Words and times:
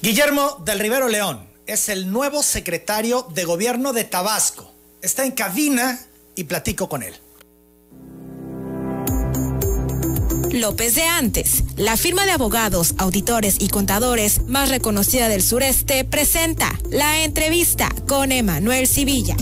Guillermo 0.00 0.62
del 0.64 0.78
Rivero 0.78 1.08
León 1.08 1.44
es 1.66 1.88
el 1.88 2.12
nuevo 2.12 2.44
secretario 2.44 3.26
de 3.34 3.44
gobierno 3.44 3.92
de 3.92 4.04
Tabasco. 4.04 4.72
Está 5.02 5.24
en 5.24 5.32
cabina 5.32 5.98
y 6.36 6.44
platico 6.44 6.88
con 6.88 7.02
él. 7.02 7.14
López 10.52 10.94
de 10.94 11.02
Antes, 11.02 11.64
la 11.76 11.96
firma 11.96 12.26
de 12.26 12.32
abogados, 12.32 12.94
auditores 12.98 13.56
y 13.58 13.68
contadores 13.68 14.42
más 14.46 14.68
reconocida 14.68 15.28
del 15.28 15.42
sureste, 15.42 16.04
presenta 16.04 16.78
la 16.90 17.24
entrevista 17.24 17.88
con 18.06 18.30
Emanuel 18.30 18.86
Civilla. 18.86 19.36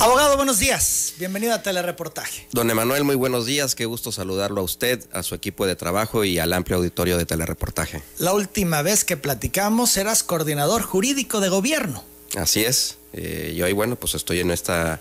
Abogado, 0.00 0.34
buenos 0.36 0.58
días. 0.58 1.12
Bienvenido 1.18 1.52
a 1.52 1.62
Telereportaje. 1.62 2.48
Don 2.52 2.70
Emanuel, 2.70 3.04
muy 3.04 3.16
buenos 3.16 3.44
días. 3.44 3.74
Qué 3.74 3.84
gusto 3.84 4.10
saludarlo 4.10 4.62
a 4.62 4.64
usted, 4.64 5.04
a 5.12 5.22
su 5.22 5.34
equipo 5.34 5.66
de 5.66 5.76
trabajo 5.76 6.24
y 6.24 6.38
al 6.38 6.54
amplio 6.54 6.78
auditorio 6.78 7.18
de 7.18 7.26
Telereportaje. 7.26 8.02
La 8.16 8.32
última 8.32 8.80
vez 8.80 9.04
que 9.04 9.18
platicamos 9.18 9.94
eras 9.98 10.22
coordinador 10.22 10.80
jurídico 10.80 11.40
de 11.40 11.50
gobierno. 11.50 12.02
Así 12.34 12.64
es. 12.64 12.96
Eh, 13.12 13.52
y 13.54 13.60
hoy, 13.60 13.74
bueno, 13.74 13.96
pues 13.96 14.14
estoy 14.14 14.40
en 14.40 14.50
esta 14.50 15.00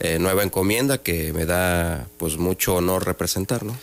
eh, 0.00 0.18
nueva 0.18 0.42
encomienda 0.42 0.98
que 0.98 1.32
me 1.32 1.46
da 1.46 2.06
pues 2.18 2.36
mucho 2.36 2.74
honor 2.74 3.06
representar, 3.06 3.62
¿no? 3.62 3.74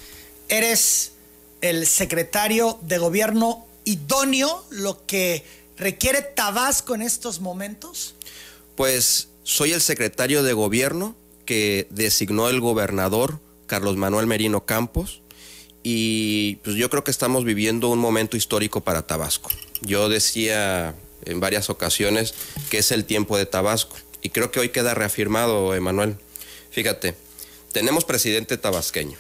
Eres 0.48 1.13
el 1.62 1.88
secretario 1.88 2.77
de 2.84 2.99
gobierno 2.99 3.66
idóneo, 3.84 4.63
lo 4.70 5.07
que 5.07 5.43
requiere 5.76 6.21
Tabasco 6.21 6.93
en 6.93 7.02
estos 7.02 7.40
momentos. 7.40 8.13
Pues 8.76 9.27
soy 9.44 9.73
el 9.73 9.81
secretario 9.81 10.44
de 10.44 10.54
gobierno 10.54 11.16
que 11.45 11.88
designó 11.90 12.49
el 12.49 12.59
gobernador 12.59 13.40
Carlos 13.66 13.98
Manuel 13.98 14.27
Merino 14.27 14.66
Campos 14.66 15.22
y 15.84 16.58
pues 16.58 16.76
yo 16.76 16.90
creo 16.90 17.04
que 17.04 17.12
estamos 17.12 17.44
viviendo 17.44 17.90
un 17.90 17.99
momento 17.99 18.38
histórico 18.38 18.82
para 18.82 19.08
Tabasco. 19.08 19.49
Yo 19.82 20.09
decía 20.09 20.96
en 21.26 21.40
varias 21.40 21.70
ocasiones 21.70 22.34
que 22.70 22.80
es 22.80 22.91
el 22.91 23.05
tiempo 23.05 23.38
de 23.38 23.46
Tabasco 23.46 23.96
y 24.21 24.30
creo 24.30 24.52
que 24.52 24.60
hoy 24.60 24.70
queda 24.70 24.93
reafirmado, 24.93 25.74
Emanuel. 25.74 26.18
Fíjate, 26.70 27.15
tenemos 27.71 28.05
presidente 28.05 28.58
tabasqueño 28.58 29.18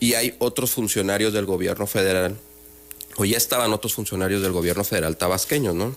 y 0.00 0.14
hay 0.14 0.34
otros 0.38 0.70
funcionarios 0.70 1.32
del 1.32 1.44
gobierno 1.44 1.86
federal, 1.86 2.38
o 3.16 3.24
ya 3.24 3.36
estaban 3.36 3.72
otros 3.72 3.94
funcionarios 3.94 4.42
del 4.42 4.52
gobierno 4.52 4.84
federal 4.84 5.16
tabasqueños, 5.16 5.74
¿no? 5.74 5.94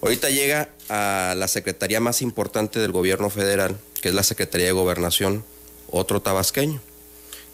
Ahorita 0.00 0.30
llega 0.30 0.70
a 0.88 1.34
la 1.36 1.48
secretaría 1.48 2.00
más 2.00 2.22
importante 2.22 2.78
del 2.78 2.92
gobierno 2.92 3.30
federal, 3.30 3.78
que 4.00 4.08
es 4.10 4.14
la 4.14 4.22
Secretaría 4.22 4.66
de 4.66 4.72
Gobernación, 4.72 5.44
otro 5.90 6.20
tabasqueño, 6.20 6.80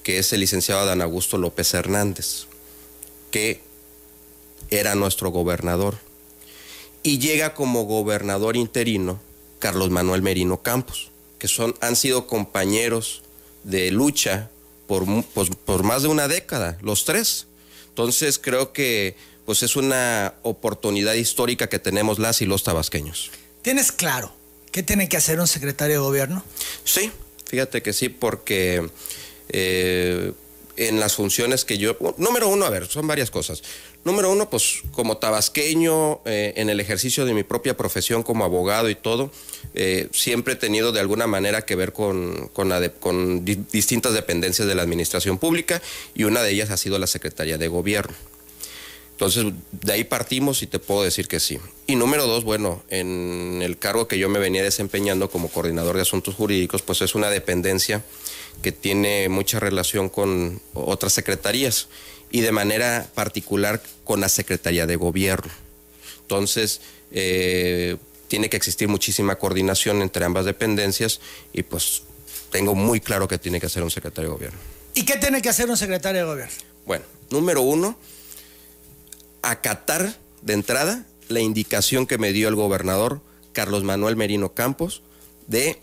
que 0.03 0.19
es 0.19 0.33
el 0.33 0.41
licenciado 0.41 0.83
Adán 0.83 1.01
Augusto 1.01 1.39
López 1.39 1.73
Hernández, 1.73 2.47
que 3.31 3.63
era 4.71 4.95
nuestro 4.95 5.31
gobernador. 5.31 5.97
Y 7.03 7.19
llega 7.19 7.55
como 7.55 7.85
gobernador 7.85 8.57
interino 8.57 9.21
Carlos 9.59 9.91
Manuel 9.91 10.23
Merino 10.23 10.63
Campos, 10.63 11.11
que 11.39 11.49
son, 11.49 11.75
han 11.81 11.97
sido 11.97 12.27
compañeros 12.27 13.23
de 13.63 13.91
lucha 13.91 14.51
por, 14.87 15.05
pues, 15.33 15.51
por 15.65 15.83
más 15.83 16.03
de 16.03 16.09
una 16.09 16.29
década, 16.29 16.77
los 16.83 17.07
tres. 17.07 17.47
Entonces 17.89 18.39
creo 18.39 18.73
que 18.73 19.17
pues 19.45 19.63
es 19.63 19.77
una 19.77 20.35
oportunidad 20.43 21.15
histórica 21.15 21.69
que 21.69 21.79
tenemos 21.79 22.19
las 22.19 22.43
y 22.43 22.47
los 22.47 22.65
tabasqueños. 22.65 23.31
¿Tienes 23.63 23.93
claro 23.93 24.33
qué 24.71 24.83
tiene 24.83 25.09
que 25.09 25.17
hacer 25.17 25.41
un 25.41 25.47
secretario 25.47 25.97
de 25.97 26.01
gobierno? 26.01 26.45
Sí, 26.85 27.11
fíjate 27.47 27.83
que 27.83 27.93
sí, 27.93 28.09
porque 28.09 28.89
eh, 29.49 30.33
en 30.77 31.01
las 31.01 31.15
funciones 31.15 31.65
que 31.65 31.79
yo... 31.79 31.97
Número 32.17 32.49
uno, 32.49 32.65
a 32.65 32.71
ver, 32.71 32.87
son 32.87 33.07
varias 33.07 33.31
cosas. 33.31 33.63
Número 34.05 34.31
uno, 34.31 34.51
pues 34.51 34.83
como 34.93 35.17
tabasqueño, 35.17 36.21
eh, 36.25 36.55
en 36.57 36.69
el 36.69 36.81
ejercicio 36.81 37.25
de 37.25 37.33
mi 37.33 37.43
propia 37.43 37.77
profesión 37.77 38.23
como 38.23 38.45
abogado 38.45 38.91
y 38.91 38.95
todo, 38.95 39.31
eh, 39.75 40.09
siempre 40.13 40.55
he 40.55 40.57
tenido 40.57 40.93
de 40.93 41.01
alguna 41.01 41.27
manera 41.27 41.63
que 41.63 41.77
ver 41.77 41.93
con, 41.93 42.49
con 42.49 43.45
distintas 43.45 44.13
dependencias 44.13 44.69
de 44.69 44.75
la 44.75 44.83
administración 44.83 45.39
pública 45.39 45.81
y 46.15 46.25
una 46.25 46.43
de 46.43 46.51
ellas 46.51 46.71
ha 46.71 46.77
sido 46.77 46.99
la 46.99 47.07
Secretaría 47.07 47.57
de 47.57 47.69
Gobierno. 47.69 48.15
Entonces, 49.15 49.45
de 49.71 49.93
ahí 49.93 50.03
partimos 50.03 50.63
y 50.63 50.67
te 50.67 50.81
puedo 50.81 51.05
decir 51.05 51.29
que 51.29 51.39
sí. 51.39 51.61
Y 51.87 51.95
número 51.95 52.27
dos, 52.27 52.43
bueno, 52.43 52.83
en 52.89 53.61
el 53.63 53.79
cargo 53.79 54.09
que 54.09 54.19
yo 54.19 54.29
me 54.29 54.41
venía 54.41 54.65
desempeñando 54.65 55.31
como 55.31 55.49
coordinador 55.49 55.95
de 55.95 56.03
asuntos 56.03 56.35
jurídicos, 56.35 56.83
pues 56.83 57.01
es 57.01 57.15
una 57.15 57.31
dependencia 57.31 58.03
que 58.61 58.73
tiene 58.73 59.29
mucha 59.29 59.61
relación 59.61 60.09
con 60.09 60.61
otras 60.73 61.13
secretarías 61.13 61.87
y 62.33 62.41
de 62.41 62.51
manera 62.51 63.09
particular 63.15 63.81
con 64.03 64.21
la 64.21 64.29
Secretaría 64.29 64.87
de 64.87 64.97
Gobierno. 64.97 65.53
Entonces, 66.23 66.81
eh, 67.13 67.97
tiene 68.27 68.51
que 68.51 68.57
existir 68.57 68.89
muchísima 68.89 69.37
coordinación 69.37 70.03
entre 70.03 70.25
ambas 70.25 70.45
dependencias 70.45 71.21
y 71.53 71.63
pues 71.63 72.03
tengo 72.51 72.75
muy 72.75 72.99
claro 72.99 73.29
que 73.29 73.39
tiene 73.39 73.61
que 73.61 73.67
hacer 73.67 73.85
un 73.85 73.93
secretario 73.93 74.31
de 74.31 74.35
Gobierno. 74.35 74.59
¿Y 74.95 75.05
qué 75.05 75.19
tiene 75.19 75.41
que 75.41 75.51
hacer 75.51 75.71
un 75.71 75.77
secretario 75.77 76.23
de 76.23 76.27
Gobierno? 76.27 76.55
Bueno, 76.85 77.05
número 77.31 77.63
uno, 77.63 77.97
acatar 79.51 80.17
de 80.43 80.53
entrada 80.53 81.07
la 81.29 81.41
indicación 81.41 82.07
que 82.07 82.19
me 82.19 82.33
dio 82.33 82.49
el 82.49 82.55
gobernador 82.55 83.21
Carlos 83.53 83.85
Manuel 83.85 84.17
Merino 84.17 84.53
Campos 84.53 85.03
de 85.47 85.79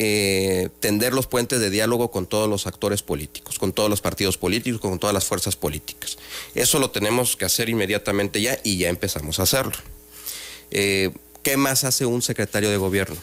eh, 0.00 0.68
tender 0.78 1.12
los 1.12 1.26
puentes 1.26 1.58
de 1.58 1.70
diálogo 1.70 2.10
con 2.10 2.26
todos 2.26 2.48
los 2.48 2.66
actores 2.66 3.02
políticos, 3.02 3.58
con 3.58 3.72
todos 3.72 3.90
los 3.90 4.00
partidos 4.00 4.38
políticos, 4.38 4.80
con 4.80 4.98
todas 4.98 5.14
las 5.14 5.24
fuerzas 5.24 5.56
políticas. 5.56 6.18
Eso 6.54 6.78
lo 6.78 6.90
tenemos 6.90 7.36
que 7.36 7.44
hacer 7.44 7.68
inmediatamente 7.68 8.40
ya 8.40 8.58
y 8.62 8.78
ya 8.78 8.88
empezamos 8.88 9.40
a 9.40 9.42
hacerlo. 9.42 9.72
Eh, 10.70 11.10
¿Qué 11.42 11.56
más 11.56 11.84
hace 11.84 12.06
un 12.06 12.22
secretario 12.22 12.70
de 12.70 12.76
gobierno? 12.76 13.16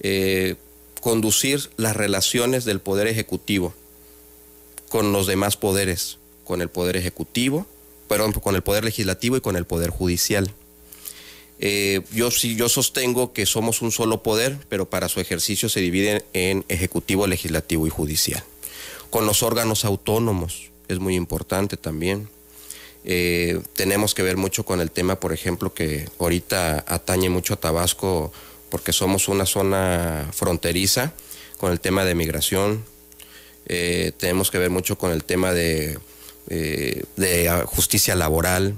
Eh, 0.00 0.56
conducir 1.00 1.70
las 1.76 1.96
relaciones 1.96 2.64
del 2.64 2.80
Poder 2.80 3.06
Ejecutivo 3.06 3.74
con 4.88 5.12
los 5.12 5.28
demás 5.28 5.56
poderes, 5.56 6.18
con 6.44 6.60
el 6.60 6.68
Poder 6.68 6.96
Ejecutivo, 6.96 7.66
perdón, 8.10 8.32
con 8.32 8.56
el 8.56 8.62
Poder 8.62 8.82
Legislativo 8.82 9.36
y 9.36 9.40
con 9.40 9.54
el 9.54 9.66
Poder 9.66 9.90
Judicial. 9.90 10.52
Eh, 11.60 12.00
yo 12.12 12.32
sí, 12.32 12.56
yo 12.56 12.68
sostengo 12.68 13.32
que 13.32 13.46
somos 13.46 13.82
un 13.82 13.92
solo 13.92 14.24
poder, 14.24 14.58
pero 14.68 14.90
para 14.90 15.08
su 15.08 15.20
ejercicio 15.20 15.68
se 15.68 15.78
divide 15.78 16.24
en 16.32 16.64
ejecutivo, 16.66 17.28
legislativo 17.28 17.86
y 17.86 17.90
judicial. 17.90 18.42
Con 19.10 19.26
los 19.26 19.44
órganos 19.44 19.84
autónomos 19.84 20.72
es 20.88 20.98
muy 20.98 21.14
importante 21.14 21.76
también. 21.76 22.28
Eh, 23.04 23.60
tenemos 23.74 24.12
que 24.12 24.24
ver 24.24 24.36
mucho 24.36 24.64
con 24.64 24.80
el 24.80 24.90
tema, 24.90 25.20
por 25.20 25.32
ejemplo, 25.32 25.72
que 25.72 26.08
ahorita 26.18 26.84
atañe 26.88 27.30
mucho 27.30 27.54
a 27.54 27.60
Tabasco 27.60 28.32
porque 28.70 28.92
somos 28.92 29.28
una 29.28 29.46
zona 29.46 30.28
fronteriza 30.32 31.12
con 31.58 31.70
el 31.70 31.78
tema 31.78 32.04
de 32.04 32.16
migración. 32.16 32.84
Eh, 33.66 34.10
tenemos 34.18 34.50
que 34.50 34.58
ver 34.58 34.70
mucho 34.70 34.98
con 34.98 35.12
el 35.12 35.22
tema 35.22 35.52
de 35.52 36.00
eh, 36.48 37.04
de 37.16 37.50
justicia 37.66 38.14
laboral, 38.14 38.76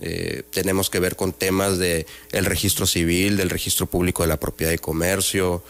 eh, 0.00 0.42
tenemos 0.50 0.90
que 0.90 1.00
ver 1.00 1.16
con 1.16 1.32
temas 1.32 1.78
del 1.78 2.06
el 2.32 2.44
registro 2.44 2.86
civil, 2.86 3.36
del 3.36 3.50
registro 3.50 3.86
público 3.86 4.22
de 4.22 4.28
la 4.28 4.38
propiedad 4.38 4.72
y 4.72 4.78
comercio. 4.78 5.62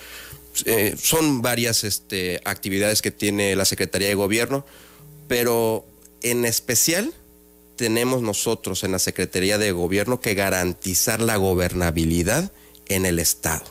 Eh, 0.64 0.94
son 1.00 1.40
varias 1.40 1.84
este, 1.84 2.40
actividades 2.44 3.00
que 3.00 3.10
tiene 3.10 3.56
la 3.56 3.64
Secretaría 3.64 4.08
de 4.08 4.14
Gobierno, 4.14 4.66
pero 5.28 5.86
en 6.22 6.44
especial 6.44 7.14
tenemos 7.76 8.22
nosotros 8.22 8.84
en 8.84 8.92
la 8.92 8.98
Secretaría 8.98 9.56
de 9.56 9.72
Gobierno 9.72 10.20
que 10.20 10.34
garantizar 10.34 11.20
la 11.20 11.36
gobernabilidad 11.36 12.52
en 12.86 13.06
el 13.06 13.18
Estado. 13.18 13.64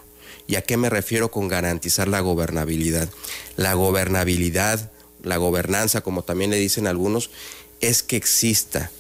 ¿Y 0.48 0.56
a 0.56 0.62
qué 0.62 0.78
me 0.78 0.90
refiero 0.90 1.30
con 1.30 1.50
garantizar 1.50 2.08
la 2.08 2.22
gobernabilidad? 2.22 3.10
La 3.58 3.74
gobernabilidad, 3.74 4.92
la 5.22 5.36
gobernanza, 5.36 6.02
como 6.02 6.24
también 6.24 6.52
le 6.52 6.58
dicen 6.58 6.88
algunos, 6.88 7.30
es 7.82 8.04
que 8.04 8.16
exista 8.16 8.92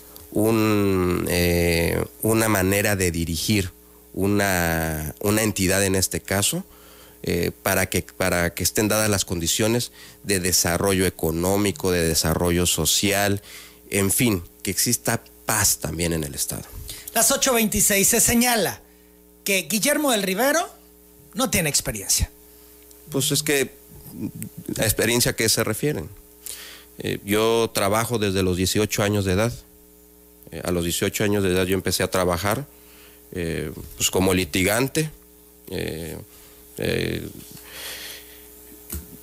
eh, 1.29 2.03
una 2.21 2.47
manera 2.47 2.95
de 2.95 3.11
dirigir 3.11 3.71
una, 4.13 5.15
entidad 5.21 5.83
en 5.83 5.95
este 5.95 6.21
caso, 6.21 6.63
eh, 7.23 7.51
para, 7.63 7.87
que, 7.87 8.03
para 8.03 8.53
que 8.53 8.63
estén 8.63 8.87
dadas 8.87 9.09
las 9.09 9.25
condiciones 9.25 9.91
de 10.23 10.39
desarrollo 10.39 11.05
económico, 11.05 11.91
de 11.91 12.07
desarrollo 12.07 12.65
social, 12.65 13.41
en 13.89 14.11
fin, 14.11 14.43
que 14.63 14.71
exista 14.71 15.23
paz 15.45 15.77
también 15.79 16.13
en 16.13 16.23
el 16.23 16.35
Estado. 16.35 16.63
Las 17.13 17.31
8.26 17.31 18.03
se 18.03 18.19
señala 18.19 18.81
que 19.43 19.67
Guillermo 19.69 20.11
del 20.11 20.23
Rivero 20.23 20.69
no 21.33 21.49
tiene 21.49 21.69
experiencia. 21.69 22.29
Pues 23.09 23.31
es 23.31 23.43
que, 23.43 23.71
¿a 24.77 24.83
experiencia 24.83 25.31
a 25.31 25.35
qué 25.35 25.47
se 25.47 25.63
refieren? 25.63 26.09
Eh, 26.99 27.19
yo 27.23 27.69
trabajo 27.73 28.17
desde 28.17 28.43
los 28.43 28.57
18 28.57 29.03
años 29.03 29.25
de 29.25 29.33
edad. 29.33 29.53
Eh, 30.51 30.61
a 30.63 30.71
los 30.71 30.83
18 30.83 31.23
años 31.23 31.43
de 31.43 31.51
edad 31.51 31.65
yo 31.65 31.75
empecé 31.75 32.03
a 32.03 32.09
trabajar 32.09 32.65
eh, 33.33 33.71
pues 33.95 34.09
como 34.09 34.33
litigante. 34.33 35.11
he 35.69 36.13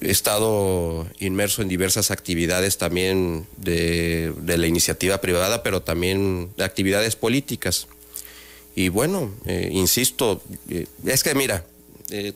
estado 0.00 1.06
inmerso 1.18 1.62
en 1.62 1.68
diversas 1.68 2.10
actividades 2.10 2.76
también 2.76 3.46
de, 3.56 4.34
la 4.44 4.66
iniciativa 4.66 5.18
privada, 5.20 5.62
pero 5.62 5.80
también 5.80 6.50
de 6.58 6.64
actividades 6.64 7.16
políticas. 7.16 7.88
Y 8.76 8.90
bueno, 8.90 9.32
insisto, 9.70 10.42
es 11.06 11.22
que 11.22 11.34
mira, 11.34 11.64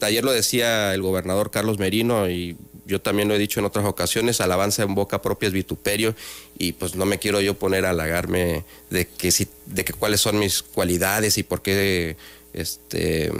ayer 0.01 0.25
lo 0.25 0.33
decía 0.33 0.95
el 0.95 1.03
gobernador 1.03 1.51
Carlos 1.51 1.79
Merino 1.79 2.31
y 2.31 2.57
yo 2.89 3.03
también 3.03 3.29
lo 3.29 3.35
he 3.35 3.39
dicho 3.39 3.61
en 3.61 3.67
otras 3.67 3.85
ocasiones, 3.85 4.41
alabanza 4.41 4.83
en 4.83 4.95
boca 4.95 5.21
propia 5.21 5.49
es 5.49 5.53
vituperio 5.53 6.17
y 6.59 6.73
pues 6.73 6.95
no 6.95 7.05
me 7.05 7.19
quiero 7.19 7.43
yo 7.43 7.53
poner 7.53 7.85
a 7.85 7.91
halagarme 7.91 8.65
de 8.89 9.07
que 9.07 9.31
si, 9.31 9.47
de 9.67 9.85
que 9.85 9.93
cuáles 9.93 10.23
son 10.23 10.39
mis 10.39 10.63
cualidades 10.63 11.37
y 11.37 11.43
por 11.43 11.61
qué 11.61 12.17
este 12.55 13.31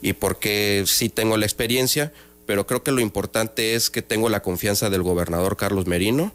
y 0.00 0.14
por 0.14 0.38
qué 0.38 0.84
sí 0.86 1.10
tengo 1.10 1.36
la 1.36 1.44
experiencia, 1.44 2.12
pero 2.46 2.66
creo 2.66 2.82
que 2.82 2.90
lo 2.90 3.00
importante 3.00 3.74
es 3.74 3.90
que 3.90 4.00
tengo 4.00 4.30
la 4.30 4.40
confianza 4.40 4.88
del 4.88 5.02
gobernador 5.02 5.58
Carlos 5.58 5.86
Merino 5.86 6.32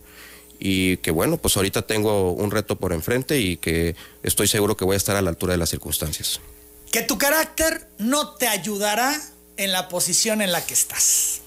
y 0.60 0.98
que 0.98 1.10
bueno, 1.10 1.38
pues 1.38 1.58
ahorita 1.58 1.82
tengo 1.88 2.34
un 2.34 2.52
reto 2.52 2.78
por 2.78 2.94
enfrente 2.94 3.40
y 3.40 3.58
que 3.58 3.96
estoy 4.22 4.48
seguro 4.48 4.78
que 4.78 4.86
voy 4.86 4.94
a 4.94 4.98
estar 4.98 5.16
a 5.16 5.24
la 5.24 5.32
altura 5.32 5.54
de 5.54 5.58
las 5.58 5.72
circunstancias. 5.72 6.40
Que 6.92 7.02
tu 7.02 7.18
carácter 7.18 7.88
no 7.98 8.36
te 8.36 8.48
ayudará 8.48 9.20
en 9.58 9.72
la 9.72 9.90
posición 9.90 10.44
en 10.44 10.52
la 10.52 10.64
que 10.64 10.76
estás. 10.76 11.42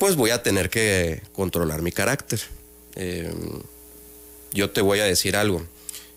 Pues 0.00 0.16
voy 0.16 0.30
a 0.30 0.42
tener 0.42 0.70
que 0.70 1.20
controlar 1.34 1.82
mi 1.82 1.92
carácter. 1.92 2.40
Em, 2.94 3.60
yo 4.50 4.70
te 4.70 4.80
voy 4.80 5.00
a 5.00 5.04
decir 5.04 5.36
algo. 5.36 5.62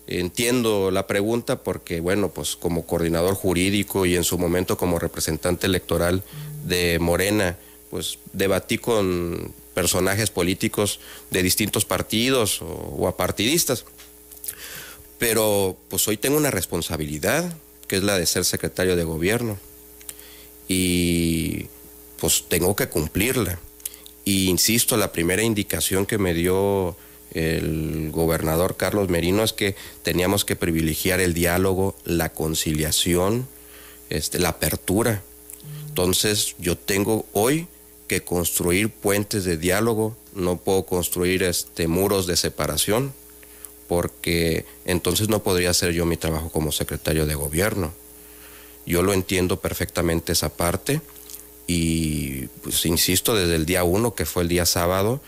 Entiendo 0.06 0.90
la 0.90 1.06
pregunta 1.06 1.62
porque, 1.62 2.00
bueno, 2.00 2.30
pues 2.30 2.56
como 2.56 2.86
coordinador 2.86 3.34
jurídico 3.34 4.06
y 4.06 4.16
en 4.16 4.24
su 4.24 4.38
momento 4.38 4.78
como 4.78 4.98
representante 4.98 5.66
electoral 5.66 6.22
de 6.64 6.98
Morena, 6.98 7.58
pues 7.90 8.18
debatí 8.32 8.78
con 8.78 9.52
personajes 9.74 10.30
políticos 10.30 10.98
de 11.30 11.42
distintos 11.42 11.84
partidos 11.84 12.62
o, 12.62 13.06
apartidistas. 13.06 13.84
Pero 15.18 15.76
pues 15.90 16.08
hoy 16.08 16.16
tengo 16.16 16.38
una 16.38 16.50
responsabilidad, 16.50 17.54
que 17.86 17.96
es 17.96 18.02
la 18.02 18.18
de 18.18 18.24
ser 18.24 18.46
secretario 18.46 18.96
de 18.96 19.04
gobierno. 19.04 19.58
Y 20.68 21.66
pues 22.18 22.46
tengo 22.48 22.74
que 22.74 22.88
cumplirla. 22.88 23.58
Y 24.24 24.48
insisto, 24.48 24.96
la 24.96 25.12
primera 25.12 25.42
indicación 25.42 26.06
que 26.06 26.18
me 26.18 26.34
dio 26.34 26.96
el 27.32 28.10
gobernador 28.12 28.76
Carlos 28.76 29.08
Merino 29.08 29.42
es 29.42 29.52
que 29.52 29.74
teníamos 30.02 30.44
que 30.44 30.56
privilegiar 30.56 31.20
el 31.20 31.34
diálogo, 31.34 31.96
la 32.04 32.32
conciliación, 32.32 33.46
este, 34.08 34.38
la 34.38 34.50
apertura. 34.50 35.22
Entonces 35.88 36.54
yo 36.58 36.78
tengo 36.78 37.26
hoy 37.32 37.66
que 38.06 38.22
construir 38.22 38.90
puentes 38.90 39.44
de 39.44 39.56
diálogo, 39.56 40.16
no 40.34 40.56
puedo 40.56 40.86
construir 40.86 41.42
este, 41.42 41.88
muros 41.88 42.26
de 42.26 42.36
separación, 42.36 43.12
porque 43.88 44.64
entonces 44.84 45.28
no 45.28 45.42
podría 45.42 45.70
hacer 45.70 45.92
yo 45.92 46.06
mi 46.06 46.16
trabajo 46.16 46.50
como 46.50 46.72
secretario 46.72 47.26
de 47.26 47.34
gobierno. 47.34 47.92
Yo 48.86 49.02
lo 49.02 49.12
entiendo 49.12 49.60
perfectamente 49.60 50.32
esa 50.32 50.50
parte 50.50 51.00
y 51.66 52.46
pues 52.62 52.84
insisto, 52.86 53.34
desde 53.34 53.56
el 53.56 53.66
día 53.66 53.84
uno, 53.84 54.14
que 54.14 54.26
fue 54.26 54.42
el 54.42 54.48
día 54.48 54.66
sábado, 54.66 55.20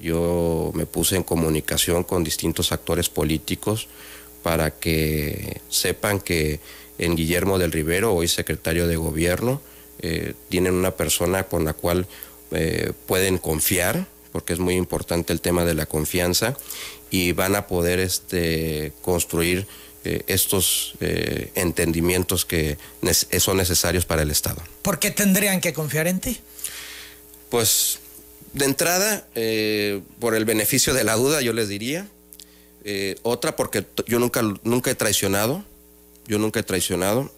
yo 0.00 0.72
me 0.74 0.86
puse 0.86 1.16
en 1.16 1.22
comunicación 1.22 2.02
con 2.02 2.24
distintos 2.24 2.72
actores 2.72 3.08
políticos 3.08 3.88
para 4.42 4.72
que 4.72 5.60
sepan 5.68 6.20
que 6.20 6.60
en 6.98 7.16
Guillermo 7.16 7.58
del 7.58 7.72
Rivero, 7.72 8.14
hoy 8.14 8.28
secretario 8.28 8.86
de 8.86 8.96
gobierno, 8.96 9.60
eh, 10.00 10.34
tienen 10.48 10.74
una 10.74 10.92
persona 10.92 11.44
con 11.44 11.64
la 11.64 11.74
cual 11.74 12.06
eh, 12.50 12.92
pueden 13.06 13.38
confiar, 13.38 14.06
porque 14.32 14.52
es 14.52 14.58
muy 14.58 14.74
importante 14.74 15.32
el 15.32 15.40
tema 15.40 15.64
de 15.64 15.74
la 15.74 15.86
confianza, 15.86 16.56
y 17.10 17.32
van 17.32 17.54
a 17.54 17.66
poder 17.66 18.00
este, 18.00 18.92
construir 19.02 19.66
eh, 20.04 20.22
estos 20.26 20.94
entendimientos 21.54 22.44
que 22.44 22.78
son 23.38 23.56
necesarios 23.56 24.04
para 24.04 24.22
el 24.22 24.30
Estado. 24.30 24.62
¿Por 24.82 24.98
qué 24.98 25.10
tendrían 25.10 25.60
que 25.60 25.72
confiar 25.72 26.06
en 26.06 26.20
ti? 26.20 26.40
Pues 27.50 28.00
de 28.52 28.64
entrada, 28.64 29.26
por 30.20 30.34
el 30.34 30.44
beneficio 30.44 30.94
de 30.94 31.04
la 31.04 31.14
duda, 31.14 31.40
yo 31.40 31.52
les 31.52 31.68
diría. 31.68 32.06
otra, 33.22 33.56
porque 33.56 33.86
yo 34.06 34.18
nunca, 34.18 34.42
nunca 34.62 34.90
he 34.90 34.94
traicionado. 34.94 35.64
Yo 36.26 36.38
nunca 36.38 36.60
he 36.60 36.62
traicionado 36.62 37.30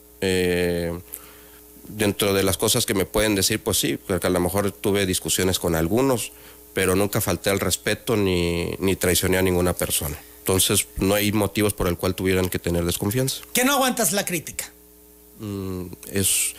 dentro 1.88 2.34
de 2.34 2.42
las 2.42 2.56
cosas 2.56 2.86
que 2.86 2.94
me 2.94 3.04
pueden 3.04 3.34
decir, 3.34 3.60
pues 3.60 3.78
sí, 3.78 3.96
porque 3.96 4.26
a 4.26 4.30
lo 4.30 4.40
mejor 4.40 4.72
tuve 4.72 5.06
discusiones 5.06 5.58
con 5.58 5.74
algunos, 5.74 6.32
pero 6.74 6.96
nunca 6.96 7.20
falté 7.20 7.50
al 7.50 7.60
respeto 7.60 8.16
ni, 8.16 8.74
ni 8.78 8.96
traicioné 8.96 9.38
a 9.38 9.42
ninguna 9.42 9.72
persona. 9.72 10.18
Entonces 10.46 10.86
no 10.98 11.16
hay 11.16 11.32
motivos 11.32 11.74
por 11.74 11.88
el 11.88 11.96
cual 11.96 12.14
tuvieran 12.14 12.48
que 12.48 12.60
tener 12.60 12.84
desconfianza. 12.84 13.42
¿Que 13.52 13.64
no 13.64 13.72
aguantas 13.72 14.12
la 14.12 14.24
crítica? 14.24 14.70
Mm, 15.40 15.86
es, 16.12 16.54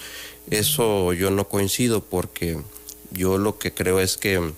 eso 0.49 1.13
yo 1.13 1.31
no 1.31 1.47
coincido 1.47 2.03
porque 2.03 2.59
yo 3.11 3.37
lo 3.37 3.57
que 3.57 3.73
creo 3.73 4.01
es 4.01 4.17
que 4.17 4.51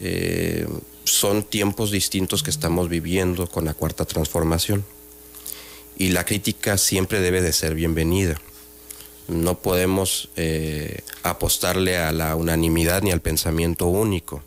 eh, 0.00 0.66
son 1.04 1.42
tiempos 1.42 1.90
distintos 1.90 2.42
que 2.42 2.48
estamos 2.48 2.88
viviendo 2.88 3.46
con 3.48 3.66
la 3.66 3.74
cuarta 3.74 4.06
transformación 4.06 4.82
y 5.98 6.08
la 6.08 6.24
crítica 6.24 6.78
siempre 6.78 7.20
debe 7.20 7.42
de 7.42 7.52
ser 7.52 7.74
bienvenida 7.74 8.40
no 9.28 9.58
podemos 9.58 10.30
eh, 10.36 11.02
apostarle 11.22 11.98
a 11.98 12.12
la 12.12 12.34
unanimidad 12.34 13.02
ni 13.02 13.12
al 13.12 13.20
pensamiento 13.20 13.86
único. 13.86 14.42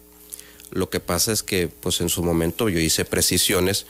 Lo 0.71 0.89
que 0.89 0.99
pasa 0.99 1.31
es 1.31 1.43
que 1.43 1.67
pues 1.67 2.01
en 2.01 2.09
su 2.09 2.23
momento 2.23 2.69
yo 2.69 2.79
hice 2.79 3.05
precisiones 3.05 3.85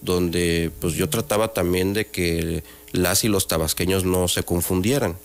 donde 0.00 0.70
pues 0.80 0.94
yo 0.94 1.08
trataba 1.08 1.52
también 1.52 1.92
de 1.92 2.06
que 2.06 2.62
las 2.92 3.24
y 3.24 3.28
los 3.28 3.48
tabasqueños 3.48 4.04
no 4.04 4.28
se 4.28 4.42
confundieran. 4.42 5.18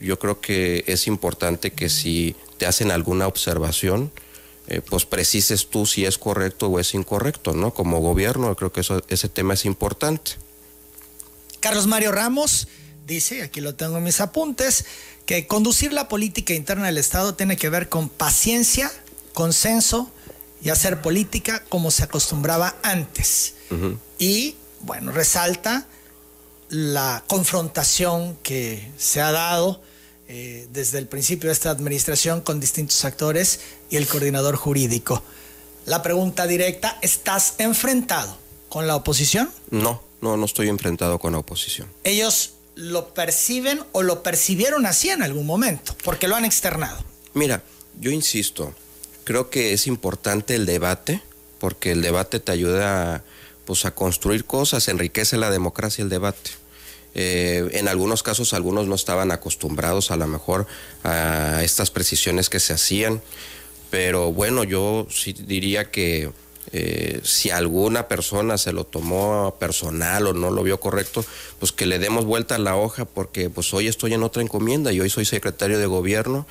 Yo 0.00 0.18
creo 0.18 0.40
que 0.40 0.84
es 0.86 1.06
importante 1.06 1.72
que 1.72 1.88
si 1.88 2.34
te 2.58 2.66
hacen 2.66 2.90
alguna 2.90 3.26
observación, 3.26 4.10
eh, 4.66 4.80
pues 4.80 5.04
precises 5.04 5.68
tú 5.68 5.86
si 5.86 6.04
es 6.04 6.18
correcto 6.18 6.68
o 6.68 6.78
es 6.78 6.94
incorrecto, 6.94 7.52
¿no? 7.52 7.74
Como 7.74 8.00
gobierno, 8.00 8.54
creo 8.56 8.72
que 8.72 8.80
eso, 8.80 9.02
ese 9.08 9.28
tema 9.28 9.54
es 9.54 9.64
importante. 9.64 10.32
Carlos 11.60 11.86
Mario 11.86 12.12
Ramos, 12.12 12.68
dice, 13.06 13.42
aquí 13.42 13.60
lo 13.60 13.74
tengo 13.74 13.98
en 13.98 14.04
mis 14.04 14.20
apuntes, 14.20 14.86
que 15.26 15.46
conducir 15.46 15.92
la 15.92 16.08
política 16.08 16.54
interna 16.54 16.86
del 16.86 16.98
Estado 16.98 17.34
tiene 17.34 17.56
que 17.56 17.68
ver 17.68 17.88
con 17.88 18.08
paciencia, 18.08 18.90
consenso 19.34 20.10
y 20.62 20.70
hacer 20.70 21.00
política 21.00 21.62
como 21.68 21.90
se 21.90 22.04
acostumbraba 22.04 22.76
antes. 22.82 23.54
Y, 24.18 24.56
bueno, 24.80 25.12
resalta 25.12 25.86
la 26.68 27.24
confrontación 27.26 28.36
que 28.42 28.90
se 28.96 29.20
ha 29.20 29.32
dado 29.32 29.80
eh, 30.28 30.68
desde 30.72 30.98
el 30.98 31.08
principio 31.08 31.48
de 31.48 31.54
esta 31.54 31.70
administración 31.70 32.40
con 32.40 32.60
distintos 32.60 33.04
actores 33.04 33.60
y 33.90 33.96
el 33.96 34.06
coordinador 34.06 34.56
jurídico. 34.56 35.22
La 35.86 36.02
pregunta 36.02 36.46
directa, 36.46 36.98
¿estás 37.00 37.54
enfrentado 37.58 38.36
con 38.68 38.86
la 38.86 38.96
oposición? 38.96 39.50
No, 39.70 40.02
no, 40.20 40.36
no 40.36 40.44
estoy 40.44 40.68
enfrentado 40.68 41.18
con 41.18 41.32
la 41.32 41.38
oposición. 41.38 41.88
Ellos 42.04 42.52
lo 42.76 43.12
perciben 43.12 43.82
o 43.92 44.02
lo 44.02 44.22
percibieron 44.22 44.86
así 44.86 45.10
en 45.10 45.22
algún 45.22 45.46
momento, 45.46 45.96
porque 46.04 46.28
lo 46.28 46.36
han 46.36 46.44
externado. 46.44 46.98
Mira, 47.34 47.62
yo 47.98 48.10
insisto, 48.10 48.72
creo 49.30 49.48
que 49.48 49.72
es 49.72 49.86
importante 49.86 50.56
el 50.56 50.66
debate, 50.66 51.22
porque 51.60 51.92
el 51.92 52.02
debate 52.02 52.40
te 52.40 52.50
ayuda 52.50 53.22
pues, 53.64 53.84
a 53.84 53.92
construir 53.92 54.44
cosas, 54.44 54.88
enriquece 54.88 55.36
la 55.36 55.52
democracia 55.52 56.02
el 56.02 56.08
debate. 56.08 56.50
Eh, 57.14 57.68
en 57.74 57.86
algunos 57.86 58.24
casos 58.24 58.54
algunos 58.54 58.88
no 58.88 58.96
estaban 58.96 59.30
acostumbrados 59.30 60.10
a 60.10 60.16
lo 60.16 60.26
mejor 60.26 60.66
a 61.04 61.62
estas 61.62 61.92
precisiones 61.92 62.50
que 62.50 62.58
se 62.58 62.72
hacían, 62.72 63.22
pero 63.88 64.32
bueno, 64.32 64.64
yo 64.64 65.06
sí 65.08 65.32
diría 65.32 65.92
que 65.92 66.32
eh, 66.72 67.20
si 67.22 67.50
alguna 67.50 68.08
persona 68.08 68.58
se 68.58 68.72
lo 68.72 68.82
tomó 68.82 69.54
personal 69.60 70.26
o 70.26 70.32
no 70.32 70.50
lo 70.50 70.64
vio 70.64 70.80
correcto, 70.80 71.24
pues 71.60 71.70
que 71.70 71.86
le 71.86 72.00
demos 72.00 72.24
vuelta 72.24 72.56
a 72.56 72.58
la 72.58 72.74
hoja 72.74 73.04
porque 73.04 73.48
pues 73.48 73.72
hoy 73.74 73.86
estoy 73.86 74.12
en 74.12 74.24
otra 74.24 74.42
encomienda 74.42 74.92
y 74.92 75.00
hoy 75.00 75.08
soy 75.08 75.24
secretario 75.24 75.78
de 75.78 75.86
gobierno. 75.86 76.48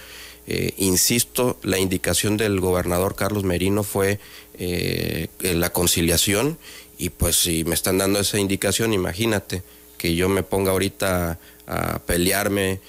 Eh, 0.51 0.73
insisto, 0.77 1.59
la 1.61 1.77
indicación 1.77 2.35
del 2.35 2.59
gobernador 2.59 3.15
Carlos 3.15 3.43
Merino 3.43 3.83
fue 3.83 4.19
eh, 4.57 5.27
la 5.39 5.71
conciliación 5.71 6.57
y 6.97 7.11
pues 7.11 7.35
si 7.35 7.63
me 7.65 7.75
están 7.75 7.99
dando 7.99 8.19
esa 8.19 8.39
indicación, 8.39 8.91
imagínate 8.91 9.61
que 9.99 10.15
yo 10.15 10.27
me 10.27 10.41
ponga 10.41 10.71
ahorita 10.71 11.37
a, 11.67 11.99
pelearme 11.99 12.81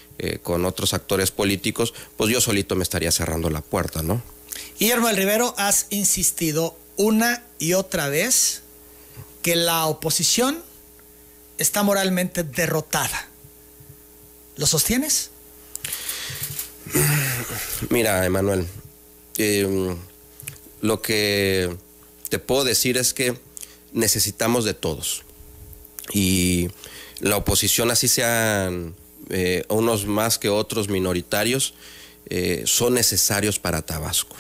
con 0.42 0.64
otros 0.64 0.94
actores 0.94 1.30
políticos, 1.30 1.92
pues 2.16 2.30
yo 2.30 2.40
solito 2.40 2.76
me 2.76 2.82
estaría 2.82 3.10
cerrando 3.10 3.50
la 3.50 3.60
puerta, 3.60 4.02
¿no? 4.02 4.22
Guillermo 4.78 5.08
del 5.08 5.16
Rivero, 5.16 5.54
has 5.58 5.86
insistido 5.90 6.76
una 6.96 7.42
y 7.58 7.74
otra 7.74 8.08
vez 8.08 8.62
que 9.42 9.56
la 9.56 9.86
oposición 9.86 10.62
está 11.58 11.82
moralmente 11.82 12.42
derrotada. 12.42 13.28
¿Lo 14.56 14.66
sostienes? 14.66 15.30
Mira, 17.90 18.25
Emanuel, 18.25 18.66
em, 19.38 19.97
lo 20.80 21.02
que 21.02 21.75
te 22.28 22.38
puedo 22.38 22.64
decir 22.64 22.97
es 22.97 23.14
que 23.14 23.37
necesitamos 23.92 24.64
de 24.64 24.75
todos. 24.75 25.25
Y 26.12 26.68
la 27.20 27.37
oposición, 27.37 27.90
así 27.90 28.09
sean 28.09 28.94
eh, 29.28 29.64
unos 29.68 30.06
más 30.06 30.38
que 30.38 30.49
otros 30.49 30.88
minoritarios, 30.88 31.75
eh, 32.26 32.62
son 32.66 32.94
necesarios 32.94 33.59
para 33.59 33.82
Tabasco. 33.82 34.37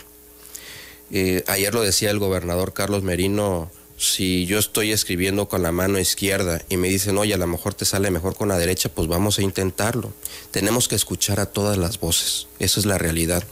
Eh, 1.10 1.42
ayer 1.48 1.74
lo 1.74 1.82
decía 1.82 2.10
el 2.10 2.18
gobernador 2.18 2.72
Carlos 2.72 3.02
Merino, 3.02 3.70
si 4.00 4.46
yo 4.46 4.58
estoy 4.58 4.92
escribiendo 4.92 5.46
con 5.46 5.62
la 5.62 5.72
mano 5.72 5.98
izquierda 5.98 6.62
y 6.70 6.78
me 6.78 6.88
dicen, 6.88 7.18
oye, 7.18 7.34
a 7.34 7.36
lo 7.36 7.46
mejor 7.46 7.74
te 7.74 7.84
sale 7.84 8.10
mejor 8.10 8.34
con 8.34 8.48
la 8.48 8.56
derecha, 8.56 8.88
pues 8.88 9.08
vamos 9.08 9.38
a 9.38 9.42
intentarlo. 9.42 10.10
Tenemos 10.50 10.88
que 10.88 10.94
escuchar 10.94 11.38
a 11.38 11.44
todas 11.44 11.76
las 11.76 12.00
voces, 12.00 12.46
esa 12.58 12.80
es 12.80 12.86
la 12.86 12.96
realidad. 12.96 13.44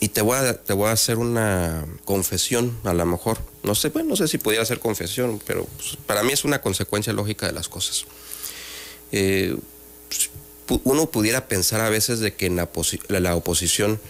Y 0.00 0.08
te 0.08 0.22
voy 0.22 0.38
a, 0.38 0.54
te 0.54 0.72
voy 0.72 0.88
a 0.88 0.92
hacer 0.92 1.18
una 1.18 1.84
confesión, 2.06 2.78
a 2.84 2.94
lo 2.94 3.04
mejor. 3.04 3.36
No 3.62 3.74
sé, 3.74 3.90
bueno, 3.90 4.08
no 4.08 4.16
sé 4.16 4.28
si 4.28 4.38
pudiera 4.38 4.64
ser 4.64 4.78
confesión, 4.78 5.38
pero 5.46 5.66
pues, 5.76 5.98
para 6.06 6.22
mí 6.22 6.32
es 6.32 6.46
una 6.46 6.62
consecuencia 6.62 7.12
lógica 7.12 7.46
de 7.46 7.52
las 7.52 7.68
cosas. 7.68 8.06
Eh, 9.12 9.54
uno 10.84 11.10
pudiera 11.10 11.48
pensar 11.48 11.82
a 11.82 11.90
veces 11.90 12.20
de 12.20 12.32
que 12.32 12.46
en 12.46 12.56
la, 12.56 13.36
oposición, 13.36 14.00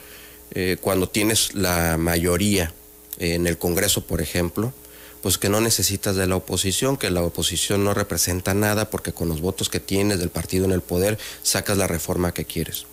eh, 0.53 0.77
cuando 0.81 1.09
tienes 1.09 1.55
la 1.55 1.97
mayoría 1.97 2.73
en 3.19 3.49
el 3.49 3.59
Congreso, 3.59 4.07
por 4.07 4.21
ejemplo, 4.21 4.73
pues 5.23 5.39
que 5.39 5.49
no 5.49 5.61
necesitas 5.61 6.17
de 6.17 6.27
la 6.27 6.37
oposición, 6.37 6.97
que 6.97 7.11
la 7.11 7.23
oposición 7.23 7.85
no 7.85 7.95
representa 7.95 8.55
nada 8.55 8.91
porque 8.91 9.13
con 9.13 9.29
los 9.29 9.41
votos 9.41 9.69
que 9.69 9.81
tienes 9.81 10.19
del 10.19 10.31
partido 10.31 10.65
en 10.65 10.73
el 10.73 10.81
poder 10.81 11.19
sacas 11.43 11.77
la 11.77 11.87
reforma 11.87 12.33
que 12.33 12.45
quieres. 12.45 12.87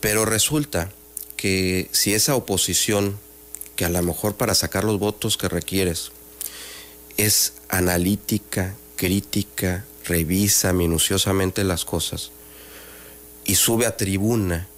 Pero 0.00 0.24
resulta 0.24 0.90
que 1.36 1.88
si 1.92 2.14
esa 2.14 2.34
oposición, 2.34 3.18
que 3.76 3.84
a 3.84 3.88
lo 3.88 4.02
mejor 4.02 4.36
para 4.36 4.54
sacar 4.54 4.84
los 4.84 4.98
votos 4.98 5.36
que 5.36 5.48
requieres, 5.48 6.10
es 7.16 7.54
analítica, 7.68 8.74
crítica, 8.96 9.84
revisa 10.04 10.72
minuciosamente 10.72 11.64
las 11.64 11.84
cosas 11.84 12.30
y 13.44 13.54
sube 13.54 13.86
a 13.86 13.96
tribuna 13.96 14.68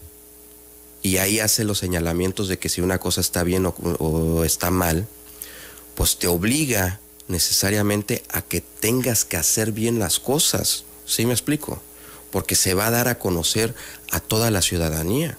y 1.02 1.18
ahí 1.18 1.40
hace 1.40 1.64
los 1.64 1.78
señalamientos 1.78 2.48
de 2.48 2.58
que 2.58 2.68
si 2.68 2.80
una 2.80 2.98
cosa 2.98 3.20
está 3.20 3.42
bien 3.42 3.66
o, 3.66 4.44
está 4.44 4.70
mal, 4.70 5.06
pues 5.98 6.16
te 6.16 6.28
obliga 6.28 7.00
necesariamente 7.26 8.22
a 8.30 8.40
que 8.40 8.60
tengas 8.60 9.24
que 9.24 9.36
hacer 9.36 9.72
bien 9.72 9.98
las 9.98 10.20
cosas. 10.20 10.84
¿Sí 11.04 11.26
me 11.26 11.32
explico? 11.32 11.82
Porque 12.30 12.54
se 12.54 12.72
va 12.72 12.86
a 12.86 12.92
dar 12.92 13.08
a 13.08 13.18
conocer 13.18 13.74
a 14.12 14.20
toda 14.20 14.52
la 14.52 14.62
ciudadanía. 14.62 15.36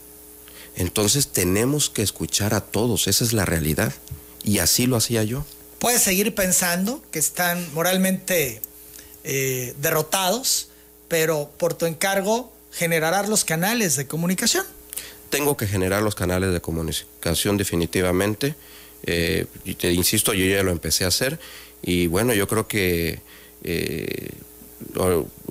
Entonces 0.75 1.29
tenemos 1.29 1.89
que 1.89 2.01
escuchar 2.01 2.53
a 2.53 2.59
todos, 2.59 3.07
esa 3.07 3.23
es 3.23 3.31
la 3.31 3.45
realidad. 3.45 3.93
Y 4.43 4.59
así 4.59 4.85
lo 4.85 4.97
hacía 4.97 5.23
yo. 5.23 5.45
Puedes 5.79 6.01
seguir 6.01 6.35
pensando 6.35 7.01
que 7.09 7.19
están 7.19 7.73
moralmente 7.73 8.61
eh, 9.23 9.73
derrotados, 9.81 10.71
pero 11.07 11.49
por 11.57 11.73
tu 11.73 11.85
encargo 11.85 12.51
generarás 12.73 13.29
los 13.29 13.45
canales 13.45 13.95
de 13.95 14.07
comunicación. 14.07 14.65
Tengo 15.29 15.55
que 15.55 15.67
generar 15.67 16.01
los 16.01 16.15
canales 16.15 16.51
de 16.51 16.59
comunicación 16.59 17.55
definitivamente. 17.55 18.55
Eh, 19.03 19.45
y 19.65 19.75
te 19.75 19.91
insisto, 19.91 20.33
yo 20.33 20.45
ya 20.45 20.61
lo 20.63 20.71
empecé 20.71 21.05
a 21.05 21.07
hacer 21.07 21.39
y 21.81 22.07
bueno, 22.07 22.33
yo 22.33 22.47
creo 22.47 22.67
que 22.67 23.21
eh, 23.63 24.31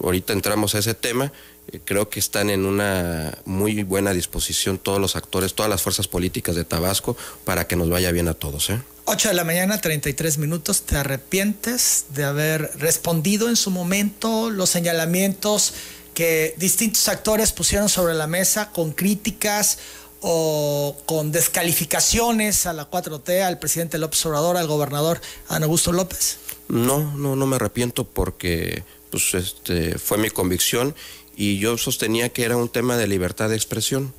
ahorita 0.03 0.33
entramos 0.33 0.75
a 0.75 0.79
ese 0.79 0.95
tema. 0.95 1.33
Eh, 1.71 1.81
creo 1.85 2.09
que 2.09 2.21
están 2.21 2.51
en 2.51 2.65
una 2.65 3.37
muy 3.45 3.83
buena 3.83 4.13
disposición 4.13 4.79
todos 4.79 5.01
los 5.01 5.17
actores, 5.17 5.55
todas 5.55 5.71
las 5.71 5.83
fuerzas 5.83 6.09
políticas 6.09 6.57
de 6.57 6.65
Tabasco 6.65 7.17
para 7.45 7.67
que 7.67 7.77
nos 7.77 7.89
vaya 7.91 8.11
bien 8.11 8.29
a 8.29 8.35
todos. 8.35 8.71
¿eh? 8.71 8.81
8 9.05 9.29
de 9.29 9.35
la 9.35 9.45
mañana, 9.45 9.81
33 9.81 10.39
minutos. 10.39 10.83
¿Te 10.83 10.97
arrepientes 10.97 12.07
de 12.15 12.25
haber 12.25 12.71
respondido 12.79 13.49
en 13.49 13.57
su 13.57 13.71
momento 13.71 14.51
los 14.51 14.71
señalamientos 14.71 15.75
que 16.15 16.55
distintos 16.59 17.09
actores 17.09 17.53
pusieron 17.53 17.89
sobre 17.89 18.15
la 18.15 18.27
mesa 18.27 18.71
con 18.73 18.93
críticas 18.93 19.79
o 20.21 20.97
con 21.07 21.33
descalificaciones 21.33 22.67
a 22.67 22.73
la 22.73 22.91
4T, 22.91 23.43
al 23.43 23.59
presidente 23.59 23.99
López 23.99 24.25
Obrador, 24.27 24.57
al 24.57 24.67
gobernador 24.67 25.21
Ana 25.49 25.67
Augusto 25.67 25.93
López? 25.93 26.39
No, 26.69 27.13
no, 27.17 27.37
no 27.37 27.47
me 27.47 27.57
arrepiento 27.57 28.05
porque 28.05 28.83
pues, 29.11 29.35
este, 29.35 29.99
fue 29.99 30.19
mi 30.19 30.31
convicción 30.31 30.95
y 31.37 31.59
yo 31.59 31.79
sostenía 31.79 32.31
que 32.31 32.45
era 32.45 32.57
un 32.57 32.69
tema 32.69 32.97
de 32.97 33.07
libertad 33.07 33.49
de 33.49 33.57
expresión 33.57 34.13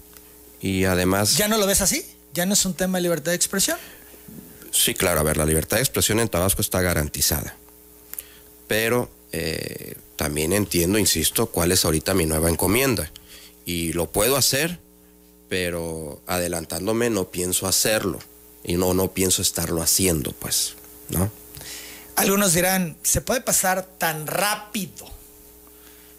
y 0.62 0.86
además... 0.86 1.38
¿Ya 1.38 1.48
no 1.48 1.58
lo 1.58 1.68
ves 1.68 1.82
así? 1.82 2.06
¿Ya 2.34 2.46
no 2.46 2.53
es 2.53 2.65
un 2.65 2.74
tema 2.74 2.98
de 2.98 3.03
libertad 3.03 3.32
de 3.32 3.36
expresión? 3.36 3.77
Sí, 4.72 4.94
claro, 4.94 5.20
a 5.20 5.24
ver, 5.24 5.38
la 5.38 5.46
libertad 5.46 5.77
de 5.77 5.84
expresión 5.84 6.20
en 6.20 6.29
Tabasco 6.29 6.62
está 6.62 6.82
garantizada, 6.82 7.58
pero 8.68 9.10
eh, 9.32 9.96
también 10.15 10.53
entiendo, 10.53 11.00
insisto, 11.00 11.48
cuál 11.48 11.72
es 11.72 11.86
ahorita 11.86 12.13
mi 12.13 12.25
nueva 12.25 12.50
encomienda 12.50 13.12
y 13.65 13.94
lo 13.94 14.12
puedo 14.12 14.36
hacer, 14.36 14.79
pero 15.50 16.22
adelantándome 16.27 17.10
no 17.10 17.29
pienso 17.32 17.68
hacerlo 17.68 18.20
y 18.63 18.75
no, 18.75 18.94
no 18.94 19.12
pienso 19.12 19.41
estarlo 19.41 19.82
haciendo, 19.82 20.32
pues, 20.32 20.75
¿no? 21.10 21.32
Algunos 22.15 22.53
dirán, 22.53 22.98
¿se 23.01 23.22
puede 23.22 23.41
pasar 23.41 23.86
tan 23.98 24.27
rápido 24.27 25.10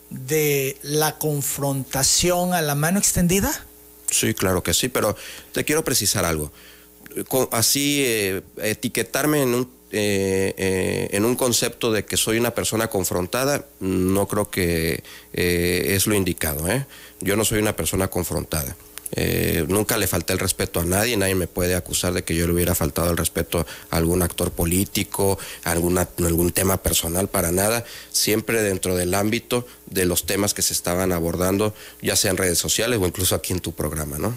de 0.09 0.79
la 0.83 1.19
confrontación 1.19 2.55
a 2.55 2.63
la 2.63 2.75
mano 2.75 2.99
extendida? 2.99 3.67
Sí, 4.11 4.35
claro 4.35 4.63
que 4.63 4.75
sí, 4.75 4.89
pero 4.89 5.17
te 5.53 5.65
quiero 5.65 5.85
precisar 5.85 6.25
algo. 6.25 6.51
Así, 7.53 8.03
eh, 8.05 8.43
etiquetarme 8.57 9.43
en 9.43 9.55
un, 9.55 9.71
eh, 9.93 10.55
eh, 10.57 11.09
en 11.13 11.25
un 11.25 11.37
concepto 11.37 11.93
de 11.93 12.05
que 12.05 12.17
soy 12.17 12.39
una 12.39 12.55
persona 12.55 12.89
confrontada, 12.89 13.67
no 13.81 14.27
creo 14.27 14.51
que 14.51 15.05
es 15.33 16.07
lo 16.07 16.15
indicado. 16.15 16.67
Yo 17.21 17.37
no 17.37 17.45
soy 17.45 17.59
una 17.59 17.77
persona 17.77 18.09
confrontada. 18.09 18.77
Eh, 19.13 19.65
nunca 19.69 19.97
le 19.97 20.07
falté 20.07 20.33
el 20.33 20.39
respeto 20.39 20.81
a 20.81 20.85
nadie, 20.85 21.17
nadie 21.17 21.35
me 21.35 21.47
puede 21.47 21.75
acusar 21.75 22.13
de 22.13 22.23
que 22.23 22.35
yo 22.35 22.47
le 22.47 22.53
hubiera 22.53 22.75
faltado 22.75 23.11
el 23.11 23.17
respeto 23.17 23.67
a 23.91 23.97
algún 23.97 24.23
actor 24.23 24.53
político, 24.53 25.39
a 25.65 25.73
algún 25.73 26.53
tema 26.53 26.77
personal, 26.77 27.29
para 27.29 27.51
nada, 27.51 27.85
siempre 28.13 28.63
dentro 28.63 28.95
del 28.95 29.15
ámbito 29.15 29.67
de 29.87 30.05
los 30.05 30.27
temas 30.27 30.55
que 30.55 30.63
se 30.63 30.73
estaban 30.73 31.13
abordando, 31.13 31.75
ya 32.01 32.17
sea 32.17 32.31
en 32.31 32.37
redes 32.37 32.59
sociales 32.59 33.01
o 33.01 33.07
incluso 33.07 33.35
aquí 33.35 33.53
en 33.53 33.61
tu 33.61 33.73
programa, 33.73 34.19
¿no? 34.19 34.37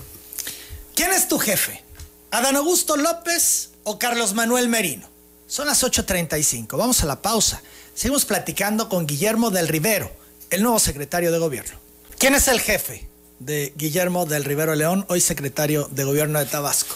¿Quién 0.96 1.12
es 1.12 1.28
tu 1.28 1.40
jefe? 1.40 1.84
¿Adán 2.32 2.56
Augusto 2.56 2.98
López 2.98 3.70
o 3.84 4.00
Carlos 4.00 4.34
Manuel 4.34 4.70
Merino? 4.70 5.08
Son 5.48 5.68
las 5.68 5.84
8.35, 5.84 6.78
vamos 6.78 7.04
a 7.04 7.06
la 7.06 7.22
pausa. 7.22 7.62
Seguimos 7.94 8.26
platicando 8.26 8.90
con 8.90 9.06
Guillermo 9.06 9.52
del 9.52 9.68
Rivero, 9.68 10.12
el 10.50 10.64
nuevo 10.64 10.80
secretario 10.80 11.32
de 11.32 11.38
gobierno. 11.38 11.80
¿Quién 12.18 12.34
es 12.34 12.48
el 12.48 12.60
jefe? 12.60 13.08
De 13.40 13.74
Guillermo 13.76 14.26
del 14.26 14.44
Rivero 14.44 14.76
León, 14.76 15.06
hoy 15.10 15.22
secretario 15.22 15.90
de 15.92 16.04
Gobierno 16.04 16.40
de 16.40 16.46
Tabasco. 16.46 16.96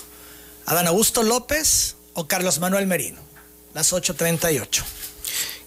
¿Adán 0.65 0.87
Augusto 0.87 1.23
López 1.23 1.95
o 2.13 2.27
Carlos 2.27 2.59
Manuel 2.59 2.87
Merino? 2.87 3.19
Las 3.73 3.93
8.38. 3.93 4.83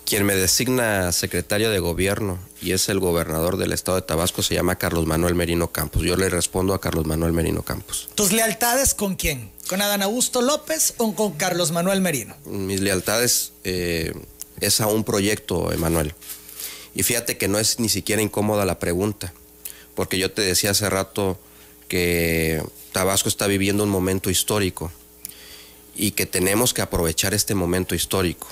Quien 0.04 0.24
me 0.24 0.34
designa 0.34 1.12
secretario 1.12 1.70
de 1.70 1.78
gobierno 1.78 2.40
y 2.60 2.72
es 2.72 2.88
el 2.88 2.98
gobernador 2.98 3.56
del 3.56 3.72
estado 3.72 3.96
de 3.96 4.02
Tabasco 4.02 4.42
se 4.42 4.54
llama 4.54 4.76
Carlos 4.76 5.06
Manuel 5.06 5.36
Merino 5.36 5.70
Campos. 5.70 6.02
Yo 6.02 6.16
le 6.16 6.28
respondo 6.28 6.74
a 6.74 6.80
Carlos 6.80 7.06
Manuel 7.06 7.32
Merino 7.32 7.62
Campos. 7.62 8.08
¿Tus 8.16 8.32
lealtades 8.32 8.94
con 8.94 9.14
quién? 9.14 9.52
¿Con 9.68 9.82
Adán 9.82 10.02
Augusto 10.02 10.42
López 10.42 10.94
o 10.96 11.14
con 11.14 11.34
Carlos 11.34 11.70
Manuel 11.70 12.00
Merino? 12.00 12.34
Mis 12.44 12.80
lealtades 12.80 13.52
eh, 13.62 14.12
es 14.60 14.80
a 14.80 14.88
un 14.88 15.04
proyecto, 15.04 15.72
Emanuel. 15.72 16.12
Y 16.92 17.04
fíjate 17.04 17.38
que 17.38 17.46
no 17.46 17.60
es 17.60 17.78
ni 17.78 17.88
siquiera 17.88 18.20
incómoda 18.20 18.64
la 18.64 18.80
pregunta 18.80 19.32
porque 20.00 20.16
yo 20.16 20.30
te 20.30 20.40
decía 20.40 20.70
hace 20.70 20.88
rato 20.88 21.38
que 21.86 22.62
Tabasco 22.92 23.28
está 23.28 23.46
viviendo 23.46 23.84
un 23.84 23.90
momento 23.90 24.30
histórico 24.30 24.90
y 25.94 26.12
que 26.12 26.24
tenemos 26.24 26.72
que 26.72 26.80
aprovechar 26.80 27.34
este 27.34 27.54
momento 27.54 27.94
histórico. 27.94 28.48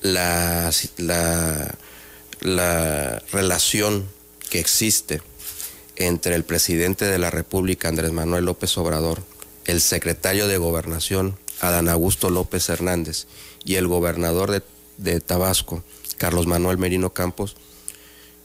La, 0.00 0.70
la, 0.96 1.76
relación 3.32 4.06
que 4.48 4.60
existe 4.60 5.22
entre 5.96 6.36
el 6.36 6.44
presidente 6.44 7.04
de 7.04 7.18
la 7.18 7.30
República, 7.30 7.88
Andrés 7.88 8.12
Manuel 8.12 8.44
López 8.44 8.78
Obrador, 8.78 9.24
el 9.64 9.80
secretario 9.80 10.46
de 10.46 10.58
Gobernación, 10.58 11.36
Adán 11.60 11.88
Augusto 11.88 12.30
López 12.30 12.68
Hernández, 12.68 13.26
y 13.64 13.74
el 13.74 13.88
gobernador 13.88 14.52
de, 14.52 14.62
de 14.98 15.20
Tabasco, 15.20 15.82
Carlos 16.16 16.46
Manuel 16.46 16.78
Merino 16.78 17.12
Campos, 17.12 17.56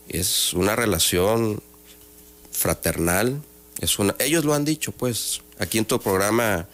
es 0.09 0.55
una 0.55 0.75
relación 0.75 1.61
fraternal. 2.55 3.41
Es 3.79 3.99
una, 3.99 4.15
ellos 4.19 4.45
lo 4.45 4.53
han 4.53 4.65
dicho, 4.65 4.91
pues. 4.91 5.41
Aquí 5.59 5.77
en 5.77 5.85
tu 5.85 5.99
programa, 5.99 6.67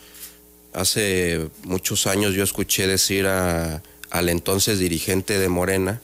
hace 0.74 1.50
muchos 1.64 2.08
años 2.08 2.34
yo 2.34 2.44
escuché 2.44 2.88
decir 2.88 3.28
a, 3.28 3.84
al 4.10 4.30
entonces 4.30 4.80
dirigente 4.80 5.38
de 5.38 5.50
Morena, 5.50 6.02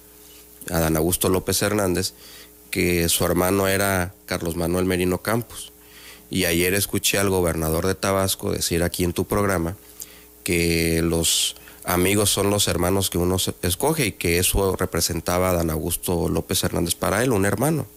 Adán 0.70 0.98
Augusto 0.98 1.30
López 1.30 1.62
Hernández, 1.62 2.14
que 2.72 3.10
su 3.10 3.26
hermano 3.26 3.68
era 3.68 4.14
Carlos 4.26 4.56
Manuel 4.56 4.86
Merino 4.86 5.22
Campos. 5.22 5.72
Y 6.30 6.46
ayer 6.46 6.74
escuché 6.74 7.18
al 7.20 7.30
gobernador 7.30 7.88
de 7.88 7.96
Tabasco 7.96 8.52
decir 8.52 8.84
aquí 8.84 9.04
en 9.04 9.14
tu 9.14 9.26
programa 9.26 9.78
que 10.44 11.02
los 11.02 11.56
amigos 11.84 12.30
son 12.30 12.50
los 12.50 12.68
hermanos 12.68 13.10
que 13.10 13.18
uno 13.18 13.38
escoge 13.62 14.08
y 14.08 14.12
que 14.12 14.40
eso 14.40 14.76
representaba 14.76 15.50
a 15.50 15.54
Dan 15.54 15.70
Augusto 15.70 16.28
López 16.28 16.64
Hernández 16.64 16.96
para 16.96 17.24
él, 17.24 17.32
un 17.32 17.46
hermano. 17.46 17.88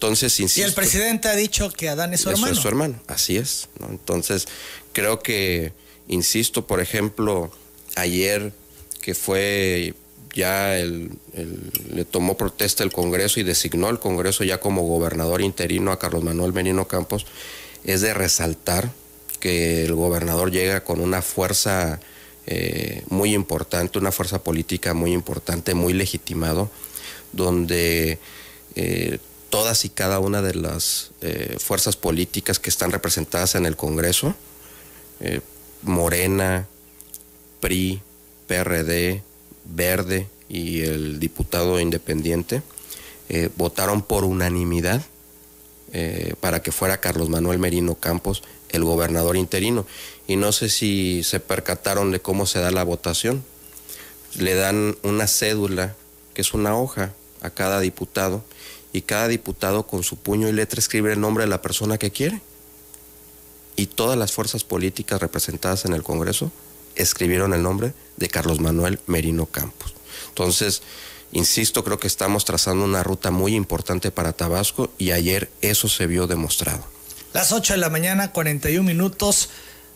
Entonces, 0.00 0.40
insisto. 0.40 0.62
Y 0.62 0.64
el 0.64 0.72
presidente 0.72 1.28
ha 1.28 1.36
dicho 1.36 1.70
que 1.70 1.90
Adán 1.90 2.14
es 2.14 2.22
su 2.22 2.30
hermano. 2.30 2.52
Es 2.54 2.58
su 2.58 2.68
hermano, 2.68 2.98
así 3.06 3.36
es. 3.36 3.68
Entonces, 3.86 4.48
creo 4.94 5.20
que, 5.20 5.74
insisto, 6.08 6.66
por 6.66 6.80
ejemplo, 6.80 7.52
ayer 7.96 8.54
que 9.02 9.14
fue 9.14 9.92
ya 10.34 10.78
el, 10.78 11.10
le 11.92 12.06
tomó 12.06 12.38
protesta 12.38 12.82
el 12.82 12.92
Congreso 12.92 13.40
y 13.40 13.42
designó 13.42 13.88
al 13.88 14.00
Congreso 14.00 14.42
ya 14.42 14.58
como 14.58 14.84
gobernador 14.84 15.42
interino 15.42 15.92
a 15.92 15.98
Carlos 15.98 16.24
Manuel 16.24 16.54
Merino 16.54 16.88
Campos, 16.88 17.26
es 17.84 18.00
de 18.00 18.14
resaltar 18.14 18.90
que 19.38 19.84
el 19.84 19.94
gobernador 19.94 20.50
llega 20.50 20.82
con 20.82 21.00
una 21.00 21.20
fuerza 21.20 22.00
eh, 22.46 23.02
muy 23.10 23.34
importante, 23.34 23.98
una 23.98 24.12
fuerza 24.12 24.42
política 24.42 24.94
muy 24.94 25.12
importante, 25.12 25.74
muy 25.74 25.92
legitimado, 25.92 26.70
donde 27.32 28.18
eh, 28.76 29.18
todas 29.50 29.84
y 29.84 29.90
cada 29.90 30.18
una 30.18 30.42
de 30.42 30.54
las 30.54 31.10
eh, 31.20 31.56
fuerzas 31.58 31.96
políticas 31.96 32.58
que 32.58 32.70
están 32.70 32.92
representadas 32.92 33.54
en 33.54 33.66
el 33.66 33.76
Congreso, 33.76 34.34
Morena, 35.82 36.66
PRI, 37.60 38.00
PRD, 38.46 39.22
Verde 39.66 40.28
y 40.48 40.80
el 40.80 41.20
diputado 41.20 41.78
independiente, 41.78 42.62
votaron 43.56 44.00
por 44.00 44.24
unanimidad 44.24 45.02
para 46.40 46.62
que 46.62 46.72
fuera 46.72 47.02
Carlos 47.02 47.28
Manuel 47.28 47.58
Merino 47.58 47.96
Campos 47.96 48.42
el 48.72 48.84
gobernador 48.84 49.36
interino. 49.36 49.86
Y 50.26 50.36
no 50.36 50.52
sé 50.52 50.68
si 50.68 51.22
se 51.24 51.40
percataron 51.40 52.10
de 52.10 52.20
cómo 52.20 52.46
se 52.46 52.60
da 52.60 52.70
la 52.70 52.84
votación. 52.84 53.44
Le 54.38 54.54
dan 54.54 54.96
una 55.02 55.26
cédula, 55.26 55.94
que 56.34 56.42
es 56.42 56.54
una 56.54 56.76
hoja, 56.76 57.12
a 57.42 57.50
cada 57.50 57.80
diputado, 57.80 58.44
y 58.92 59.02
cada 59.02 59.28
diputado 59.28 59.86
con 59.86 60.02
su 60.02 60.16
puño 60.16 60.48
y 60.48 60.52
letra 60.52 60.80
escribe 60.80 61.12
el 61.12 61.20
nombre 61.20 61.44
de 61.44 61.50
la 61.50 61.62
persona 61.62 61.98
que 61.98 62.10
quiere. 62.10 62.40
Y 63.76 63.86
todas 63.86 64.18
las 64.18 64.32
fuerzas 64.32 64.64
políticas 64.64 65.20
representadas 65.20 65.84
en 65.84 65.92
el 65.92 66.02
Congreso 66.02 66.50
escribieron 66.96 67.54
el 67.54 67.62
nombre 67.62 67.94
de 68.16 68.28
Carlos 68.28 68.60
Manuel 68.60 69.00
Merino 69.06 69.46
Campos. 69.46 69.94
Entonces, 70.28 70.82
insisto, 71.32 71.84
creo 71.84 71.98
que 71.98 72.08
estamos 72.08 72.44
trazando 72.44 72.84
una 72.84 73.02
ruta 73.02 73.30
muy 73.30 73.54
importante 73.54 74.10
para 74.10 74.32
Tabasco 74.32 74.90
y 74.98 75.12
ayer 75.12 75.50
eso 75.62 75.88
se 75.88 76.06
vio 76.06 76.26
demostrado. 76.26 76.84
Las 77.32 77.52
8 77.52 77.74
de 77.74 77.78
la 77.78 77.90
mañana, 77.90 78.32
41 78.32 78.82
minutos. 78.82 79.50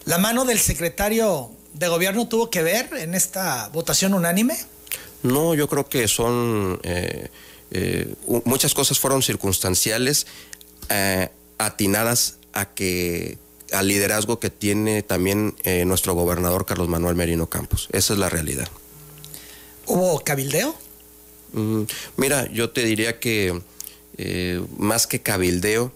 ¿La 0.05 0.19
mano 0.19 0.45
del 0.45 0.61
secretario 0.61 1.51
de 1.73 1.89
gobierno 1.89 2.29
tuvo 2.29 2.49
que 2.49 2.63
ver 2.63 2.91
en 2.95 3.15
esta 3.15 3.69
votación 3.73 4.15
unánime? 4.15 4.57
No, 5.23 5.55
yo 5.55 5.69
creo 5.69 5.89
que 5.89 6.07
son... 6.07 6.81
Eh, 6.85 7.29
eh, 7.71 8.15
muchas 8.45 8.75
cosas 8.75 8.99
fueron 8.99 9.23
circunstanciales, 9.23 10.27
eh, 10.89 11.29
atinadas 11.59 12.39
a 12.53 12.67
que 12.67 13.39
al 13.73 13.89
liderazgo 13.89 14.39
que 14.39 14.51
tiene 14.51 15.03
también 15.03 15.57
nuestro 15.87 16.15
gobernador 16.15 16.65
Carlos 16.65 16.89
Manuel 16.89 17.17
Merino 17.17 17.49
Campos. 17.49 17.89
Esa 17.91 18.13
es 18.13 18.19
la 18.21 18.29
realidad. 18.29 18.69
¿Hubo 19.87 20.21
cabildeo? 20.21 20.77
Mm, 21.55 21.83
mira, 22.17 22.49
yo 22.53 22.71
te 22.71 22.85
diría 22.85 23.19
que 23.19 23.61
más 24.77 25.09
que 25.09 25.23
cabildeo, 25.23 25.93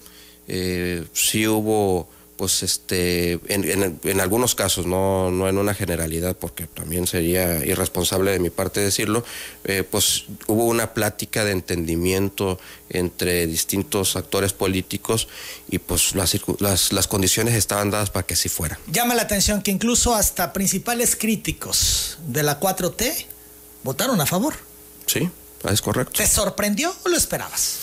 eh, 0.49 1.05
sí 1.13 1.47
hubo 1.47 2.09
pues 2.39 2.63
este 2.63 3.41
en, 3.49 4.21
algunos 4.21 4.55
casos 4.55 4.87
no, 4.87 5.31
no 5.31 5.49
en 5.49 5.59
una 5.59 5.75
generalidad 5.75 6.37
porque 6.37 6.69
también 6.69 7.07
sería 7.09 7.65
irresponsable 7.67 8.31
de 8.31 8.39
mi 8.39 8.49
parte 8.49 8.81
decirlo 8.81 9.25
eh, 9.65 9.83
pues 9.83 10.25
hubo 10.47 10.65
una 10.65 10.95
plática 10.95 11.45
de 11.45 11.51
entendimiento 11.51 12.61
entre 12.89 13.47
distintos 13.49 14.15
actores 14.17 14.53
políticos 14.53 15.29
y 15.69 15.81
pues 15.81 16.15
las, 16.15 16.39
las, 16.61 16.93
las 16.93 17.09
condiciones 17.09 17.55
estaban 17.55 17.91
dadas 17.91 18.11
para 18.11 18.25
que 18.25 18.35
así 18.35 18.49
fuera. 18.49 18.79
Llama 18.87 19.15
la 19.15 19.23
atención 19.23 19.61
que 19.61 19.73
incluso 19.73 20.15
hasta 20.15 20.53
principales 20.53 21.17
críticos 21.17 22.19
de 22.29 22.45
la 22.45 22.61
4T 22.61 23.27
votaron 23.83 24.21
a 24.21 24.27
favor. 24.27 24.55
Sí 25.07 25.29
es 25.65 25.83
correcto. 25.83 26.13
¿te 26.17 26.27
sorprendió 26.27 26.95
o 27.05 27.09
lo 27.09 27.17
esperabas? 27.17 27.79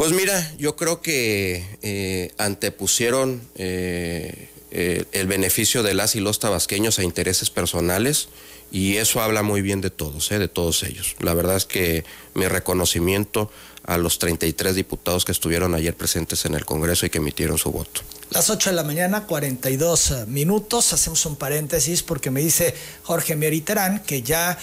Pues 0.00 0.12
mira, 0.12 0.50
yo 0.56 0.76
creo 0.76 1.02
que 1.02 1.62
eh, 1.82 2.32
antepusieron 2.38 3.42
eh, 3.56 4.48
eh, 4.70 5.04
el 5.12 5.26
beneficio 5.26 5.82
de 5.82 5.92
las 5.92 6.16
y 6.16 6.20
los 6.20 6.38
tabasqueños 6.38 6.98
a 6.98 7.04
intereses 7.04 7.50
personales 7.50 8.30
y 8.72 8.96
eso 8.96 9.20
habla 9.20 9.42
muy 9.42 9.60
bien 9.60 9.82
de 9.82 9.90
todos, 9.90 10.30
de 10.30 10.48
todos 10.48 10.84
ellos. 10.84 11.16
La 11.18 11.34
verdad 11.34 11.56
es 11.56 11.66
que 11.66 12.06
mi 12.32 12.48
reconocimiento 12.48 13.50
a 13.84 13.98
los 13.98 14.18
33 14.18 14.74
diputados 14.74 15.26
que 15.26 15.32
estuvieron 15.32 15.74
ayer 15.74 15.94
presentes 15.94 16.46
en 16.46 16.54
el 16.54 16.64
Congreso 16.64 17.04
y 17.04 17.10
que 17.10 17.18
emitieron 17.18 17.58
su 17.58 17.70
voto. 17.70 18.00
Las 18.30 18.48
8 18.48 18.70
de 18.70 18.76
la 18.76 18.84
mañana, 18.84 19.26
42 19.26 20.28
minutos. 20.28 20.92
Hacemos 20.92 21.26
un 21.26 21.34
paréntesis 21.34 22.04
porque 22.04 22.30
me 22.30 22.40
dice 22.40 22.72
Jorge 23.02 23.34
Mieriterán 23.34 24.04
que 24.04 24.22
ya 24.22 24.56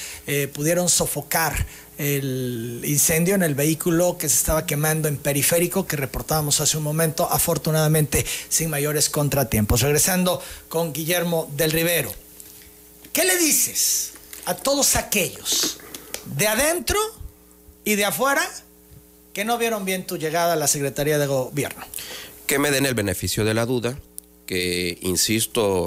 pudieron 0.53 0.87
sofocar 0.87 1.65
el 1.97 2.81
incendio 2.85 3.35
en 3.35 3.43
el 3.43 3.55
vehículo 3.55 4.17
que 4.17 4.29
se 4.29 4.35
estaba 4.35 4.65
quemando 4.65 5.09
en 5.09 5.17
periférico 5.17 5.85
que 5.85 5.97
reportábamos 5.97 6.61
hace 6.61 6.77
un 6.77 6.83
momento, 6.83 7.27
afortunadamente 7.29 8.25
sin 8.47 8.69
mayores 8.69 9.09
contratiempos. 9.09 9.81
Regresando 9.81 10.41
con 10.69 10.93
Guillermo 10.93 11.51
del 11.57 11.73
Rivero, 11.73 12.13
¿qué 13.11 13.25
le 13.25 13.37
dices 13.37 14.13
a 14.45 14.55
todos 14.55 14.95
aquellos 14.95 15.79
de 16.37 16.47
adentro 16.47 16.97
y 17.83 17.95
de 17.95 18.05
afuera 18.05 18.49
que 19.33 19.43
no 19.43 19.57
vieron 19.57 19.83
bien 19.83 20.07
tu 20.07 20.15
llegada 20.15 20.53
a 20.53 20.55
la 20.55 20.67
Secretaría 20.67 21.17
de 21.17 21.27
Gobierno? 21.27 21.85
Que 22.47 22.59
me 22.59 22.71
den 22.71 22.85
el 22.85 22.93
beneficio 22.93 23.45
de 23.45 23.53
la 23.53 23.65
duda, 23.65 23.99
que, 24.45 24.97
insisto, 25.01 25.85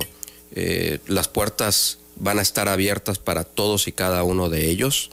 eh, 0.55 0.99
las 1.07 1.29
puertas 1.29 1.99
van 2.16 2.38
a 2.38 2.42
estar 2.42 2.68
abiertas 2.68 3.18
para 3.18 3.44
todos 3.44 3.88
y 3.88 3.92
cada 3.92 4.23
uno 4.23 4.49
de 4.51 4.68
ellos 4.68 5.11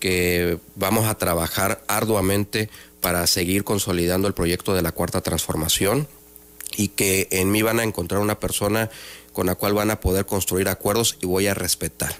que 0.00 0.58
vamos 0.74 1.06
a 1.06 1.16
trabajar 1.16 1.84
arduamente 1.88 2.70
para 3.00 3.26
seguir 3.26 3.64
consolidando 3.64 4.28
el 4.28 4.34
proyecto 4.34 4.74
de 4.74 4.82
la 4.82 4.92
cuarta 4.92 5.20
transformación 5.20 6.08
y 6.76 6.88
que 6.88 7.28
en 7.30 7.50
mí 7.50 7.62
van 7.62 7.80
a 7.80 7.84
encontrar 7.84 8.20
una 8.20 8.38
persona 8.38 8.90
con 9.32 9.46
la 9.46 9.54
cual 9.54 9.74
van 9.74 9.90
a 9.90 10.00
poder 10.00 10.26
construir 10.26 10.68
acuerdos 10.68 11.16
y 11.20 11.26
voy 11.26 11.46
a 11.46 11.54
respetar. 11.54 12.16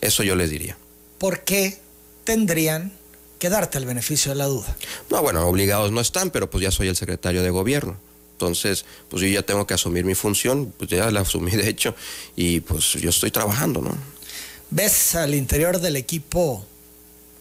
Eso 0.00 0.22
yo 0.22 0.36
les 0.36 0.50
diría. 0.50 0.76
¿Por 1.18 1.40
qué 1.40 1.78
tendrían 2.24 2.92
que 3.38 3.48
darte 3.48 3.78
el 3.78 3.86
beneficio 3.86 4.32
de 4.32 4.36
la 4.36 4.46
duda? 4.46 4.76
No, 5.10 5.22
bueno, 5.22 5.46
obligados 5.46 5.92
no 5.92 6.00
están, 6.00 6.30
pero 6.30 6.50
pues 6.50 6.62
ya 6.62 6.70
soy 6.70 6.88
el 6.88 6.96
secretario 6.96 7.42
de 7.42 7.50
gobierno. 7.50 7.96
Entonces, 8.32 8.84
pues 9.08 9.22
yo 9.22 9.28
ya 9.28 9.42
tengo 9.42 9.66
que 9.66 9.74
asumir 9.74 10.04
mi 10.04 10.14
función, 10.14 10.72
pues 10.76 10.90
ya 10.90 11.10
la 11.10 11.20
asumí 11.20 11.50
de 11.56 11.68
hecho, 11.68 11.94
y 12.36 12.60
pues 12.60 12.92
yo 12.92 13.10
estoy 13.10 13.30
trabajando, 13.30 13.80
¿no? 13.80 13.96
¿Ves 14.70 15.14
al 15.14 15.34
interior 15.34 15.80
del 15.80 15.96
equipo 15.96 16.64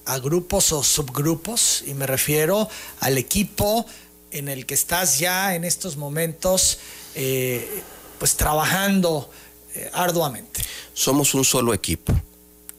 a 0.06 0.20
grupos 0.20 0.72
o 0.72 0.84
subgrupos 0.84 1.84
y 1.86 1.94
me 1.94 2.08
refiero 2.08 2.70
al 3.02 3.18
equipo 3.18 3.86
en 4.32 4.48
el 4.48 4.66
que 4.66 4.74
estás 4.74 5.20
ya 5.20 5.54
en 5.56 5.66
estos 5.66 5.98
momentos 5.98 6.80
eh, 7.16 7.82
pues 8.18 8.36
trabajando 8.36 9.30
eh, 9.76 9.90
arduamente. 9.94 10.62
Somos 10.94 11.34
un 11.34 11.44
solo 11.44 11.74
equipo 11.74 12.14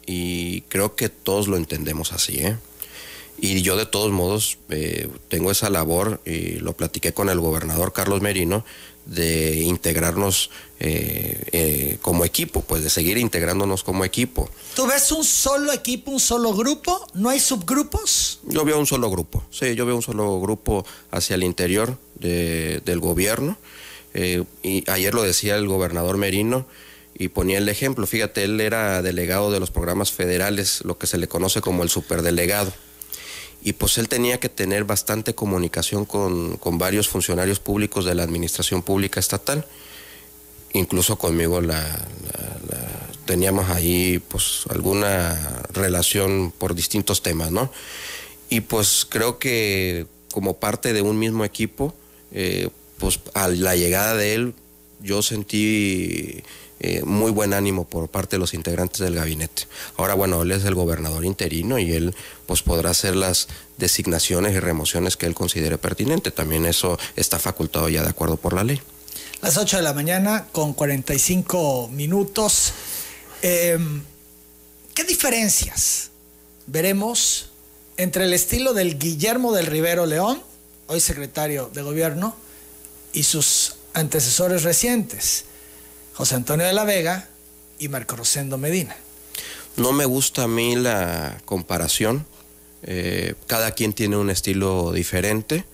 y 0.07 0.63
creo 0.63 0.97
que 0.97 1.09
todos 1.09 1.49
lo 1.49 1.57
entendemos 1.57 2.13
así. 2.13 2.39
¿eh? 2.39 2.57
Y 3.41 3.63
yo 3.63 3.77
de 3.77 3.87
todos 3.87 4.11
modos 4.11 4.59
tengo 5.29 5.53
esa 5.53 5.71
labor 5.71 6.21
y 6.27 6.59
lo 6.59 6.73
platiqué 6.73 7.13
con 7.13 7.29
el 7.29 7.39
gobernador 7.39 7.93
Carlos 7.93 8.21
Merino 8.21 8.65
de 9.09 9.63
integrarnos 9.63 10.51
eh, 10.81 11.43
eh, 11.53 11.99
como 12.03 12.25
equipo, 12.25 12.61
pues 12.61 12.85
de 12.85 12.91
seguir 12.91 13.17
integrándonos 13.17 13.83
como 13.83 14.05
equipo. 14.05 14.51
¿Tú 14.77 14.87
ves 14.87 15.11
un 15.11 15.25
solo 15.25 15.73
equipo, 15.73 16.11
un 16.11 16.21
solo 16.21 16.55
grupo? 16.55 17.07
¿No 17.15 17.31
hay 17.31 17.41
subgrupos? 17.41 18.41
Yo 18.45 18.65
veo 18.65 18.79
un 18.79 18.87
solo 18.87 19.11
grupo, 19.11 19.43
sí, 19.51 19.75
yo 19.75 19.87
veo 19.87 19.97
un 19.97 20.03
solo 20.03 20.39
grupo 20.41 20.85
hacia 21.11 21.35
el 21.35 21.43
interior 21.43 21.99
del 22.21 23.01
gobierno. 23.01 23.57
Eh, 24.15 24.45
y 24.63 24.89
ayer 24.91 25.15
lo 25.15 25.23
decía 25.23 25.57
el 25.57 25.69
gobernador 25.69 26.17
Merino 26.17 26.67
y 27.15 27.29
ponía 27.29 27.59
el 27.59 27.69
ejemplo, 27.69 28.07
fíjate, 28.07 28.45
él 28.45 28.61
era 28.61 29.01
delegado 29.03 29.51
de 29.51 29.61
los 29.61 29.71
programas 29.71 30.13
federales, 30.13 30.81
lo 30.85 30.99
que 30.99 31.07
se 31.07 31.19
le 31.19 31.29
conoce 31.29 31.61
como 31.61 31.83
el 31.83 31.89
superdelegado 31.89 32.73
y 33.69 33.75
pues 33.75 33.99
él 33.99 34.09
tenía 34.09 34.41
que 34.41 34.49
tener 34.49 34.85
bastante 34.85 35.35
comunicación 35.35 36.07
con, 36.07 36.59
varios 36.79 37.07
funcionarios 37.07 37.61
públicos 37.61 38.07
de 38.07 38.15
la 38.15 38.23
administración 38.23 38.81
pública 38.81 39.21
estatal. 39.21 39.67
Incluso 40.73 41.19
conmigo 41.19 41.61
la, 41.61 42.09
teníamos 43.27 43.69
ahí 43.69 44.21
pues 44.27 44.63
alguna 44.71 45.65
relación 45.71 46.51
por 46.51 46.75
distintos 46.75 47.21
temas, 47.21 47.53
¿no? 47.53 47.71
Y 48.49 48.63
pues 48.63 49.07
creo 49.07 49.39
que 49.39 50.07
como 50.33 50.57
parte 50.57 50.95
de 50.95 51.03
un 51.03 51.19
mismo 51.19 51.45
equipo, 51.45 51.95
eh, 52.33 52.71
pues 52.97 53.21
a 53.35 53.49
la 53.49 53.77
llegada 53.77 54.15
de 54.15 54.35
él 54.35 54.55
yo 55.03 55.21
sentí 55.21 56.43
eh, 56.81 57.03
muy 57.05 57.31
buen 57.31 57.55
ánimo 57.55 57.85
por 57.85 58.09
parte 58.09 58.37
de 58.37 58.41
los 58.41 58.55
integrantes 58.55 59.01
del 59.01 59.15
gabinete. 59.15 59.65
Ahora, 59.97 60.15
bueno, 60.15 60.43
él 60.43 60.53
es 60.53 60.65
el 60.65 60.75
gobernador 60.75 61.25
interino 61.25 61.79
y 61.79 61.93
él 61.93 62.15
pues 62.47 62.63
podrá 62.63 62.91
hacer 62.91 63.17
las 63.17 63.49
designaciones 63.79 64.55
y 64.55 64.61
remociones 64.61 65.17
que 65.17 65.27
él 65.27 65.35
considere 65.35 65.79
pertinente. 65.79 66.31
También 66.31 66.67
eso 66.67 66.99
está 67.17 67.39
facultado 67.39 67.89
ya 67.89 68.03
de 68.03 68.09
acuerdo 68.09 68.37
por 68.37 68.53
la 68.53 68.65
ley. 68.65 68.81
Las 69.43 69.57
8 69.57 69.79
de 69.79 69.83
la 69.83 69.93
mañana 69.93 70.47
con 70.53 70.73
45 70.73 71.89
minutos. 71.93 72.73
Em, 73.43 74.03
¿Qué 74.95 75.05
diferencias 75.05 76.11
veremos 76.67 77.51
entre 77.97 78.25
el 78.25 78.33
estilo 78.33 78.75
del 78.75 78.99
Guillermo 78.99 79.53
del 79.53 79.67
Rivero 79.67 80.07
León, 80.07 80.43
hoy 80.87 81.01
secretario 81.01 81.71
de 81.75 81.83
gobierno, 81.83 82.37
y 83.13 83.25
sus 83.25 83.77
antecesores 83.95 84.63
recientes, 84.63 85.45
José 86.19 86.35
Antonio 86.35 86.67
de 86.67 86.73
la 86.73 86.83
Vega 86.83 87.29
y 87.79 87.87
Marco 87.87 88.17
Rosendo 88.17 88.59
Medina. 88.59 88.97
No 89.77 89.93
me 89.93 90.05
gusta 90.05 90.43
a 90.43 90.49
mí 90.49 90.75
la 90.75 91.41
comparación. 91.45 92.27
Eh, 92.83 93.35
cada 93.47 93.71
quien 93.71 93.93
tiene 93.93 94.17
un 94.17 94.29
estilo 94.29 94.91
diferente. 94.91 95.65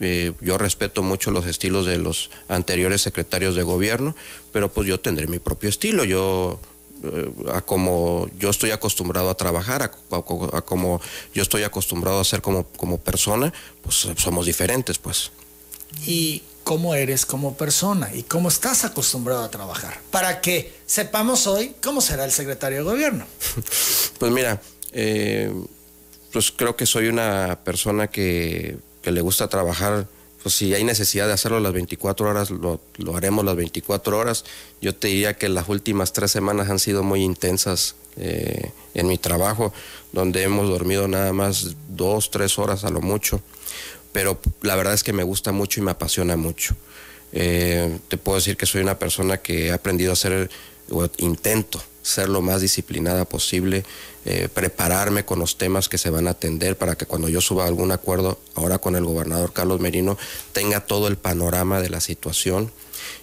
Eh, 0.00 0.32
yo 0.42 0.58
respeto 0.58 1.02
mucho 1.02 1.30
los 1.30 1.46
estilos 1.46 1.86
de 1.86 1.96
los 1.96 2.28
anteriores 2.48 3.00
secretarios 3.00 3.54
de 3.54 3.62
gobierno, 3.62 4.14
pero 4.52 4.70
pues 4.70 4.86
yo 4.86 5.00
tendré 5.00 5.28
mi 5.28 5.38
propio 5.38 5.70
estilo. 5.70 6.04
Yo 6.04 6.60
eh, 7.02 7.30
a 7.50 7.62
como 7.62 8.28
yo 8.38 8.50
estoy 8.50 8.70
acostumbrado 8.70 9.30
a 9.30 9.34
trabajar, 9.34 9.80
a, 9.80 10.60
como 10.60 11.00
yo 11.32 11.42
estoy 11.42 11.62
acostumbrado 11.62 12.20
a 12.20 12.24
ser 12.24 12.42
como, 12.42 12.64
como 12.64 12.98
persona, 12.98 13.50
pues 13.80 14.08
somos 14.18 14.44
diferentes, 14.44 14.98
pues. 14.98 15.30
Y 16.06 16.42
cómo 16.64 16.94
eres 16.94 17.26
como 17.26 17.54
persona 17.56 18.10
y 18.12 18.22
cómo 18.22 18.48
estás 18.48 18.84
acostumbrado 18.84 19.44
a 19.44 19.50
trabajar, 19.50 20.00
para 20.10 20.40
que 20.40 20.72
sepamos 20.86 21.46
hoy 21.46 21.74
cómo 21.82 22.00
será 22.00 22.24
el 22.24 22.32
secretario 22.32 22.78
de 22.78 22.84
gobierno. 22.84 23.26
Pues 24.18 24.32
mira, 24.32 24.62
eh, 24.92 25.52
pues 26.32 26.52
creo 26.52 26.76
que 26.76 26.86
soy 26.86 27.08
una 27.08 27.58
persona 27.64 28.06
que, 28.06 28.78
le 29.02 29.20
gusta 29.20 29.48
trabajar 29.48 30.06
pues 30.42 30.54
si 30.54 30.72
hay 30.72 30.84
necesidad 30.84 31.26
de 31.26 31.34
hacerlo 31.34 31.60
las 31.60 31.72
24 31.72 32.30
horas, 32.30 32.50
lo, 32.50 32.80
haremos 33.14 33.44
las 33.44 33.56
24 33.56 34.18
horas. 34.18 34.44
Yo 34.80 34.94
te 34.94 35.08
diría 35.08 35.34
que 35.34 35.48
las 35.48 35.68
últimas 35.68 36.12
tres 36.12 36.30
semanas 36.30 36.70
han 36.70 36.78
sido 36.78 37.02
muy 37.02 37.22
intensas 37.22 37.96
eh, 38.16 38.70
en 38.94 39.06
mi 39.06 39.18
trabajo, 39.18 39.72
donde 40.12 40.42
hemos 40.42 40.68
dormido 40.68 41.08
nada 41.08 41.32
más 41.32 41.76
dos, 41.88 42.30
tres 42.30 42.58
horas 42.58 42.84
a 42.84 42.90
lo 42.90 43.00
mucho 43.00 43.42
pero 44.14 44.38
la 44.62 44.76
verdad 44.76 44.94
es 44.94 45.02
que 45.02 45.12
me 45.12 45.24
gusta 45.24 45.50
mucho 45.50 45.80
y 45.80 45.82
me 45.82 45.90
apasiona 45.90 46.36
mucho. 46.36 46.76
Eh, 47.32 47.98
te 48.06 48.16
puedo 48.16 48.36
decir 48.36 48.56
que 48.56 48.64
soy 48.64 48.80
una 48.80 48.96
persona 48.96 49.38
que 49.38 49.66
he 49.66 49.72
aprendido 49.72 50.12
a 50.12 50.16
ser, 50.16 50.48
o 50.88 51.08
intento 51.18 51.82
ser 52.00 52.28
lo 52.28 52.40
más 52.40 52.60
disciplinada 52.60 53.24
posible, 53.24 53.84
eh, 54.24 54.48
prepararme 54.54 55.24
con 55.24 55.40
los 55.40 55.58
temas 55.58 55.88
que 55.88 55.98
se 55.98 56.10
van 56.10 56.28
a 56.28 56.30
atender 56.30 56.78
para 56.78 56.94
que 56.94 57.06
cuando 57.06 57.28
yo 57.28 57.40
suba 57.40 57.66
algún 57.66 57.90
acuerdo, 57.90 58.38
ahora 58.54 58.78
con 58.78 58.94
el 58.94 59.04
gobernador 59.04 59.52
Carlos 59.52 59.80
Merino, 59.80 60.16
tenga 60.52 60.86
todo 60.86 61.08
el 61.08 61.16
panorama 61.16 61.80
de 61.80 61.90
la 61.90 62.00
situación. 62.00 62.70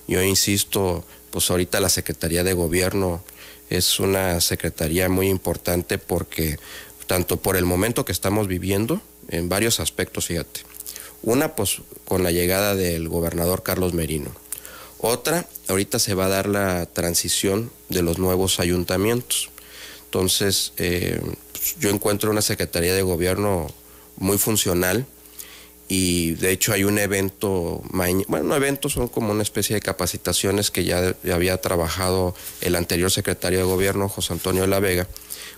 Yo 0.10 0.22
insisto, 0.22 1.06
pues 1.30 1.50
ahorita 1.50 1.80
la 1.80 1.88
Secretaría 1.88 2.44
de 2.44 2.52
Gobierno 2.52 3.24
es 3.70 4.02
una 4.02 4.42
secretaría 4.42 5.08
muy 5.08 5.30
importante 5.30 5.98
porque 5.98 6.60
tanto 7.08 7.38
por 7.38 7.56
el 7.56 7.64
momento 7.64 8.04
que 8.04 8.12
estamos 8.12 8.50
viviendo, 8.50 9.00
en 9.30 9.48
varios 9.48 9.80
aspectos, 9.80 10.26
fíjate, 10.26 10.71
una, 11.24 11.56
pues 11.56 11.82
con 12.06 12.24
la 12.24 12.32
llegada 12.32 12.76
del 12.76 13.08
gobernador 13.08 13.64
Carlos 13.64 13.94
Merino. 13.94 14.32
Otra, 14.98 15.48
ahorita 15.68 16.00
se 16.00 16.14
va 16.14 16.26
a 16.26 16.30
dar 16.30 16.48
la 16.48 16.86
transición 16.86 17.72
de 17.90 18.04
los 18.04 18.20
nuevos 18.20 18.60
ayuntamientos. 18.60 19.50
Entonces, 20.06 20.74
eh, 20.78 21.20
pues, 21.54 21.76
yo 21.80 21.90
encuentro 21.90 22.32
una 22.32 22.42
Secretaría 22.42 22.94
de 22.94 23.02
Gobierno 23.02 23.68
muy 24.18 24.38
funcional 24.38 25.06
y 25.88 26.36
de 26.36 26.52
hecho 26.52 26.74
hay 26.74 26.84
un 26.84 27.00
evento, 27.00 27.82
bueno, 28.28 28.56
eventos 28.56 28.94
son 28.94 29.08
como 29.08 29.32
una 29.32 29.44
especie 29.44 29.74
de 29.74 29.82
capacitaciones 29.82 30.72
que 30.72 30.86
ya, 30.86 31.16
ya 31.24 31.36
había 31.36 31.60
trabajado 31.60 32.36
el 32.62 32.76
anterior 32.76 33.12
secretario 33.12 33.60
de 33.60 33.66
Gobierno, 33.66 34.08
José 34.08 34.34
Antonio 34.34 34.62
de 34.62 34.68
la 34.68 34.80
Vega, 34.80 35.08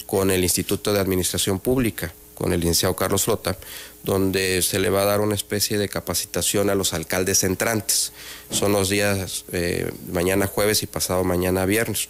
con 0.05 0.31
el 0.31 0.43
Instituto 0.43 0.93
de 0.93 0.99
Administración 0.99 1.59
Pública 1.59 2.13
con 2.33 2.53
el 2.53 2.59
licenciado 2.59 2.95
Carlos 2.95 3.23
Flota, 3.23 3.57
donde 4.03 4.61
se 4.61 4.79
le 4.79 4.89
va 4.89 5.03
a 5.03 5.05
dar 5.05 5.21
una 5.21 5.35
especie 5.35 5.77
de 5.77 5.89
capacitación 5.89 6.69
a 6.69 6.75
los 6.75 6.93
alcaldes 6.93 7.43
entrantes. 7.43 8.11
Son 8.51 8.73
los 8.73 8.89
días 8.89 9.45
eh, 9.51 9.91
mañana 10.11 10.47
jueves 10.47 10.83
y 10.83 10.87
pasado 10.87 11.23
mañana 11.23 11.65
viernes. 11.65 12.09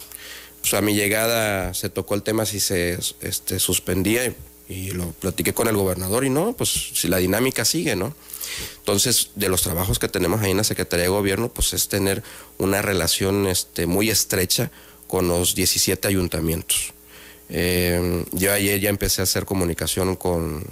Pues 0.60 0.74
a 0.74 0.80
mi 0.80 0.94
llegada 0.94 1.72
se 1.74 1.90
tocó 1.90 2.14
el 2.14 2.22
tema 2.22 2.46
si 2.46 2.58
se 2.58 2.98
este, 3.20 3.60
suspendía 3.60 4.34
y, 4.68 4.90
lo 4.92 5.10
platiqué 5.12 5.52
con 5.52 5.68
el 5.68 5.76
gobernador 5.76 6.24
y 6.24 6.30
no, 6.30 6.54
pues 6.54 6.70
si 6.94 7.06
la 7.08 7.18
dinámica 7.18 7.64
sigue, 7.66 7.96
¿no? 7.96 8.14
Entonces, 8.78 9.30
de 9.34 9.48
los 9.48 9.62
trabajos 9.62 9.98
que 9.98 10.08
tenemos 10.08 10.40
ahí 10.40 10.52
en 10.52 10.56
la 10.56 10.64
Secretaría 10.64 11.04
de 11.04 11.10
Gobierno, 11.10 11.50
pues 11.50 11.74
es 11.74 11.88
tener 11.88 12.22
una 12.56 12.80
relación 12.80 13.46
este, 13.46 13.86
muy 13.86 14.08
estrecha 14.08 14.70
con 15.06 15.28
los 15.28 15.54
17 15.54 16.08
ayuntamientos. 16.08 16.93
Eh, 17.48 18.24
yo 18.32 18.52
ayer 18.52 18.80
ya 18.80 18.90
empecé 18.90 19.22
a 19.22 19.24
hacer 19.24 19.44
comunicación 19.44 20.16
con, 20.16 20.64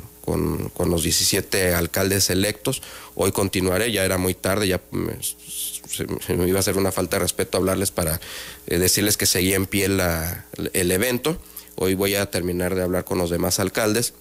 los 0.79 1.03
17 1.03 1.75
alcaldes 1.75 2.31
electos. 2.31 2.83
Hoy 3.15 3.33
continuaré, 3.33 3.93
ya 3.93 4.05
era 4.05 4.19
muy 4.19 4.35
tarde, 4.35 4.69
ya 4.69 4.81
me, 4.91 5.19
se, 5.23 6.35
me 6.35 6.49
iba 6.49 6.59
a 6.59 6.61
hacer 6.61 6.77
una 6.77 6.93
falta 6.93 7.17
de 7.17 7.23
respeto 7.23 7.59
hablarles 7.59 7.91
para 7.91 8.21
eh, 8.67 8.79
decirles 8.79 9.17
que 9.17 9.27
seguía 9.27 9.57
en 9.57 9.67
pie 9.67 9.87
el 9.87 10.91
evento. 10.91 11.39
Hoy 11.77 11.95
voy 11.95 12.15
a 12.15 12.31
terminar 12.31 12.75
de 12.75 12.83
hablar 12.83 13.05
con 13.05 13.19
los 13.19 13.31
demás 13.31 13.59
alcaldes. 13.59 14.15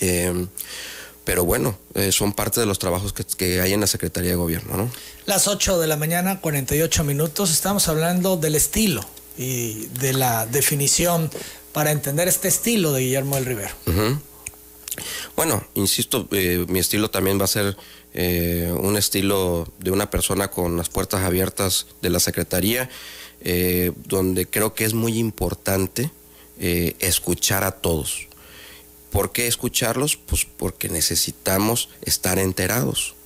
Eh, 0.00 0.46
pero 1.24 1.44
bueno, 1.44 1.78
son 2.10 2.32
parte 2.32 2.58
de 2.58 2.66
los 2.66 2.80
trabajos 2.80 3.12
que, 3.12 3.22
que, 3.22 3.60
hay 3.60 3.72
en 3.72 3.80
la 3.80 3.86
Secretaría 3.86 4.30
de 4.30 4.36
Gobierno. 4.36 4.76
¿no? 4.76 4.90
Las 5.24 5.46
8 5.46 5.78
de 5.78 5.86
la 5.86 5.96
mañana, 5.96 6.40
48 6.40 7.04
minutos, 7.04 7.52
estamos 7.52 7.86
hablando 7.86 8.36
del 8.36 8.56
estilo 8.56 9.06
y 9.36 9.86
de 10.00 10.12
la 10.12 10.46
definición 10.46 11.30
para 11.72 11.90
entender 11.90 12.28
este 12.28 12.48
estilo 12.48 12.92
de 12.92 13.02
Guillermo 13.02 13.36
del 13.36 13.46
Rivero? 13.46 13.74
Bueno, 15.36 15.64
insisto, 15.74 16.28
eh, 16.32 16.66
mi 16.68 16.78
estilo 16.78 17.10
también 17.10 17.40
va 17.40 17.44
a 17.44 17.48
ser 17.48 17.76
eh, 18.14 18.72
un 18.78 18.96
estilo 18.96 19.66
de 19.78 19.90
una 19.90 20.10
persona 20.10 20.50
con 20.50 20.76
las 20.76 20.88
puertas 20.88 21.22
abiertas 21.22 21.86
de 22.02 22.10
la 22.10 22.20
Secretaría, 22.20 22.90
eh, 23.40 23.92
donde 24.06 24.46
creo 24.46 24.74
que 24.74 24.84
es 24.84 24.94
muy 24.94 25.18
importante 25.18 26.10
escuchar 27.00 27.64
a 27.64 27.72
todos. 27.72 28.28
¿Por 29.10 29.32
qué 29.32 29.48
escucharlos? 29.48 30.16
Pues 30.16 30.44
porque 30.44 30.88
necesitamos 30.88 31.88
estar 32.02 32.38
enterados. 32.38 33.16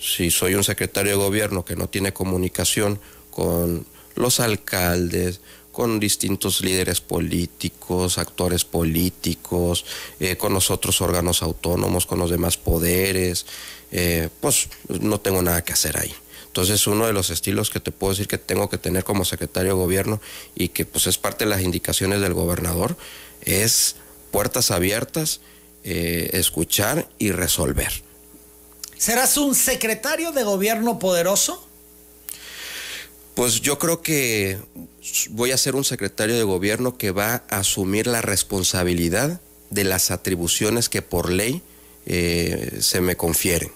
Si 0.00 0.32
soy 0.32 0.54
un 0.54 0.64
secretario 0.64 1.12
de 1.12 1.18
gobierno 1.18 1.64
que 1.64 1.76
no 1.76 1.88
tiene 1.88 2.12
comunicación 2.12 2.98
con 3.30 3.86
los 4.16 4.40
alcaldes, 4.40 5.40
con 5.74 6.00
distintos 6.00 6.62
líderes 6.62 7.00
políticos, 7.02 8.16
actores 8.16 8.64
políticos, 8.64 9.84
eh, 10.20 10.36
con 10.36 10.54
los 10.54 10.70
otros 10.70 11.00
órganos 11.02 11.42
autónomos, 11.42 12.06
con 12.06 12.20
los 12.20 12.30
demás 12.30 12.56
poderes, 12.56 13.44
eh, 13.90 14.30
pues 14.40 14.68
no 14.88 15.20
tengo 15.20 15.42
nada 15.42 15.62
que 15.64 15.72
hacer 15.72 15.98
ahí. 15.98 16.14
Entonces 16.46 16.86
uno 16.86 17.06
de 17.06 17.12
los 17.12 17.30
estilos 17.30 17.70
que 17.70 17.80
te 17.80 17.90
puedo 17.90 18.12
decir 18.12 18.28
que 18.28 18.38
tengo 18.38 18.70
que 18.70 18.78
tener 18.78 19.02
como 19.02 19.24
secretario 19.24 19.72
de 19.72 19.80
gobierno 19.80 20.20
y 20.54 20.68
que 20.68 20.86
pues 20.86 21.08
es 21.08 21.18
parte 21.18 21.44
de 21.44 21.50
las 21.50 21.62
indicaciones 21.62 22.20
del 22.20 22.32
gobernador 22.32 22.96
es 23.42 23.96
puertas 24.30 24.70
abiertas, 24.70 25.40
eh, 25.82 26.30
escuchar 26.34 27.08
y 27.18 27.32
resolver. 27.32 27.92
¿Serás 28.96 29.36
un 29.36 29.56
secretario 29.56 30.30
de 30.30 30.44
gobierno 30.44 31.00
poderoso? 31.00 31.66
Pues 33.34 33.60
yo 33.60 33.78
creo 33.80 34.00
que 34.00 34.58
voy 35.30 35.50
a 35.50 35.58
ser 35.58 35.74
un 35.74 35.84
secretario 35.84 36.36
de 36.36 36.44
gobierno 36.44 36.96
que 36.96 37.10
va 37.10 37.42
a 37.50 37.58
asumir 37.58 38.06
la 38.06 38.22
responsabilidad 38.22 39.40
de 39.70 39.84
las 39.84 40.12
atribuciones 40.12 40.88
que 40.88 41.02
por 41.02 41.30
ley 41.30 41.60
eh, 42.06 42.78
se 42.80 43.00
me 43.00 43.16
confieren. 43.16 43.72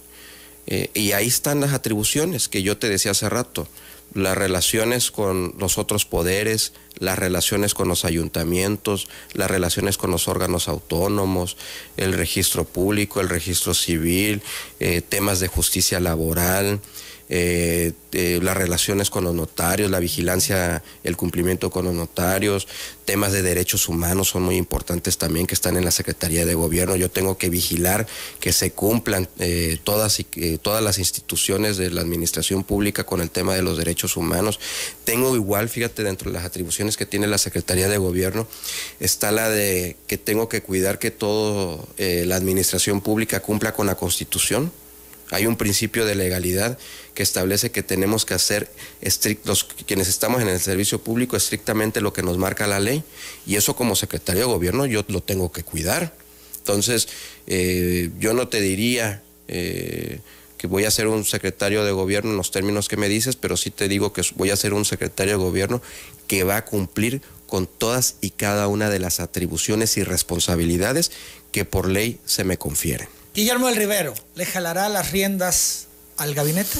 Eh, 0.69 0.91
y 0.95 1.13
ahí 1.13 1.27
están 1.27 1.61
las 1.61 1.73
atribuciones 1.73 2.49
que 2.49 2.63
yo 2.63 2.77
te 2.77 2.89
decía 2.89 3.11
hace 3.11 3.29
rato, 3.29 3.67
las 4.15 4.39
relaciones 4.39 5.11
con 5.11 5.55
los 5.59 5.77
otros 5.77 6.05
poderes, 6.05 6.73
las 6.99 7.19
relaciones 7.19 7.75
con 7.75 7.89
los 7.89 8.05
ayuntamientos, 8.05 9.09
las 9.33 9.51
relaciones 9.51 9.99
con 9.99 10.11
los 10.11 10.29
órganos 10.29 10.69
autónomos, 10.69 11.57
el 11.97 12.13
registro 12.13 12.65
público, 12.65 13.21
el 13.21 13.29
registro 13.29 13.75
civil, 13.75 14.43
eh, 14.79 15.03
temas 15.03 15.41
de 15.41 15.49
justicia 15.49 16.01
laboral, 16.01 16.81
eh, 17.31 17.93
eh, 18.13 18.41
las 18.43 18.57
relaciones 18.57 19.11
con 19.11 19.25
los 19.25 19.35
notarios, 19.35 19.91
la 19.91 19.99
vigilancia, 19.99 20.83
el 21.05 21.17
cumplimiento 21.17 21.71
con 21.71 21.85
los 21.85 21.93
notarios, 21.95 22.67
temas 23.05 23.33
de 23.33 23.43
derechos 23.43 23.89
humanos 23.89 24.29
son 24.29 24.45
muy 24.45 24.57
importantes 24.57 25.19
también 25.19 25.47
que 25.47 25.55
están 25.55 25.77
en 25.77 25.85
la 25.85 25.91
Secretaría 25.91 26.47
de 26.47 26.55
Gobierno. 26.55 26.97
Yo 26.97 27.11
tengo 27.11 27.37
que 27.37 27.51
vigilar 27.51 28.07
que 28.41 28.53
se 28.53 28.71
cumplan 28.71 29.29
eh, 29.39 29.79
todas, 29.85 30.21
y, 30.21 30.25
todas 30.59 30.83
las 30.83 30.99
instituciones 30.99 31.77
de 31.77 31.91
la 31.91 32.01
administración 32.01 32.65
pública 32.65 33.05
con 33.05 33.21
el 33.21 33.31
tema 33.31 33.55
de 33.55 33.63
los 33.63 33.77
derechos 33.77 34.17
humanos. 34.17 34.59
Tengo 35.05 35.37
igual, 35.37 35.69
fíjate, 35.69 36.05
dentro 36.05 36.31
de 36.31 36.35
las 36.39 36.47
atribuciones 36.47 36.97
que 36.97 37.05
tiene 37.05 37.27
la 37.27 37.39
Secretaría 37.39 37.89
de 37.89 37.99
Gobierno, 37.99 38.49
está 39.01 39.33
la 39.33 39.51
de 39.51 39.97
que 40.07 40.17
tengo 40.17 40.49
que 40.49 40.63
cuidar 40.63 40.99
que 40.99 41.11
toda 41.11 41.85
la 41.99 42.37
administración 42.37 43.01
pública 43.03 43.41
cumpla 43.41 43.75
con 43.75 43.87
la 43.87 43.97
Constitución 43.97 44.73
hay 45.31 45.47
un 45.47 45.57
principio 45.57 46.07
de 46.07 46.15
legalidad 46.15 46.79
que 47.15 47.23
establece 47.23 47.71
que 47.71 47.83
tenemos 47.83 48.25
que 48.25 48.35
hacer 48.35 48.71
estrictos, 49.01 49.65
quienes 49.87 50.09
estamos 50.09 50.41
en 50.41 50.49
el 50.49 50.61
servicio 50.61 51.01
público, 51.01 51.37
estrictamente 51.37 52.01
lo 52.01 52.13
que 52.13 52.23
nos 52.23 52.39
marca 52.39 52.67
la 52.67 52.81
ley. 52.81 53.03
Y 53.47 53.57
eso 53.57 53.77
como 53.77 53.95
secretario 53.97 54.43
de 54.43 54.53
gobierno 54.53 54.87
yo 54.87 55.05
lo 55.09 55.23
tengo 55.23 55.53
que 55.53 55.63
cuidar. 55.63 56.15
Entonces, 56.59 57.09
eh, 57.47 58.11
yo 58.19 58.35
no 58.35 58.49
te 58.49 58.61
diría 58.61 59.23
eh, 59.49 60.21
que 60.57 60.67
voy 60.67 60.85
a 60.85 60.91
ser 60.91 61.07
un 61.07 61.25
secretario 61.25 61.85
de 61.85 61.93
gobierno 61.93 62.31
en 62.31 62.37
los 62.37 62.51
términos 62.51 62.89
que 62.89 62.97
me 62.97 63.09
dices, 63.09 63.37
pero 63.37 63.57
sí 63.57 63.71
te 63.71 63.89
digo 63.89 64.13
que 64.13 64.23
voy 64.35 64.51
a 64.51 64.57
ser 64.57 64.75
un 64.75 64.85
secretario 64.85 65.39
de 65.39 65.45
gobierno 65.45 65.83
que 66.27 66.45
va 66.45 66.57
a 66.57 66.65
cumplir 66.65 67.23
con 67.47 67.67
todas 67.67 68.17
y 68.21 68.31
cada 68.31 68.69
una 68.69 68.91
de 68.91 68.99
las 68.99 69.21
atribuciones 69.21 69.97
y 69.97 70.05
responsabilidades 70.05 71.11
que 71.53 71.65
por 71.65 71.89
ley 71.89 72.21
se 72.27 72.45
me 72.45 72.59
confieren. 72.59 73.09
Guillermo 73.39 73.69
del 73.69 73.77
Rivero, 73.77 74.15
¿le 74.35 74.45
jalará 74.45 74.89
las 74.89 75.13
riendas 75.13 75.87
al 76.17 76.35
gabinete? 76.35 76.77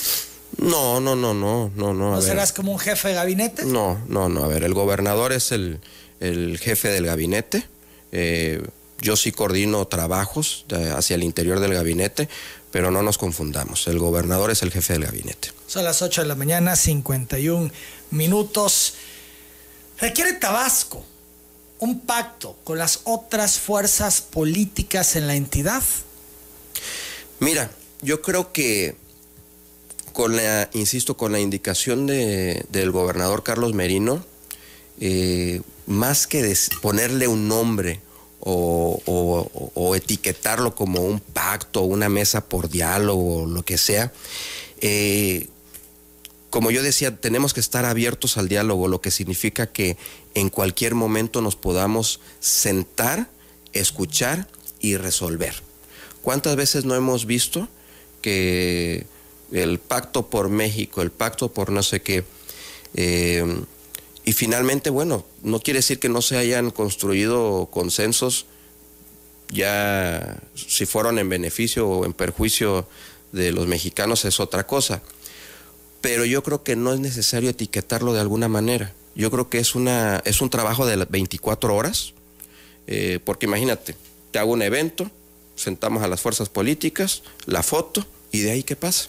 No, 0.57 0.99
no, 0.99 1.15
no, 1.15 1.33
no, 1.33 1.71
no, 1.77 1.95
no. 1.95 2.11
¿No 2.11 2.21
serás 2.21 2.53
como 2.53 2.73
un 2.73 2.81
jefe 2.81 3.11
de 3.11 3.15
gabinete? 3.15 3.65
No, 3.65 4.03
no, 4.09 4.29
no. 4.29 4.43
A 4.43 4.49
ver, 4.49 4.65
el 4.65 4.75
gobernador 4.75 5.33
es 5.33 5.53
el, 5.53 5.79
jefe 6.61 6.89
del 6.89 7.07
gabinete. 7.07 7.65
Eh, 8.11 8.61
yo 9.01 9.17
sí 9.17 9.31
coordino 9.31 9.87
trabajos 9.87 10.67
hacia 10.97 11.15
el 11.15 11.23
interior 11.23 11.61
del 11.61 11.75
gabinete, 11.75 12.29
pero 12.73 12.91
no 12.91 13.05
nos 13.05 13.19
confundamos. 13.19 13.87
El 13.87 14.01
gobernador 14.01 14.51
es 14.51 14.63
el 14.63 14.73
jefe 14.73 14.95
del 14.95 15.05
gabinete. 15.05 15.53
Son 15.69 15.85
las 15.85 16.03
8 16.03 16.23
de 16.23 16.27
la 16.27 16.35
mañana, 16.35 16.75
51 16.75 17.71
minutos. 18.11 18.95
Requiere 20.01 20.33
Tabasco 20.33 21.05
un 21.79 22.01
pacto 22.01 22.57
con 22.65 22.79
las 22.79 23.03
otras 23.05 23.61
fuerzas 23.61 24.21
políticas 24.23 25.15
en 25.15 25.29
la 25.29 25.37
entidad. 25.37 25.85
Mira, 27.41 27.71
yo 28.03 28.21
creo 28.23 28.53
que 28.53 28.97
con 30.13 30.35
la, 30.37 30.69
insisto, 30.73 31.17
con 31.17 31.31
la 31.33 31.39
indicación 31.39 32.07
del 32.07 32.91
gobernador 32.91 33.45
Carlos 33.45 33.75
Merino, 33.75 34.25
eh, 35.01 35.63
más 35.87 36.27
que 36.27 36.57
ponerle 36.83 37.29
un 37.29 37.47
nombre 37.47 38.01
o, 38.41 39.95
etiquetarlo 39.95 40.75
como 40.75 41.03
un 41.03 41.21
pacto, 41.21 41.83
una 41.83 42.09
mesa 42.09 42.45
por 42.49 42.69
diálogo, 42.69 43.47
lo 43.47 43.65
que 43.65 43.79
sea, 43.79 44.13
eh, 44.81 45.49
como 46.51 46.71
yo 46.71 46.83
decía, 46.83 47.17
tenemos 47.17 47.53
que 47.53 47.61
estar 47.61 47.85
abiertos 47.85 48.39
al 48.39 48.49
diálogo, 48.49 48.89
lo 48.89 49.01
que 49.01 49.11
significa 49.11 49.67
que 49.67 49.97
en 50.35 50.49
cualquier 50.49 50.95
momento 50.95 51.43
nos 51.43 51.57
podamos 51.57 52.21
sentar, 52.41 53.29
escuchar 53.73 54.49
y 54.81 54.97
resolver. 54.97 55.68
¿Cuántas 56.23 56.57
veces 56.57 56.85
no 56.85 56.95
hemos 56.95 57.27
visto 57.27 57.69
que 58.23 59.07
el 59.53 59.79
pacto 59.79 60.29
por 60.29 60.49
México, 60.49 61.03
el 61.03 61.11
pacto 61.11 61.53
por 61.53 61.71
no 61.71 61.83
sé 61.83 62.03
qué, 62.03 62.25
eh, 62.95 63.45
y 64.25 64.33
finalmente, 64.33 64.91
bueno, 64.91 65.25
no 65.43 65.61
quiere 65.61 65.79
decir 65.79 65.99
que 65.99 66.11
no 66.11 66.21
se 66.21 66.37
hayan 66.37 66.71
construido 66.71 67.69
consensos, 67.71 68.45
ya 69.51 70.39
si 70.55 70.85
fueron 70.85 71.19
en 71.19 71.31
beneficio 71.31 71.89
o 71.89 72.05
en 72.05 72.13
perjuicio 72.13 72.87
de 73.33 73.53
los 73.53 73.67
mexicanos 73.67 74.27
es 74.27 74.39
otra 74.39 74.67
cosa. 74.67 75.01
Pero 76.03 76.27
yo 76.27 76.43
creo 76.43 76.63
que 76.63 76.77
no 76.77 76.93
es 76.93 77.01
necesario 77.01 77.51
etiquetarlo 77.51 78.13
de 78.13 78.21
alguna 78.21 78.49
manera. 78.49 78.93
Yo 79.15 79.31
creo 79.31 79.49
que 79.49 79.59
es, 79.59 79.75
una, 79.75 80.21
es 80.27 80.41
un 80.41 80.51
trabajo 80.51 80.85
de 80.85 80.97
las 80.97 81.11
24 81.11 81.75
horas, 81.75 82.13
eh, 82.87 83.21
porque 83.25 83.47
imagínate, 83.47 83.97
te 84.31 84.39
hago 84.39 84.53
un 84.53 84.61
evento, 84.61 85.11
sentamos 85.59 86.03
a 86.03 86.09
las 86.09 86.21
fuerzas 86.21 86.49
políticas, 86.49 87.23
la 87.47 87.63
foto 87.63 88.07
y 88.33 88.41
de 88.41 88.53
ahí 88.53 88.63
qué 88.63 88.77
pasa. 88.77 89.09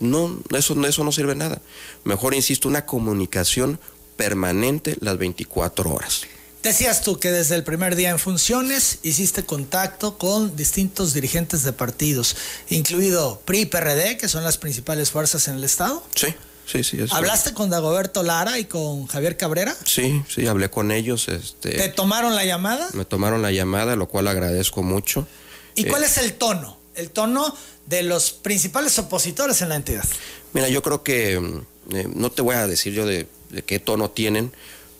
No, 0.00 0.38
eso, 0.54 0.86
eso 0.86 1.04
no 1.04 1.12
sirve 1.12 1.34
nada. 1.34 1.62
Mejor, 2.04 2.34
insisto, 2.34 2.68
una 2.68 2.84
comunicación 2.84 3.80
permanente 4.16 4.96
las 5.00 5.16
24 5.16 5.90
horas. 5.90 6.22
Decías 6.62 7.02
tú 7.02 7.20
que 7.20 7.30
desde 7.30 7.54
el 7.54 7.62
primer 7.62 7.94
día 7.94 8.10
en 8.10 8.18
funciones 8.18 8.98
hiciste 9.04 9.44
contacto 9.44 10.18
con 10.18 10.56
distintos 10.56 11.14
dirigentes 11.14 11.62
de 11.62 11.72
partidos, 11.72 12.36
incluido 12.68 13.40
PRI 13.44 13.60
y 13.60 13.66
PRD, 13.66 14.16
que 14.16 14.28
son 14.28 14.42
las 14.42 14.58
principales 14.58 15.12
fuerzas 15.12 15.46
en 15.46 15.54
el 15.54 15.64
Estado. 15.64 16.02
Sí, 16.16 16.34
sí, 16.66 16.82
sí. 16.82 16.98
¿Hablaste 17.10 17.54
con 17.54 17.70
Dagoberto 17.70 18.24
Lara 18.24 18.58
y 18.58 18.64
con 18.64 19.06
Javier 19.06 19.36
Cabrera? 19.36 19.76
Sí, 19.84 20.24
sí, 20.28 20.48
hablé 20.48 20.68
con 20.68 20.90
ellos. 20.90 21.28
Este, 21.28 21.70
¿Te 21.70 21.88
tomaron 21.88 22.34
la 22.34 22.44
llamada? 22.44 22.88
Me 22.94 23.04
tomaron 23.04 23.42
la 23.42 23.52
llamada, 23.52 23.94
lo 23.94 24.08
cual 24.08 24.26
agradezco 24.26 24.82
mucho. 24.82 25.28
¿Y 25.76 25.84
cuál 25.84 26.04
es 26.04 26.18
el 26.18 26.34
tono? 26.34 26.78
El 26.94 27.10
tono 27.10 27.54
de 27.86 28.02
los 28.02 28.32
principales 28.32 28.98
opositores 28.98 29.62
en 29.62 29.68
la 29.68 29.76
entidad. 29.76 30.04
Mira, 30.52 30.68
yo 30.68 30.82
creo 30.82 31.02
que, 31.02 31.34
eh, 31.34 32.08
no 32.14 32.30
te 32.30 32.42
voy 32.42 32.56
a 32.56 32.66
decir 32.66 32.92
yo 32.94 33.06
de, 33.06 33.28
qué 33.66 33.78
tono 33.78 34.10
tienen, 34.10 34.52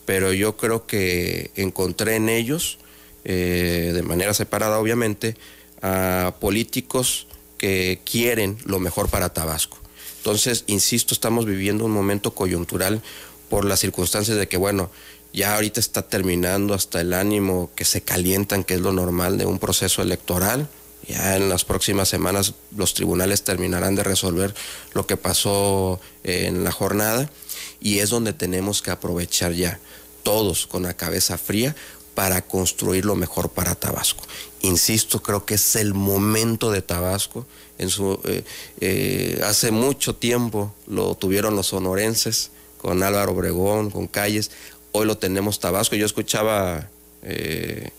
pero 0.04 0.32
yo 0.32 0.56
creo 0.56 0.86
que 0.86 1.50
encontré 1.56 2.16
en 2.16 2.28
ellos, 2.28 2.78
eh, 3.24 3.90
de 3.92 4.02
manera 4.02 4.34
separada 4.34 4.78
obviamente, 4.78 5.36
a 5.82 6.34
políticos 6.38 7.26
que 7.58 8.00
quieren 8.04 8.58
lo 8.64 8.78
mejor 8.78 9.08
para 9.08 9.32
Tabasco. 9.32 9.78
Entonces, 10.18 10.64
insisto, 10.66 11.14
estamos 11.14 11.46
viviendo 11.46 11.84
un 11.84 11.92
momento 11.92 12.32
coyuntural 12.32 13.02
por 13.48 13.64
las 13.64 13.80
circunstancias 13.80 14.36
de 14.36 14.48
que, 14.48 14.56
bueno, 14.56 14.90
ya 15.36 15.54
ahorita 15.54 15.80
está 15.80 16.00
terminando 16.00 16.72
hasta 16.72 16.98
el 17.02 17.12
ánimo 17.12 17.70
que 17.76 17.84
se 17.84 18.00
calientan, 18.00 18.64
que 18.64 18.72
es 18.72 18.80
lo 18.80 18.90
normal 18.90 19.36
de 19.36 19.44
un 19.44 19.58
proceso 19.58 20.00
electoral. 20.00 20.66
Ya 21.06 21.36
en 21.36 21.50
las 21.50 21.66
próximas 21.66 22.08
semanas 22.08 22.54
los 22.74 22.94
tribunales 22.94 23.44
terminarán 23.44 23.94
de 23.94 24.02
resolver 24.02 24.54
lo 24.94 25.06
que 25.06 25.18
pasó 25.18 26.00
eh, 26.24 26.46
en 26.46 26.64
la 26.64 26.72
jornada 26.72 27.30
y 27.80 27.98
es 27.98 28.08
donde 28.08 28.32
tenemos 28.32 28.80
que 28.80 28.90
aprovechar 28.90 29.52
ya 29.52 29.78
todos 30.22 30.66
con 30.66 30.84
la 30.84 30.94
cabeza 30.94 31.36
fría 31.36 31.76
para 32.14 32.40
construir 32.40 33.04
lo 33.04 33.14
mejor 33.14 33.50
para 33.50 33.74
Tabasco. 33.74 34.24
Insisto, 34.62 35.22
creo 35.22 35.44
que 35.44 35.56
es 35.56 35.76
el 35.76 35.92
momento 35.92 36.70
de 36.70 36.80
Tabasco. 36.80 37.46
En 37.76 37.90
su, 37.90 38.18
eh, 38.24 38.42
eh, 38.80 39.42
hace 39.44 39.70
mucho 39.70 40.16
tiempo 40.16 40.74
lo 40.86 41.14
tuvieron 41.14 41.54
los 41.54 41.66
sonorenses 41.66 42.52
con 42.78 43.02
Álvaro 43.02 43.32
Obregón, 43.32 43.90
con 43.90 44.06
Calles 44.06 44.50
hoy 44.96 45.06
lo 45.06 45.18
tenemos 45.18 45.60
Tabasco. 45.60 45.96
Yo 45.96 46.06
escuchaba 46.06 46.88
eh, 47.22 47.90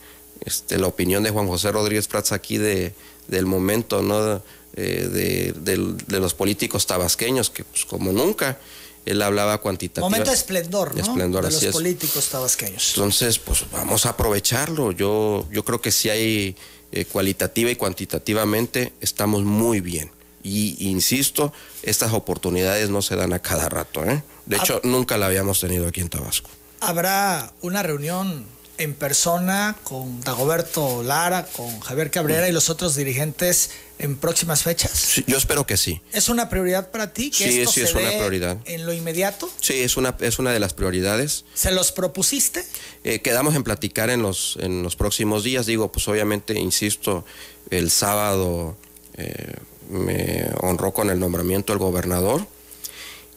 este, 0.46 0.78
la 0.78 0.88
opinión 0.88 1.24
de 1.24 1.32
Juan 1.32 1.48
José 1.48 1.72
Rodríguez 1.72 2.08
Prats 2.08 2.32
aquí 2.32 2.58
de, 2.58 2.94
del 3.28 3.46
momento, 3.46 4.02
¿no? 4.02 4.42
Eh, 4.80 5.54
de, 5.66 6.20
los 6.20 6.34
políticos 6.36 6.86
tabasqueños, 6.86 7.50
que 7.50 7.64
pues 7.64 7.86
como 7.86 8.12
nunca, 8.12 8.60
él 9.06 9.22
hablaba 9.22 9.60
cuantitativamente. 9.60 10.20
Momento 10.20 10.32
de 10.32 10.38
esplendor, 10.38 10.96
¿no? 10.96 11.02
Esplendor, 11.02 11.46
de 11.46 11.52
los 11.52 11.74
políticos 11.74 12.30
tabasqueños. 12.30 12.92
Entonces, 12.96 13.40
pues 13.40 13.66
vamos 13.72 14.06
a 14.06 14.10
aprovecharlo. 14.10 14.92
Yo, 14.92 15.48
yo 15.52 15.66
creo 15.66 15.82
que 15.82 15.92
si 15.92 16.10
hay 16.10 16.56
eh, 16.92 17.06
cualitativa 17.06 17.72
y 17.72 17.76
cuantitativamente, 17.76 18.94
estamos 19.02 19.44
muy 19.44 19.82
bien. 19.82 20.12
Y 20.44 20.88
insisto, 20.88 21.52
estas 21.82 22.14
oportunidades 22.14 22.90
no 22.90 23.02
se 23.02 23.16
dan 23.16 23.34
a 23.34 23.40
cada 23.40 23.68
rato. 23.70 24.06
¿eh? 24.06 24.24
De 24.46 24.58
hecho, 24.58 24.80
nunca 24.84 25.18
la 25.18 25.26
habíamos 25.26 25.60
tenido 25.60 25.88
aquí 25.88 26.02
en 26.02 26.10
Tabasco. 26.10 26.50
¿Habrá 26.80 27.52
una 27.62 27.84
reunión 27.84 28.46
en 28.78 28.94
persona 28.94 29.76
con 29.84 30.22
Dagoberto 30.22 31.02
Lara, 31.02 31.46
con 31.46 31.80
Javier 31.80 32.12
Cabrera 32.12 32.48
y 32.48 32.52
los 32.52 32.70
otros 32.70 32.96
dirigentes 32.96 33.72
en 33.98 34.16
próximas 34.18 34.64
fechas? 34.64 35.24
yo 35.26 35.38
espero 35.38 35.66
que 35.66 35.78
sí. 35.78 36.02
¿Es 36.14 36.30
una 36.30 36.50
prioridad 36.50 36.92
para 36.92 37.14
ti? 37.14 37.32
Que 37.32 37.52
sí, 37.52 37.66
sí, 37.66 37.82
es 37.82 37.94
una 37.94 38.10
prioridad. 38.10 38.58
¿En 38.66 38.86
lo 38.86 38.94
inmediato? 38.94 39.50
Sí, 39.60 39.82
es 39.82 39.98
una, 39.98 40.16
es 40.20 40.40
una 40.40 40.52
de 40.52 40.60
las 40.60 40.74
prioridades. 40.74 41.46
¿Se 41.54 41.72
los 41.72 41.92
propusiste? 41.92 42.64
Eh, 43.04 43.22
quedamos 43.22 43.56
en 43.56 43.64
platicar 43.64 44.10
en 44.10 44.22
los, 44.22 44.58
en 44.62 44.84
los 44.84 44.96
próximos 44.96 45.44
días. 45.44 45.66
Digo, 45.66 45.92
pues 45.92 46.08
obviamente, 46.08 46.60
insisto, 46.60 47.26
el 47.72 47.90
sábado 47.90 48.78
eh, 49.16 49.54
me 49.90 50.48
honró 50.62 50.94
con 50.94 51.10
el 51.10 51.20
nombramiento 51.20 51.74
el 51.74 51.80
gobernador 51.80 52.46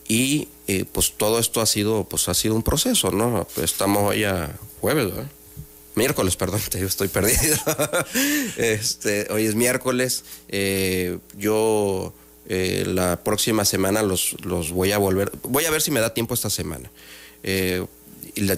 y 0.08 0.48
Y 0.70 0.84
pues 0.84 1.14
todo 1.16 1.40
esto 1.40 1.60
ha 1.60 1.66
sido, 1.66 2.04
pues 2.04 2.28
ha 2.28 2.34
sido 2.34 2.54
un 2.54 2.62
proceso, 2.62 3.10
¿no? 3.10 3.46
Estamos 3.56 4.10
hoy 4.10 4.22
a 4.22 4.56
jueves, 4.80 5.06
¿verdad? 5.06 5.26
miércoles, 5.96 6.36
perdón, 6.36 6.60
yo 6.78 6.86
estoy 6.86 7.08
perdido. 7.08 7.56
este, 8.56 9.26
hoy 9.30 9.46
es 9.46 9.54
miércoles. 9.54 10.24
Eh, 10.48 11.18
yo 11.36 12.14
eh, 12.46 12.84
la 12.86 13.22
próxima 13.24 13.64
semana 13.64 14.02
los, 14.02 14.36
los 14.44 14.70
voy 14.70 14.92
a 14.92 14.98
volver. 14.98 15.32
Voy 15.42 15.64
a 15.64 15.70
ver 15.70 15.82
si 15.82 15.90
me 15.90 16.00
da 16.00 16.14
tiempo 16.14 16.34
esta 16.34 16.50
semana. 16.50 16.90
Eh, 17.42 17.84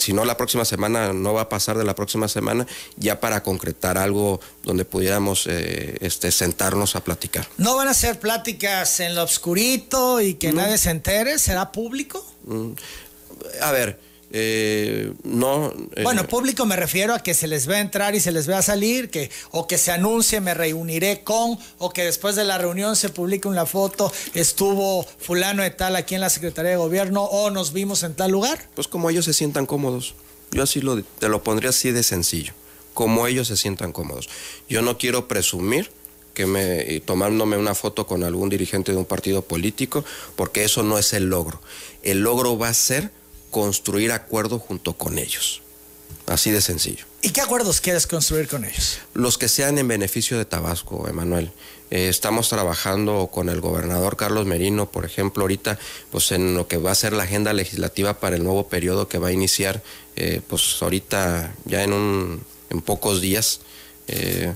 si 0.01 0.13
no, 0.13 0.25
la 0.25 0.37
próxima 0.37 0.65
semana 0.65 1.13
no 1.13 1.35
va 1.35 1.43
a 1.43 1.49
pasar 1.49 1.79
de 1.79 1.85
la 1.85 1.95
próxima 1.95 2.29
semana 2.29 2.67
ya 2.97 3.21
para 3.21 3.43
concretar 3.43 3.99
algo 3.99 4.41
donde 4.63 4.85
pudiéramos 4.85 5.47
este, 5.47 6.31
sentarnos 6.31 6.97
a 6.97 7.05
platicar. 7.05 7.47
¿No 7.59 7.77
van 7.77 7.89
a 7.89 7.95
ser 7.95 8.19
pláticas 8.19 9.01
en 9.01 9.15
lo 9.15 9.23
obscurito 9.23 10.21
y 10.21 10.35
que 10.35 10.53
nadie 10.53 10.79
se 10.79 10.91
entere? 10.91 11.39
¿Será 11.39 11.73
público? 11.73 12.25
Mm, 12.45 12.73
a 13.61 13.73
ver, 13.73 13.99
eh, 14.35 15.13
no. 15.25 15.75
Eh, 15.95 16.03
bueno, 16.03 16.27
público 16.27 16.65
me 16.65 16.75
refiero 16.75 17.15
a 17.15 17.19
que 17.19 17.35
se 17.35 17.47
les 17.47 17.67
ve 17.67 17.79
entrar 17.79 18.15
y 18.15 18.21
se 18.21 18.33
les 18.33 18.47
ve 18.47 18.55
a 18.55 18.63
salir, 18.63 19.11
que, 19.11 19.31
o 19.51 19.67
que 19.67 19.77
se 19.77 19.93
anuncie, 19.93 20.41
me 20.41 20.55
reuniré 20.55 21.23
con, 21.23 21.59
o 21.77 21.91
que 21.91 22.05
después 22.05 22.35
de 22.35 22.45
la 22.45 22.57
reunión 22.57 22.97
se 22.97 23.11
publique 23.11 23.47
una 23.47 23.67
foto, 23.67 24.11
estuvo 24.33 25.05
fulano 25.19 25.63
de 25.63 25.71
tal 25.71 25.97
aquí 25.97 26.15
en 26.15 26.23
la 26.23 26.31
Secretaría 26.31 26.71
de 26.71 26.77
Gobierno, 26.79 27.25
o 27.25 27.51
nos 27.51 27.75
vimos 27.75 28.03
en 28.05 28.15
tal 28.15 28.31
lugar. 28.31 28.69
Pues 28.75 28.89
como 28.89 29.11
ellos 29.11 29.27
se 29.27 29.35
sientan 29.35 29.67
cómodos. 29.67 30.15
Yo 30.51 30.63
así 30.63 30.81
lo, 30.81 31.03
te 31.03 31.29
lo 31.29 31.43
pondría 31.43 31.69
así 31.69 31.93
de 31.93 32.03
sencillo. 32.03 32.55
Como 32.95 33.27
ellos 33.27 33.49
se 33.49 33.57
sientan 33.57 33.93
cómodos. 33.93 34.29
Yo 34.69 34.81
no 34.81 34.97
quiero 34.97 35.29
presumir 35.29 35.91
que 36.35 36.47
me 36.47 37.01
tomándome 37.01 37.59
una 37.59 37.75
foto 37.75 38.07
con 38.07 38.25
algún 38.25 38.49
dirigente 38.49 38.93
de 38.93 38.99
un 38.99 39.05
partido 39.05 39.43
político, 39.43 40.05
porque 40.37 40.65
eso 40.65 40.83
no 40.83 40.99
es 40.99 41.13
el 41.13 41.25
logro. 41.25 41.61
El 42.03 42.21
logro 42.21 42.57
va 42.57 42.69
a 42.69 42.75
ser 42.75 43.11
construir 43.53 44.11
acuerdos 44.11 44.63
junto 44.63 44.95
con 44.95 45.19
ellos. 45.19 45.63
Así 46.27 46.51
de 46.51 46.61
sencillo. 46.61 47.05
¿Y 47.21 47.31
qué 47.31 47.41
acuerdos 47.41 47.81
quieres 47.81 48.07
construir 48.09 48.49
con 48.49 48.65
ellos? 48.65 48.99
Los 49.15 49.39
que 49.39 49.49
sean 49.49 49.79
en 49.79 49.87
beneficio 49.87 50.39
de 50.39 50.45
Tabasco, 50.45 51.09
Emanuel. 51.09 51.53
Eh, 51.91 52.09
estamos 52.09 52.49
trabajando 52.49 53.29
con 53.31 53.49
el 53.49 53.61
gobernador 53.61 54.17
Carlos 54.17 54.47
Merino, 54.47 54.91
por 54.91 55.05
ejemplo, 55.05 55.43
ahorita, 55.43 55.79
pues 56.11 56.33
en 56.33 56.55
lo 56.55 56.67
que 56.67 56.79
va 56.79 56.91
a 56.91 56.95
ser 56.95 57.13
la 57.13 57.25
agenda 57.25 57.53
legislativa 57.53 58.19
para 58.19 58.37
el 58.37 58.43
nuevo 58.43 58.69
periodo 58.69 59.09
que 59.09 59.19
va 59.19 59.29
a 59.29 59.33
iniciar, 59.33 59.83
eh, 60.17 60.41
pues 60.49 60.81
ahorita 60.81 61.55
ya 61.67 61.83
en, 61.83 61.93
un, 61.93 62.43
en 62.71 62.81
pocos 62.81 63.21
días. 63.21 63.61
Eh, 64.09 64.55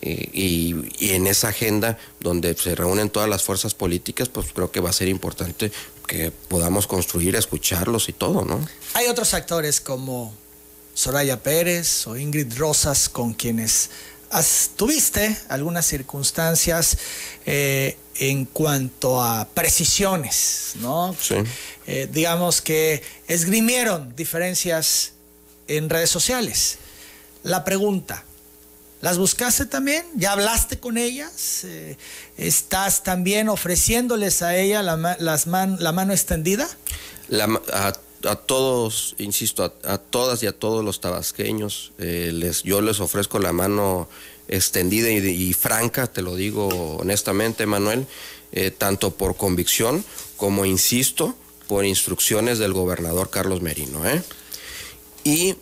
y, 0.00 0.74
en 1.12 1.26
esa 1.26 1.48
agenda 1.48 1.98
donde 2.20 2.54
se 2.54 2.74
reúnen 2.74 3.10
todas 3.10 3.28
las 3.28 3.42
fuerzas 3.42 3.74
políticas, 3.74 4.28
pues 4.28 4.48
creo 4.52 4.70
que 4.70 4.80
va 4.80 4.90
a 4.90 4.92
ser 4.92 5.08
importante 5.08 5.72
que 6.08 6.32
podamos 6.32 6.88
construir, 6.88 7.36
escucharlos 7.36 8.08
y 8.08 8.12
todo, 8.12 8.44
¿no? 8.44 8.66
Hay 8.94 9.06
otros 9.06 9.34
actores 9.34 9.80
como 9.80 10.34
Soraya 10.94 11.40
Pérez 11.40 12.08
o 12.08 12.16
Ingrid 12.16 12.58
Rosas 12.58 13.08
con 13.08 13.34
quienes 13.34 13.90
tuviste 14.76 15.36
algunas 15.48 15.86
circunstancias 15.86 16.98
eh, 17.46 17.96
en 18.16 18.46
cuanto 18.46 19.22
a 19.22 19.46
precisiones, 19.54 20.72
¿no? 20.80 21.14
Sí. 21.20 21.36
Eh, 21.86 22.08
digamos 22.10 22.60
que 22.60 23.02
esgrimieron 23.28 24.16
diferencias 24.16 25.12
en 25.68 25.88
redes 25.88 26.10
sociales. 26.10 26.78
La 27.44 27.64
pregunta, 27.64 28.24
¿Las 29.00 29.16
buscaste 29.16 29.66
también? 29.66 30.04
¿Ya 30.16 30.32
hablaste 30.32 30.78
con 30.78 30.98
ellas? 30.98 31.62
Eh, 31.64 31.96
¿Estás 32.36 33.04
también 33.04 33.48
ofreciéndoles 33.48 34.42
a 34.42 34.56
ella 34.56 34.82
la, 34.82 34.96
mano 35.46 36.12
extendida? 36.12 36.68
a, 37.72 38.34
todos, 38.34 39.14
insisto, 39.18 39.72
a, 39.84 39.98
todas 39.98 40.42
y 40.42 40.46
a 40.48 40.52
todos 40.52 40.84
los 40.84 41.00
tabasqueños, 41.00 41.92
eh, 41.98 42.32
les, 42.34 42.64
yo 42.64 42.80
les 42.80 42.98
ofrezco 42.98 43.38
la 43.38 43.52
mano 43.52 44.08
extendida 44.48 45.08
y, 45.10 45.52
franca, 45.52 46.08
te 46.08 46.22
lo 46.22 46.34
digo 46.34 46.96
honestamente, 46.96 47.66
Manuel, 47.66 48.06
eh, 48.50 48.72
tanto 48.72 49.12
por 49.12 49.36
convicción 49.36 50.04
como, 50.36 50.64
insisto, 50.64 51.36
por 51.68 51.84
instrucciones 51.84 52.58
del 52.58 52.72
gobernador 52.72 53.30
Carlos 53.30 53.62
Merino. 53.62 54.00
Y 55.22 55.54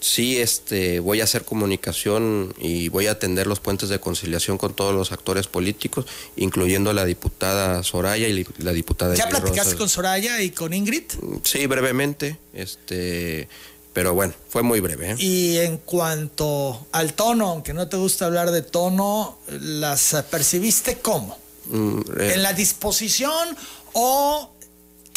sí 0.00 0.38
este, 0.38 1.00
voy 1.00 1.20
a 1.20 1.24
hacer 1.24 1.44
comunicación 1.44 2.54
y 2.58 2.88
voy 2.88 3.06
a 3.06 3.12
atender 3.12 3.46
los 3.46 3.60
puentes 3.60 3.88
de 3.88 4.00
conciliación 4.00 4.58
con 4.58 4.74
todos 4.74 4.94
los 4.94 5.12
actores 5.12 5.46
políticos, 5.46 6.06
incluyendo 6.36 6.92
la 6.92 7.04
diputada 7.04 7.82
Soraya 7.82 8.26
y 8.28 8.46
la 8.58 8.72
diputada 8.72 9.14
¿Ya 9.14 9.28
platicaste 9.28 9.76
con 9.76 9.88
Soraya 9.88 10.40
y 10.40 10.50
con 10.50 10.72
Ingrid? 10.72 11.04
Sí, 11.44 11.66
brevemente, 11.66 12.38
este, 12.54 13.48
pero 13.92 14.14
bueno, 14.14 14.34
fue 14.48 14.62
muy 14.62 14.80
breve. 14.80 15.12
¿eh? 15.12 15.16
Y 15.18 15.58
en 15.58 15.78
cuanto 15.78 16.86
al 16.92 17.12
tono, 17.12 17.48
aunque 17.48 17.74
no 17.74 17.88
te 17.88 17.96
gusta 17.96 18.26
hablar 18.26 18.50
de 18.50 18.62
tono, 18.62 19.38
¿las 19.48 20.16
percibiste 20.30 20.98
cómo? 20.98 21.38
Mm, 21.66 22.00
eh. 22.18 22.32
¿En 22.34 22.42
la 22.42 22.52
disposición 22.52 23.56
o 23.92 24.50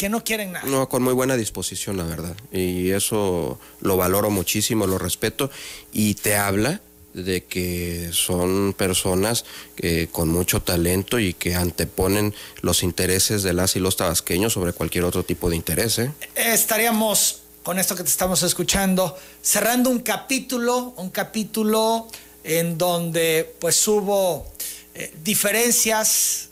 que 0.04 0.10
no 0.10 0.22
quieren 0.22 0.52
nada. 0.52 0.66
No, 0.66 0.86
con 0.86 1.02
muy 1.02 1.14
buena 1.14 1.34
disposición, 1.34 1.96
la 1.96 2.04
verdad. 2.04 2.36
Y 2.52 2.90
eso 2.90 3.58
lo 3.80 3.96
valoro 3.96 4.28
muchísimo, 4.28 4.86
lo 4.86 4.98
respeto. 4.98 5.50
Y 5.94 6.12
te 6.16 6.36
habla 6.36 6.82
de 7.14 7.44
que 7.44 8.10
son 8.12 8.74
personas 8.76 9.46
que, 9.74 10.08
con 10.08 10.28
mucho 10.28 10.60
talento 10.60 11.18
y 11.18 11.32
que 11.32 11.54
anteponen 11.54 12.34
los 12.60 12.82
intereses 12.82 13.42
de 13.42 13.54
las 13.54 13.76
y 13.76 13.80
los 13.80 13.96
tabasqueños 13.96 14.52
sobre 14.52 14.74
cualquier 14.74 15.04
otro 15.04 15.22
tipo 15.22 15.48
de 15.48 15.56
interés. 15.56 15.98
¿eh? 15.98 16.12
Estaríamos, 16.34 17.40
con 17.62 17.78
esto 17.78 17.96
que 17.96 18.02
te 18.02 18.10
estamos 18.10 18.42
escuchando, 18.42 19.16
cerrando 19.40 19.88
un 19.88 20.00
capítulo, 20.00 20.92
un 20.98 21.08
capítulo 21.08 22.08
en 22.42 22.76
donde 22.76 23.54
pues 23.58 23.88
hubo 23.88 24.46
eh, 24.94 25.14
diferencias, 25.24 26.50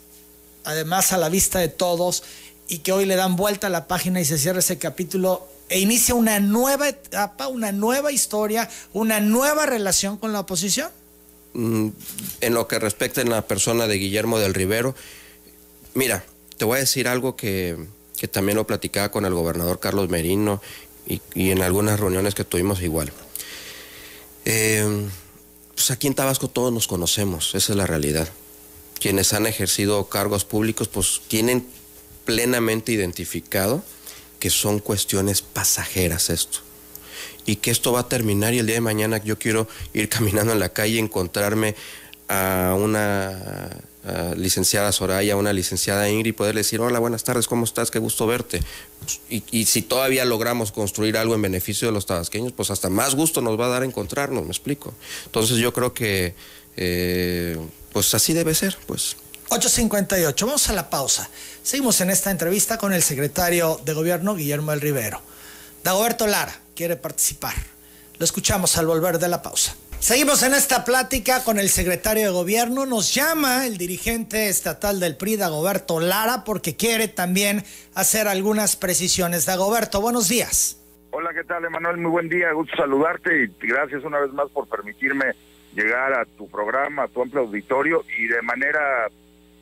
además 0.63 1.13
a 1.13 1.17
la 1.17 1.29
vista 1.29 1.59
de 1.59 1.67
todos, 1.67 2.23
y 2.67 2.79
que 2.79 2.91
hoy 2.91 3.05
le 3.05 3.15
dan 3.15 3.35
vuelta 3.35 3.67
a 3.67 3.69
la 3.69 3.87
página 3.87 4.21
y 4.21 4.25
se 4.25 4.37
cierra 4.37 4.59
ese 4.59 4.77
capítulo 4.77 5.47
e 5.69 5.79
inicia 5.79 6.15
una 6.15 6.39
nueva 6.39 6.89
etapa, 6.89 7.47
una 7.47 7.71
nueva 7.71 8.11
historia, 8.11 8.69
una 8.93 9.19
nueva 9.19 9.65
relación 9.65 10.17
con 10.17 10.33
la 10.33 10.41
oposición? 10.41 10.91
Mm, 11.53 11.89
en 12.41 12.53
lo 12.53 12.67
que 12.67 12.79
respecta 12.79 13.21
a 13.21 13.25
la 13.25 13.47
persona 13.47 13.87
de 13.87 13.97
Guillermo 13.97 14.39
del 14.39 14.53
Rivero, 14.53 14.95
mira, 15.93 16.23
te 16.57 16.65
voy 16.65 16.77
a 16.77 16.81
decir 16.81 17.07
algo 17.07 17.35
que, 17.35 17.77
también 18.31 18.55
lo 18.55 18.65
platicaba 18.65 19.11
con 19.11 19.25
el 19.25 19.33
gobernador 19.33 19.81
Carlos 19.81 20.07
Merino 20.07 20.61
y, 21.05 21.19
en 21.35 21.61
algunas 21.61 21.99
reuniones 21.99 22.35
que 22.35 22.45
tuvimos 22.45 22.81
igual. 22.81 23.11
Eh, 24.45 25.09
pues 25.75 25.91
aquí 25.91 26.07
en 26.07 26.13
Tabasco 26.13 26.47
todos 26.47 26.71
nos 26.71 26.87
conocemos, 26.87 27.53
esa 27.55 27.73
es 27.73 27.77
la 27.77 27.85
realidad. 27.85 28.29
Quienes 28.99 29.33
han 29.33 29.45
ejercido 29.45 30.07
cargos 30.07 30.45
públicos, 30.45 30.87
pues 30.87 31.21
tienen 31.27 31.67
plenamente 32.25 32.91
identificado 32.91 33.83
que 34.39 34.49
son 34.49 34.79
cuestiones 34.79 35.41
pasajeras 35.41 36.29
esto. 36.29 36.59
Y 37.45 37.57
que 37.57 37.71
esto 37.71 37.91
va 37.91 38.01
a 38.01 38.09
terminar 38.09 38.53
y 38.53 38.59
el 38.59 38.65
día 38.65 38.75
de 38.75 38.81
mañana 38.81 39.17
yo 39.23 39.39
quiero 39.39 39.67
ir 39.93 40.09
caminando 40.15 40.53
en 40.53 40.59
la 40.59 40.69
calle 40.69 40.95
y 40.95 40.99
encontrarme 40.99 41.75
a 42.27 42.75
una 42.77 43.83
licenciada 44.35 44.91
Soraya, 44.91 45.33
a 45.33 45.37
una 45.37 45.53
licenciada 45.53 46.09
Ingrid 46.09 46.31
y 46.31 46.33
poderle 46.33 46.59
decir, 46.59 46.81
hola, 46.81 46.99
buenas 46.99 47.23
tardes, 47.23 47.47
¿cómo 47.47 47.63
estás? 47.63 47.89
Qué 47.89 47.99
gusto 47.99 48.27
verte. 48.27 48.61
Y, 49.29 49.65
si 49.65 49.81
todavía 49.81 50.25
logramos 50.25 50.71
construir 50.71 51.17
algo 51.17 51.35
en 51.35 51.41
beneficio 51.41 51.87
de 51.87 51.93
los 51.93 52.05
tabasqueños, 52.05 52.51
pues 52.51 52.69
hasta 52.69 52.89
más 52.89 53.15
gusto 53.15 53.41
nos 53.41 53.59
va 53.59 53.67
a 53.67 53.69
dar 53.69 53.83
encontrarnos, 53.83 54.43
me 54.43 54.49
explico. 54.49 54.93
Entonces 55.25 55.57
yo 55.57 55.73
creo 55.73 55.93
que, 55.93 56.35
eh, 56.75 57.57
pues 57.93 58.13
así 58.13 58.33
debe 58.33 58.53
ser, 58.55 58.77
pues. 58.87 59.15
8.58, 59.53 60.47
vamos 60.47 60.67
a 60.71 60.73
la 60.73 60.89
pausa. 60.89 61.29
Seguimos 61.61 62.01
en 62.01 62.09
esta 62.09 62.31
entrevista 62.31 62.79
con 62.79 62.91
el 62.91 63.03
secretario 63.03 63.79
de 63.85 63.93
Gobierno, 63.93 64.33
Guillermo 64.33 64.73
El 64.73 64.81
Rivero. 64.81 65.21
Dagoberto 65.83 66.25
Lara 66.25 66.55
quiere 66.75 66.95
participar. 66.95 67.53
Lo 68.17 68.25
escuchamos 68.25 68.79
al 68.79 68.87
volver 68.87 69.19
de 69.19 69.27
la 69.27 69.43
pausa. 69.43 69.75
Seguimos 69.99 70.41
en 70.41 70.55
esta 70.55 70.83
plática 70.83 71.43
con 71.43 71.59
el 71.59 71.69
secretario 71.69 72.23
de 72.23 72.31
Gobierno. 72.31 72.87
Nos 72.87 73.13
llama 73.13 73.67
el 73.67 73.77
dirigente 73.77 74.49
estatal 74.49 74.99
del 74.99 75.17
PRI, 75.17 75.37
Dagoberto 75.37 75.99
Lara, 75.99 76.43
porque 76.45 76.75
quiere 76.75 77.07
también 77.07 77.63
hacer 77.93 78.27
algunas 78.27 78.75
precisiones. 78.75 79.45
Dagoberto, 79.45 80.01
buenos 80.01 80.29
días. 80.29 80.79
Hola, 81.11 81.29
¿qué 81.31 81.43
tal, 81.43 81.63
Emanuel? 81.63 81.97
Muy 81.97 82.09
buen 82.09 82.27
día, 82.27 82.51
gusto 82.53 82.75
saludarte 82.75 83.43
y 83.43 83.67
gracias 83.67 84.03
una 84.03 84.19
vez 84.19 84.33
más 84.33 84.49
por 84.49 84.67
permitirme 84.67 85.25
llegar 85.75 86.11
a 86.13 86.25
tu 86.25 86.49
programa, 86.49 87.03
a 87.03 87.07
tu 87.07 87.21
amplio 87.21 87.43
auditorio 87.43 88.03
y 88.17 88.25
de 88.25 88.41
manera 88.41 89.09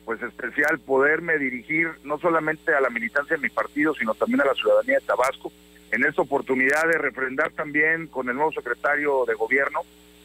pues 0.04 0.22
especial 0.22 0.78
poderme 0.80 1.38
dirigir 1.38 1.88
no 2.04 2.18
solamente 2.18 2.74
a 2.74 2.80
la 2.80 2.90
militancia 2.90 3.36
de 3.36 3.42
mi 3.42 3.48
partido, 3.48 3.94
sino 3.94 4.14
también 4.14 4.40
a 4.40 4.46
la 4.46 4.54
ciudadanía 4.54 4.98
de 4.98 5.06
Tabasco, 5.06 5.52
en 5.90 6.04
esta 6.04 6.22
oportunidad 6.22 6.86
de 6.88 6.98
refrendar 6.98 7.52
también 7.52 8.06
con 8.06 8.28
el 8.28 8.36
nuevo 8.36 8.52
secretario 8.52 9.24
de 9.26 9.34
gobierno 9.34 9.80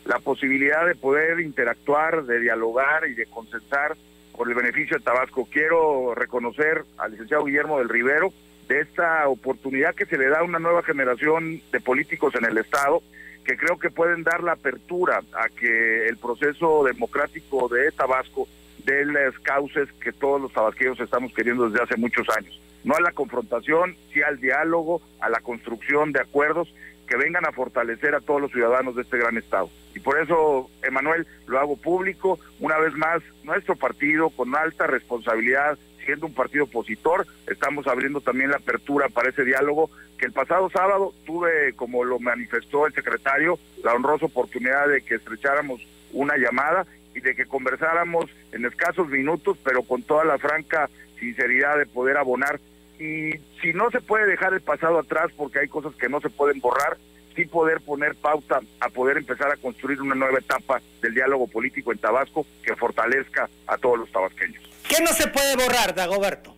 la 0.05 0.19
posibilidad 0.19 0.85
de 0.85 0.95
poder 0.95 1.41
interactuar, 1.41 2.23
de 2.23 2.39
dialogar 2.39 3.07
y 3.07 3.13
de 3.13 3.25
consensar 3.25 3.97
por 4.35 4.47
el 4.47 4.55
beneficio 4.55 4.97
de 4.97 5.03
Tabasco. 5.03 5.47
Quiero 5.51 6.15
reconocer 6.15 6.85
al 6.97 7.11
licenciado 7.11 7.43
Guillermo 7.43 7.79
del 7.79 7.89
Rivero 7.89 8.31
de 8.69 8.81
esta 8.81 9.27
oportunidad 9.27 9.95
que 9.95 10.05
se 10.05 10.17
le 10.17 10.27
da 10.29 10.39
a 10.39 10.43
una 10.43 10.59
nueva 10.59 10.83
generación 10.83 11.61
de 11.71 11.79
políticos 11.81 12.35
en 12.35 12.45
el 12.45 12.57
Estado, 12.57 13.01
que 13.43 13.57
creo 13.57 13.77
que 13.77 13.89
pueden 13.89 14.23
dar 14.23 14.43
la 14.43 14.53
apertura 14.53 15.21
a 15.33 15.49
que 15.49 16.07
el 16.07 16.17
proceso 16.17 16.83
democrático 16.83 17.67
de 17.67 17.91
Tabasco 17.91 18.47
dé 18.87 19.05
las 19.05 19.37
cauces 19.39 19.89
que 20.01 20.13
todos 20.13 20.41
los 20.41 20.53
tabasqueños 20.53 20.99
estamos 20.99 21.33
queriendo 21.33 21.69
desde 21.69 21.83
hace 21.83 21.97
muchos 21.97 22.25
años. 22.35 22.59
No 22.85 22.95
a 22.95 23.01
la 23.01 23.11
confrontación, 23.11 23.97
sí 24.13 24.21
al 24.23 24.39
diálogo, 24.39 25.01
a 25.19 25.29
la 25.29 25.41
construcción 25.41 26.13
de 26.13 26.21
acuerdos 26.21 26.73
que 27.05 27.17
vengan 27.17 27.45
a 27.45 27.51
fortalecer 27.51 28.15
a 28.15 28.21
todos 28.21 28.41
los 28.41 28.51
ciudadanos 28.51 28.95
de 28.95 29.01
este 29.01 29.17
gran 29.17 29.37
estado. 29.37 29.69
Y 29.93 29.99
por 29.99 30.19
eso, 30.19 30.69
Emanuel, 30.83 31.27
lo 31.47 31.59
hago 31.59 31.75
público. 31.75 32.39
Una 32.59 32.77
vez 32.77 32.93
más, 32.95 33.21
nuestro 33.43 33.75
partido, 33.75 34.29
con 34.29 34.55
alta 34.55 34.87
responsabilidad, 34.87 35.77
siendo 36.05 36.25
un 36.25 36.33
partido 36.33 36.65
opositor, 36.65 37.27
estamos 37.47 37.87
abriendo 37.87 38.21
también 38.21 38.51
la 38.51 38.57
apertura 38.57 39.09
para 39.09 39.29
ese 39.29 39.43
diálogo 39.43 39.89
que 40.17 40.25
el 40.25 40.31
pasado 40.31 40.69
sábado 40.69 41.13
tuve, 41.25 41.73
como 41.73 42.05
lo 42.05 42.19
manifestó 42.19 42.87
el 42.87 42.93
secretario, 42.93 43.59
la 43.83 43.93
honrosa 43.93 44.25
oportunidad 44.25 44.87
de 44.87 45.01
que 45.01 45.15
estrecháramos 45.15 45.85
una 46.13 46.37
llamada 46.37 46.85
y 47.17 47.21
de 47.21 47.35
que 47.35 47.45
conversáramos 47.45 48.29
en 48.51 48.65
escasos 48.65 49.07
minutos, 49.09 49.57
pero 49.63 49.81
con 49.81 50.03
toda 50.03 50.23
la 50.23 50.37
franca 50.37 50.87
sinceridad 51.19 51.77
de 51.79 51.87
poder 51.87 52.15
abonar 52.17 52.59
y 52.99 53.31
si 53.61 53.73
no 53.73 53.89
se 53.91 54.01
puede 54.01 54.25
dejar 54.25 54.53
el 54.53 54.61
pasado 54.61 54.99
atrás 54.99 55.31
porque 55.35 55.59
hay 55.59 55.67
cosas 55.67 55.95
que 55.95 56.09
no 56.09 56.19
se 56.19 56.29
pueden 56.29 56.59
borrar, 56.59 56.97
sí 57.35 57.45
poder 57.45 57.81
poner 57.81 58.15
pauta 58.15 58.59
a 58.79 58.89
poder 58.89 59.17
empezar 59.17 59.51
a 59.51 59.57
construir 59.57 60.01
una 60.01 60.15
nueva 60.15 60.39
etapa 60.39 60.81
del 61.01 61.13
diálogo 61.13 61.47
político 61.47 61.91
en 61.91 61.99
Tabasco 61.99 62.45
que 62.63 62.75
fortalezca 62.75 63.49
a 63.67 63.77
todos 63.77 63.99
los 63.99 64.11
tabasqueños. 64.11 64.63
¿Qué 64.87 65.01
no 65.01 65.07
se 65.07 65.27
puede 65.27 65.55
borrar, 65.55 65.93
Dagoberto? 65.93 66.55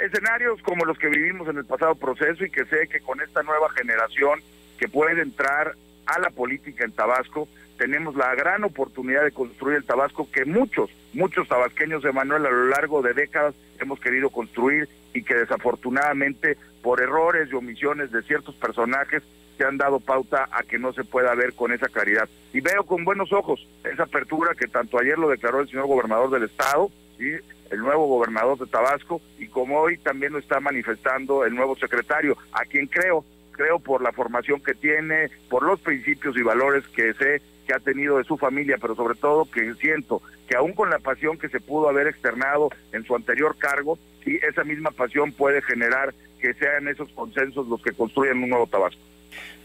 Escenarios 0.00 0.62
como 0.62 0.84
los 0.84 0.98
que 0.98 1.08
vivimos 1.08 1.48
en 1.48 1.58
el 1.58 1.64
pasado 1.64 1.94
proceso 1.94 2.44
y 2.44 2.50
que 2.50 2.64
sé 2.66 2.88
que 2.88 3.00
con 3.00 3.20
esta 3.20 3.42
nueva 3.42 3.68
generación 3.70 4.40
que 4.78 4.88
puede 4.88 5.20
entrar 5.22 5.74
a 6.06 6.18
la 6.20 6.30
política 6.30 6.84
en 6.84 6.92
Tabasco, 6.92 7.48
tenemos 7.78 8.16
la 8.16 8.34
gran 8.34 8.64
oportunidad 8.64 9.24
de 9.24 9.30
construir 9.30 9.78
el 9.78 9.84
Tabasco 9.84 10.28
que 10.30 10.44
muchos, 10.44 10.90
muchos 11.14 11.48
tabasqueños 11.48 12.02
de 12.02 12.12
Manuel 12.12 12.44
a 12.44 12.50
lo 12.50 12.66
largo 12.66 13.00
de 13.00 13.14
décadas 13.14 13.54
hemos 13.80 14.00
querido 14.00 14.30
construir 14.30 14.88
y 15.14 15.22
que 15.22 15.34
desafortunadamente 15.34 16.58
por 16.82 17.00
errores 17.00 17.48
y 17.50 17.54
omisiones 17.54 18.10
de 18.10 18.22
ciertos 18.22 18.56
personajes 18.56 19.22
se 19.56 19.64
han 19.64 19.78
dado 19.78 20.00
pauta 20.00 20.48
a 20.52 20.62
que 20.64 20.78
no 20.78 20.92
se 20.92 21.04
pueda 21.04 21.34
ver 21.34 21.54
con 21.54 21.72
esa 21.72 21.88
claridad. 21.88 22.28
Y 22.52 22.60
veo 22.60 22.84
con 22.84 23.04
buenos 23.04 23.32
ojos 23.32 23.66
esa 23.84 24.04
apertura 24.04 24.54
que 24.54 24.66
tanto 24.66 24.98
ayer 24.98 25.18
lo 25.18 25.28
declaró 25.28 25.60
el 25.60 25.68
señor 25.68 25.86
gobernador 25.86 26.30
del 26.30 26.44
estado, 26.44 26.90
¿sí? 27.16 27.30
el 27.70 27.78
nuevo 27.80 28.06
gobernador 28.06 28.58
de 28.58 28.66
Tabasco, 28.66 29.20
y 29.38 29.46
como 29.46 29.78
hoy 29.78 29.98
también 29.98 30.32
lo 30.32 30.38
está 30.38 30.60
manifestando 30.60 31.44
el 31.44 31.54
nuevo 31.54 31.76
secretario, 31.76 32.36
a 32.52 32.64
quien 32.64 32.86
creo, 32.86 33.24
creo 33.52 33.78
por 33.78 34.02
la 34.02 34.12
formación 34.12 34.60
que 34.60 34.74
tiene, 34.74 35.28
por 35.48 35.64
los 35.64 35.80
principios 35.80 36.36
y 36.36 36.42
valores 36.42 36.86
que 36.88 37.12
sé 37.14 37.42
que 37.68 37.74
ha 37.74 37.80
tenido 37.80 38.16
de 38.16 38.24
su 38.24 38.38
familia, 38.38 38.78
pero 38.80 38.96
sobre 38.96 39.14
todo 39.14 39.44
que 39.44 39.74
siento 39.74 40.22
que 40.48 40.56
aún 40.56 40.72
con 40.72 40.88
la 40.88 40.98
pasión 40.98 41.36
que 41.36 41.50
se 41.50 41.60
pudo 41.60 41.90
haber 41.90 42.06
externado 42.06 42.70
en 42.92 43.04
su 43.04 43.14
anterior 43.14 43.58
cargo, 43.58 43.98
sí, 44.24 44.40
esa 44.48 44.64
misma 44.64 44.90
pasión 44.90 45.32
puede 45.32 45.60
generar 45.60 46.14
que 46.40 46.54
sean 46.54 46.88
esos 46.88 47.10
consensos 47.10 47.68
los 47.68 47.82
que 47.82 47.92
construyen 47.92 48.42
un 48.42 48.48
nuevo 48.48 48.66
Tabasco. 48.66 49.00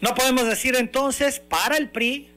No 0.02 0.14
podemos 0.14 0.46
decir 0.46 0.76
entonces 0.76 1.40
para 1.40 1.78
el 1.78 1.88
PRI 1.88 2.28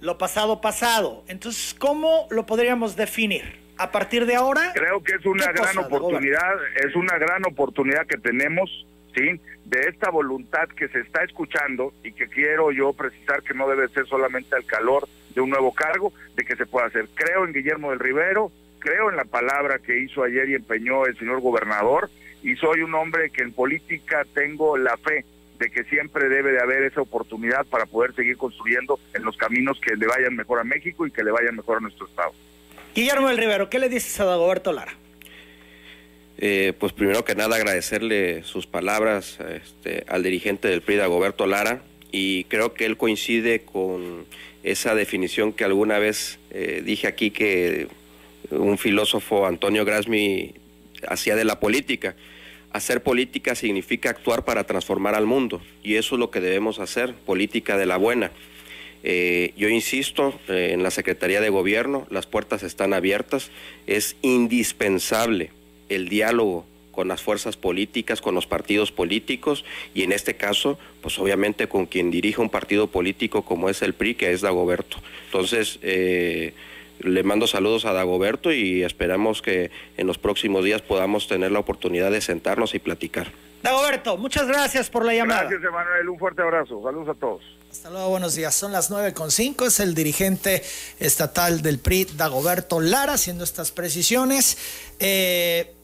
lo 0.00 0.16
pasado 0.16 0.62
pasado. 0.62 1.22
Entonces, 1.28 1.76
¿cómo 1.78 2.26
lo 2.30 2.46
podríamos 2.46 2.96
definir? 2.96 3.60
A 3.76 3.92
partir 3.92 4.24
de 4.24 4.36
ahora. 4.36 4.72
Creo 4.74 5.02
que 5.02 5.12
es 5.12 5.26
una 5.26 5.52
gran 5.52 5.76
oportunidad, 5.76 6.54
es 6.76 6.96
una 6.96 7.18
gran 7.18 7.44
oportunidad 7.46 8.06
que 8.06 8.16
tenemos 8.16 8.70
¿sí? 9.14 9.40
De 9.64 9.80
esta 9.88 10.10
voluntad 10.10 10.68
que 10.68 10.88
se 10.88 11.00
está 11.00 11.22
escuchando 11.22 11.92
y 12.02 12.12
que 12.12 12.26
quiero 12.26 12.72
yo 12.72 12.92
precisar 12.92 13.42
que 13.42 13.54
no 13.54 13.68
debe 13.68 13.88
ser 13.88 14.06
solamente 14.06 14.56
al 14.56 14.64
calor 14.64 15.08
de 15.34 15.40
un 15.40 15.50
nuevo 15.50 15.72
cargo, 15.72 16.12
de 16.34 16.44
que 16.44 16.56
se 16.56 16.66
pueda 16.66 16.86
hacer. 16.86 17.08
Creo 17.14 17.44
en 17.44 17.52
Guillermo 17.52 17.90
del 17.90 18.00
Rivero, 18.00 18.50
creo 18.80 19.10
en 19.10 19.16
la 19.16 19.24
palabra 19.24 19.78
que 19.78 20.00
hizo 20.00 20.24
ayer 20.24 20.48
y 20.48 20.54
empeñó 20.54 21.06
el 21.06 21.16
señor 21.16 21.40
gobernador 21.40 22.10
y 22.42 22.56
soy 22.56 22.82
un 22.82 22.94
hombre 22.94 23.30
que 23.30 23.42
en 23.42 23.52
política 23.52 24.26
tengo 24.34 24.76
la 24.76 24.96
fe 24.96 25.24
de 25.58 25.70
que 25.70 25.84
siempre 25.84 26.28
debe 26.28 26.52
de 26.52 26.60
haber 26.60 26.82
esa 26.84 27.02
oportunidad 27.02 27.66
para 27.66 27.84
poder 27.84 28.14
seguir 28.14 28.38
construyendo 28.38 28.98
en 29.12 29.22
los 29.22 29.36
caminos 29.36 29.78
que 29.78 29.94
le 29.94 30.06
vayan 30.06 30.34
mejor 30.34 30.58
a 30.58 30.64
México 30.64 31.06
y 31.06 31.10
que 31.10 31.22
le 31.22 31.30
vayan 31.30 31.54
mejor 31.54 31.76
a 31.76 31.80
nuestro 31.80 32.06
estado. 32.06 32.32
Guillermo 32.94 33.28
del 33.28 33.36
Rivero, 33.36 33.68
¿qué 33.68 33.78
le 33.78 33.90
dices 33.90 34.18
a 34.20 34.24
Dagoberto 34.24 34.72
Lara? 34.72 34.92
Eh, 36.42 36.72
pues 36.78 36.94
primero 36.94 37.22
que 37.22 37.34
nada 37.34 37.56
agradecerle 37.56 38.44
sus 38.44 38.66
palabras 38.66 39.38
este, 39.54 40.04
al 40.08 40.22
dirigente 40.22 40.68
del 40.68 40.80
PRI, 40.80 40.96
Dagoberto 40.96 41.46
Lara, 41.46 41.82
y 42.12 42.44
creo 42.44 42.72
que 42.72 42.86
él 42.86 42.96
coincide 42.96 43.60
con 43.60 44.24
esa 44.62 44.94
definición 44.94 45.52
que 45.52 45.64
alguna 45.64 45.98
vez 45.98 46.38
eh, 46.50 46.80
dije 46.82 47.06
aquí 47.06 47.30
que 47.30 47.88
un 48.50 48.78
filósofo, 48.78 49.46
Antonio 49.46 49.84
Grasmi, 49.84 50.54
hacía 51.06 51.36
de 51.36 51.44
la 51.44 51.60
política. 51.60 52.16
Hacer 52.72 53.02
política 53.02 53.54
significa 53.54 54.08
actuar 54.08 54.46
para 54.46 54.64
transformar 54.64 55.14
al 55.14 55.26
mundo, 55.26 55.60
y 55.82 55.96
eso 55.96 56.14
es 56.14 56.20
lo 56.20 56.30
que 56.30 56.40
debemos 56.40 56.78
hacer, 56.78 57.12
política 57.12 57.76
de 57.76 57.84
la 57.84 57.98
buena. 57.98 58.32
Eh, 59.02 59.52
yo 59.58 59.68
insisto, 59.68 60.40
en 60.48 60.82
la 60.82 60.90
Secretaría 60.90 61.42
de 61.42 61.50
Gobierno 61.50 62.06
las 62.08 62.26
puertas 62.26 62.62
están 62.62 62.94
abiertas, 62.94 63.50
es 63.86 64.16
indispensable 64.22 65.50
el 65.90 66.08
diálogo 66.08 66.64
con 66.90 67.08
las 67.08 67.22
fuerzas 67.22 67.56
políticas, 67.56 68.20
con 68.20 68.34
los 68.34 68.46
partidos 68.46 68.92
políticos 68.92 69.64
y 69.94 70.02
en 70.02 70.12
este 70.12 70.36
caso, 70.36 70.78
pues 71.02 71.18
obviamente 71.18 71.68
con 71.68 71.86
quien 71.86 72.10
dirige 72.10 72.40
un 72.40 72.50
partido 72.50 72.88
político 72.88 73.42
como 73.42 73.68
es 73.68 73.82
el 73.82 73.94
PRI, 73.94 74.14
que 74.14 74.32
es 74.32 74.40
Dagoberto. 74.40 74.98
Entonces, 75.26 75.78
eh, 75.82 76.52
le 76.98 77.22
mando 77.22 77.46
saludos 77.46 77.84
a 77.84 77.92
Dagoberto 77.92 78.52
y 78.52 78.82
esperamos 78.82 79.40
que 79.40 79.70
en 79.96 80.06
los 80.06 80.18
próximos 80.18 80.64
días 80.64 80.82
podamos 80.82 81.28
tener 81.28 81.52
la 81.52 81.60
oportunidad 81.60 82.10
de 82.10 82.20
sentarnos 82.20 82.74
y 82.74 82.78
platicar. 82.78 83.28
Dagoberto, 83.62 84.16
muchas 84.16 84.46
gracias 84.46 84.88
por 84.88 85.04
la 85.04 85.14
llamada. 85.14 85.42
Gracias, 85.42 85.62
Emanuel. 85.64 86.08
Un 86.08 86.18
fuerte 86.18 86.42
abrazo. 86.42 86.82
Saludos 86.82 87.08
a 87.08 87.14
todos. 87.14 87.42
Hasta 87.70 87.90
luego, 87.90 88.08
buenos 88.10 88.34
días. 88.34 88.54
Son 88.54 88.72
las 88.72 88.90
con 89.14 89.30
cinco. 89.30 89.66
Es 89.66 89.80
el 89.80 89.94
dirigente 89.94 90.62
estatal 90.98 91.62
del 91.62 91.78
PRI, 91.78 92.06
Dagoberto 92.16 92.80
Lara, 92.80 93.14
haciendo 93.14 93.44
estas 93.44 93.70
precisiones. 93.70 94.58
Eh, 94.98 95.74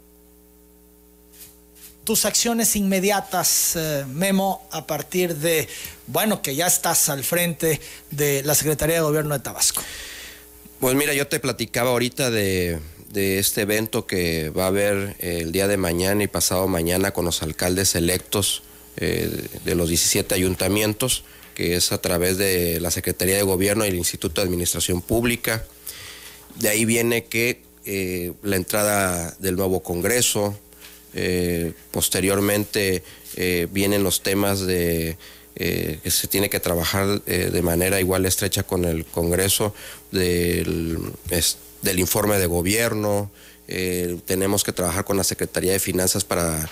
tus 2.06 2.24
acciones 2.24 2.76
inmediatas, 2.76 3.74
eh, 3.74 4.04
Memo, 4.08 4.66
a 4.70 4.86
partir 4.86 5.34
de, 5.34 5.68
bueno, 6.06 6.40
que 6.40 6.54
ya 6.54 6.68
estás 6.68 7.08
al 7.08 7.24
frente 7.24 7.80
de 8.12 8.44
la 8.44 8.54
Secretaría 8.54 8.94
de 8.94 9.00
Gobierno 9.02 9.34
de 9.34 9.40
Tabasco? 9.40 9.82
Pues 10.78 10.94
mira, 10.94 11.12
yo 11.14 11.26
te 11.26 11.40
platicaba 11.40 11.90
ahorita 11.90 12.30
de, 12.30 12.78
este 13.12 13.62
evento 13.62 14.06
que 14.06 14.50
va 14.50 14.64
a 14.64 14.66
haber 14.66 15.16
el 15.20 15.50
día 15.50 15.66
de 15.66 15.78
mañana 15.78 16.22
y 16.22 16.26
pasado 16.28 16.68
mañana 16.68 17.12
con 17.12 17.24
los 17.24 17.42
alcaldes 17.42 17.94
electos 17.94 18.62
eh, 18.98 19.48
de 19.64 19.74
los 19.74 19.88
17 19.88 20.34
ayuntamientos, 20.34 21.24
que 21.54 21.76
es 21.76 21.92
a 21.92 21.98
través 21.98 22.36
de 22.36 22.78
la 22.78 22.90
Secretaría 22.90 23.36
de 23.36 23.42
Gobierno 23.42 23.84
y 23.84 23.88
el 23.88 23.96
Instituto 23.96 24.42
de 24.42 24.46
Administración 24.46 25.00
Pública. 25.00 25.64
De 26.56 26.68
ahí 26.68 26.84
viene 26.84 27.24
que 27.24 27.62
eh, 27.84 28.32
la 28.42 28.56
entrada 28.56 29.34
del 29.40 29.56
nuevo 29.56 29.82
Congreso, 29.82 30.56
eh, 31.18 31.72
posteriormente 31.92 33.02
eh, 33.36 33.68
vienen 33.70 34.04
los 34.04 34.22
temas 34.22 34.60
de 34.60 35.16
eh, 35.54 35.98
que 36.02 36.10
se 36.10 36.28
tiene 36.28 36.50
que 36.50 36.60
trabajar 36.60 37.22
de 37.22 37.62
manera 37.62 37.98
igual 37.98 38.26
estrecha 38.26 38.64
con 38.64 38.84
el 38.84 39.06
Congreso 39.06 39.74
del, 40.10 40.98
del 41.80 41.98
informe 41.98 42.38
de 42.38 42.44
gobierno. 42.44 43.30
tenemos 44.26 44.62
que 44.62 44.72
trabajar 44.72 45.06
con 45.06 45.16
la 45.16 45.24
Secretaría 45.24 45.72
de 45.72 45.78
Finanzas 45.78 46.24
para 46.24 46.68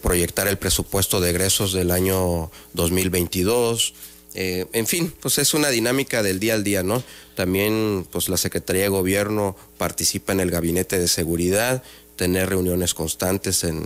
proyectar 0.00 0.46
el 0.46 0.56
presupuesto 0.56 1.20
de 1.20 1.30
egresos 1.30 1.72
del 1.72 1.90
año 1.90 2.52
2022. 2.74 3.94
en 4.34 4.86
fin, 4.86 5.12
pues 5.20 5.38
es 5.38 5.52
una 5.52 5.70
dinámica 5.70 6.22
del 6.22 6.38
día 6.38 6.54
al 6.54 6.62
día, 6.62 6.84
¿no? 6.84 7.02
También, 7.34 8.06
pues 8.12 8.28
la 8.28 8.36
Secretaría 8.36 8.82
de 8.82 8.88
Gobierno 8.88 9.56
participa 9.76 10.32
en 10.32 10.40
el 10.40 10.52
Gabinete 10.52 11.00
de 11.00 11.08
Seguridad, 11.08 11.82
tener 12.20 12.50
reuniones 12.50 12.92
constantes 12.92 13.64
en, 13.64 13.80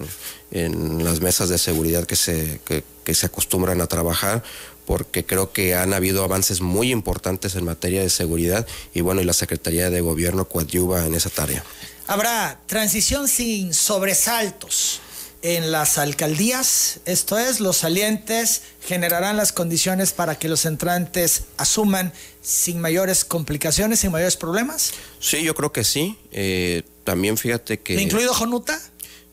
las 1.05 1.21
mesas 1.21 1.49
de 1.49 1.57
seguridad 1.57 2.05
que 2.05 2.17
se, 2.17 2.61
que, 2.65 3.15
se 3.15 3.27
acostumbran 3.27 3.81
a 3.81 3.87
trabajar 3.87 4.43
porque 4.87 5.25
creo 5.25 5.53
que 5.53 5.77
han 5.77 5.95
habido 5.95 6.25
avances 6.25 6.61
muy 6.61 6.91
importantes 6.91 7.55
en 7.55 7.65
materia 7.65 8.03
de 8.03 8.11
seguridad 8.11 8.67
y 8.93 9.03
bueno, 9.03 9.21
y 9.21 9.25
la 9.25 9.35
Secretaría 9.35 9.89
de 9.89 10.01
Gobierno 10.01 10.49
coadyuva 10.49 11.07
en 11.07 11.15
esa 11.15 11.31
tarea. 11.31 11.63
Habrá 12.09 12.59
transición 12.67 13.29
sin 13.29 13.73
sobresaltos 13.73 15.01
en 15.43 15.71
las 15.71 15.97
alcaldías, 15.97 16.99
esto 17.05 17.39
es, 17.39 17.61
los 17.61 17.77
salientes 17.77 18.63
generarán 18.85 19.37
las 19.37 19.53
condiciones 19.53 20.13
para 20.13 20.39
que 20.41 20.49
los 20.49 20.65
entrantes 20.65 21.45
asuman 21.57 22.13
sin 22.43 22.81
mayores 22.81 23.25
complicaciones, 23.25 24.01
sin 24.01 24.11
mayores 24.11 24.37
problemas. 24.37 24.93
Sí, 25.21 25.45
yo 25.45 25.55
creo 25.55 25.71
que 25.71 25.85
sí. 25.85 26.19
Eh, 26.33 26.83
también 27.05 27.37
fíjate 27.37 27.81
que... 27.81 28.01
¿Incluido 28.01 28.35
Jonuta? 28.35 28.81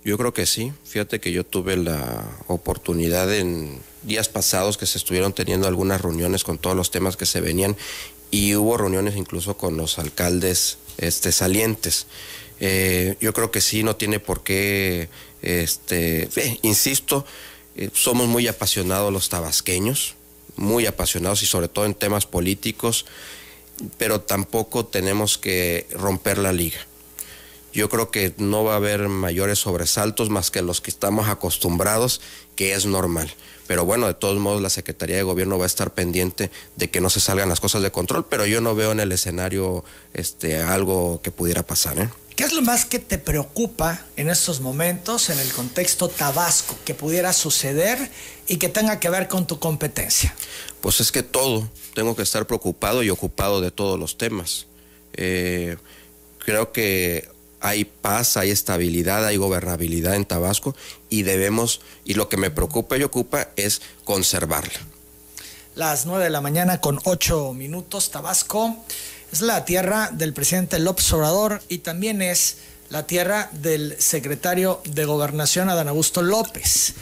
Yo 0.04 0.18
creo 0.18 0.34
que 0.34 0.46
sí. 0.46 0.72
Fíjate 0.84 1.20
que 1.20 1.32
yo 1.32 1.46
tuve 1.46 1.78
la 1.78 2.26
oportunidad 2.48 3.34
en 3.34 3.80
días 4.04 4.30
pasados 4.30 4.78
que 4.78 4.86
se 4.86 4.98
estuvieron 4.98 5.34
teniendo 5.34 5.68
algunas 5.68 6.02
reuniones 6.02 6.44
con 6.44 6.58
todos 6.58 6.76
los 6.76 6.92
temas 6.92 7.18
que 7.18 7.26
se 7.26 7.40
venían 7.40 7.78
y 8.32 8.56
hubo 8.56 8.78
reuniones 8.78 9.16
incluso 9.16 9.58
con 9.58 9.78
los 9.78 10.00
alcaldes 10.00 10.78
este, 10.98 11.32
salientes. 11.32 12.08
Eh, 12.60 13.18
yo 13.20 13.34
creo 13.34 13.52
que 13.52 13.62
sí, 13.62 13.84
no 13.84 13.96
tiene 13.96 14.20
por 14.20 14.44
qué, 14.44 15.10
este, 15.42 16.30
eh, 16.36 16.60
insisto, 16.62 17.26
eh, 17.76 17.90
somos 17.94 18.28
muy 18.28 18.48
apasionados 18.48 19.12
los 19.12 19.30
tabasqueños, 19.30 20.16
muy 20.56 20.86
apasionados 20.86 21.44
y 21.44 21.46
sobre 21.46 21.68
todo 21.68 21.86
en 21.86 21.94
temas 21.94 22.26
políticos, 22.26 23.06
pero 23.98 24.22
tampoco 24.22 24.86
tenemos 24.86 25.38
que 25.38 25.88
romper 25.92 26.38
la 26.38 26.54
liga. 26.54 26.80
Yo 27.74 27.90
creo 27.90 28.12
que 28.12 28.34
no 28.38 28.64
va 28.64 28.74
a 28.74 28.78
haber 28.78 29.08
mayores 29.08 29.60
sobresaltos 29.60 30.30
más 30.30 30.52
que 30.52 30.62
los 30.62 30.82
que 30.82 30.92
estamos 30.92 31.30
acostumbrados, 31.30 32.20
que 32.56 32.74
es 32.74 32.86
normal. 32.86 33.34
Pero 33.68 33.86
bueno, 33.86 34.08
de 34.08 34.14
todos 34.14 34.38
modos 34.40 34.62
la 34.62 34.70
Secretaría 34.70 35.16
de 35.16 35.24
Gobierno 35.24 35.58
va 35.58 35.64
a 35.64 35.68
estar 35.68 35.94
pendiente 35.94 36.52
de 36.76 36.90
que 36.90 37.00
no 37.00 37.10
se 37.10 37.22
salgan 37.22 37.48
las 37.48 37.62
cosas 37.62 37.82
de 37.82 37.92
control, 37.92 38.26
pero 38.30 38.46
yo 38.46 38.60
no 38.60 38.76
veo 38.76 38.92
en 38.92 39.00
el 39.00 39.14
escenario 39.14 39.86
este, 40.14 40.62
algo 40.62 41.22
que 41.22 41.32
pudiera 41.32 41.64
pasar. 41.64 41.98
¿eh? 41.98 42.10
¿Qué 42.36 42.44
es 42.44 42.52
lo 42.52 42.62
más 42.62 42.84
que 42.84 43.00
te 43.00 43.18
preocupa 43.18 44.04
en 44.18 44.30
estos 44.30 44.60
momentos 44.60 45.30
en 45.30 45.40
el 45.40 45.54
contexto 45.54 46.10
tabasco 46.10 46.76
que 46.84 46.94
pudiera 46.94 47.32
suceder 47.32 48.12
y 48.48 48.58
que 48.58 48.68
tenga 48.68 49.00
que 49.00 49.10
ver 49.10 49.30
con 49.30 49.48
tu 49.48 49.60
competencia? 49.60 50.36
Pues 50.82 51.00
es 51.00 51.12
que 51.12 51.24
todo, 51.24 51.70
tengo 51.94 52.16
que 52.16 52.24
estar 52.24 52.48
preocupado 52.48 53.04
y 53.04 53.10
ocupado 53.10 53.62
de 53.62 53.72
todos 53.72 53.98
los 53.98 54.18
temas. 54.18 54.66
Eh, 55.14 55.78
creo 56.40 56.74
que 56.74 57.30
hay 57.62 57.86
paz, 57.86 58.38
hay 58.38 58.49
estabilidad, 58.49 59.26
hay 59.26 59.38
gobernabilidad 59.38 60.16
en 60.16 60.26
Tabasco 60.26 60.76
y 61.09 61.24
debemos, 61.24 61.82
y 62.03 62.16
lo 62.16 62.28
que 62.28 62.38
me 62.38 62.51
preocupa 62.51 62.97
y 62.97 63.03
ocupa 63.03 63.49
es 63.55 63.82
conservarla. 64.03 64.80
Las 65.76 66.05
nueve 66.05 66.26
de 66.26 66.30
la 66.32 66.41
mañana 66.41 66.82
con 66.82 66.99
ocho 67.05 67.53
minutos, 67.53 68.12
Tabasco 68.12 68.76
es 69.32 69.41
la 69.41 69.64
tierra 69.64 70.09
del 70.12 70.34
presidente 70.34 70.80
López 70.80 71.12
Obrador 71.14 71.62
y 71.70 71.78
también 71.78 72.22
es 72.22 72.57
la 72.89 73.07
tierra 73.07 73.49
del 73.53 73.95
secretario 73.99 74.82
de 74.84 75.05
Gobernación, 75.05 75.70
Adán 75.70 75.88
Augusto 75.88 76.22
López. 76.22 76.95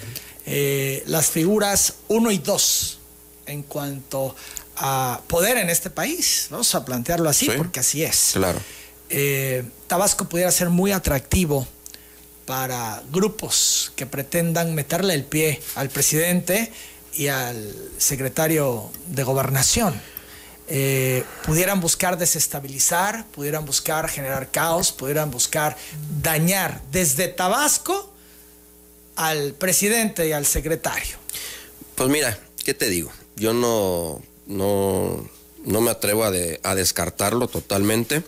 Eh, 0.45 1.03
las 1.07 1.27
figuras 1.27 1.95
uno 2.09 2.31
y 2.31 2.37
dos 2.37 2.99
en 3.47 3.63
cuanto 3.63 4.35
a 4.77 5.21
poder 5.27 5.57
en 5.57 5.69
este 5.69 5.89
país, 5.89 6.47
vamos 6.51 6.73
a 6.75 6.85
plantearlo 6.85 7.27
así 7.27 7.49
porque 7.57 7.79
así 7.79 8.03
es. 8.03 8.31
Claro. 8.33 8.59
Eh, 9.09 9.63
Tabasco 9.87 10.25
pudiera 10.25 10.51
ser 10.51 10.69
muy 10.69 10.91
atractivo 10.91 11.67
para 12.45 13.03
grupos 13.11 13.91
que 13.95 14.05
pretendan 14.05 14.73
meterle 14.73 15.13
el 15.13 15.23
pie 15.23 15.61
al 15.75 15.89
presidente 15.89 16.71
y 17.13 17.27
al 17.27 17.75
secretario 17.97 18.89
de 19.07 19.23
gobernación. 19.23 19.99
Eh, 20.67 21.23
pudieran 21.45 21.79
buscar 21.81 22.17
desestabilizar, 22.17 23.25
pudieran 23.27 23.65
buscar 23.65 24.07
generar 24.07 24.51
caos, 24.51 24.91
pudieran 24.91 25.31
buscar 25.31 25.75
dañar 26.21 26.81
desde 26.91 27.27
Tabasco 27.27 28.13
al 29.15 29.53
presidente 29.53 30.27
y 30.27 30.31
al 30.31 30.45
secretario. 30.45 31.17
Pues 31.95 32.09
mira, 32.09 32.37
¿qué 32.63 32.75
te 32.75 32.87
digo? 32.87 33.11
Yo 33.35 33.53
no, 33.53 34.21
no, 34.45 35.27
no 35.65 35.81
me 35.81 35.89
atrevo 35.89 36.23
a, 36.23 36.27
a 36.27 36.75
descartarlo 36.75 37.47
totalmente, 37.47 38.23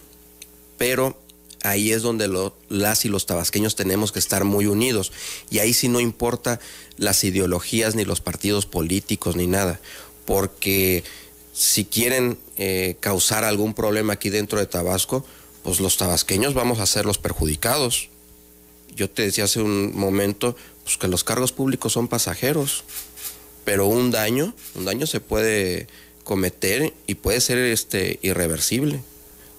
pero 0.82 1.16
ahí 1.62 1.92
es 1.92 2.02
donde 2.02 2.28
las 2.70 3.06
y 3.06 3.08
los 3.08 3.28
tabasqueños 3.28 3.76
tenemos 3.76 4.12
que 4.12 4.18
estar 4.18 4.46
muy 4.46 4.66
unidos. 4.66 5.12
Y 5.52 5.60
ahí 5.60 5.76
sí 5.76 5.90
no 5.90 6.00
importa 6.00 6.60
las 6.98 7.24
ideologías, 7.24 7.94
ni 7.94 8.04
los 8.04 8.20
partidos 8.20 8.66
políticos, 8.66 9.36
ni 9.36 9.46
nada. 9.46 9.80
Porque 10.26 11.04
si 11.54 11.86
quieren 11.86 12.40
eh, 12.58 12.96
causar 13.00 13.44
algún 13.44 13.76
problema 13.76 14.14
aquí 14.14 14.32
dentro 14.32 14.58
de 14.58 14.66
Tabasco, 14.66 15.24
pues 15.62 15.80
los 15.80 15.98
tabasqueños 15.98 16.56
vamos 16.56 16.80
a 16.80 16.88
ser 16.88 17.06
los 17.06 17.20
perjudicados. 17.20 18.10
Yo 18.96 19.08
te 19.08 19.22
decía 19.22 19.44
hace 19.44 19.62
un 19.62 19.96
momento 19.96 20.56
pues 20.84 20.98
que 20.98 21.08
los 21.08 21.24
cargos 21.24 21.52
públicos 21.52 21.94
son 21.94 22.08
pasajeros, 22.08 22.86
pero 23.66 23.86
un 23.86 24.10
daño, 24.10 24.56
un 24.74 24.86
daño 24.86 25.06
se 25.06 25.20
puede 25.20 25.86
cometer 26.24 26.92
y 27.06 27.14
puede 27.14 27.40
ser 27.40 27.60
este 27.60 28.18
irreversible. 28.24 29.02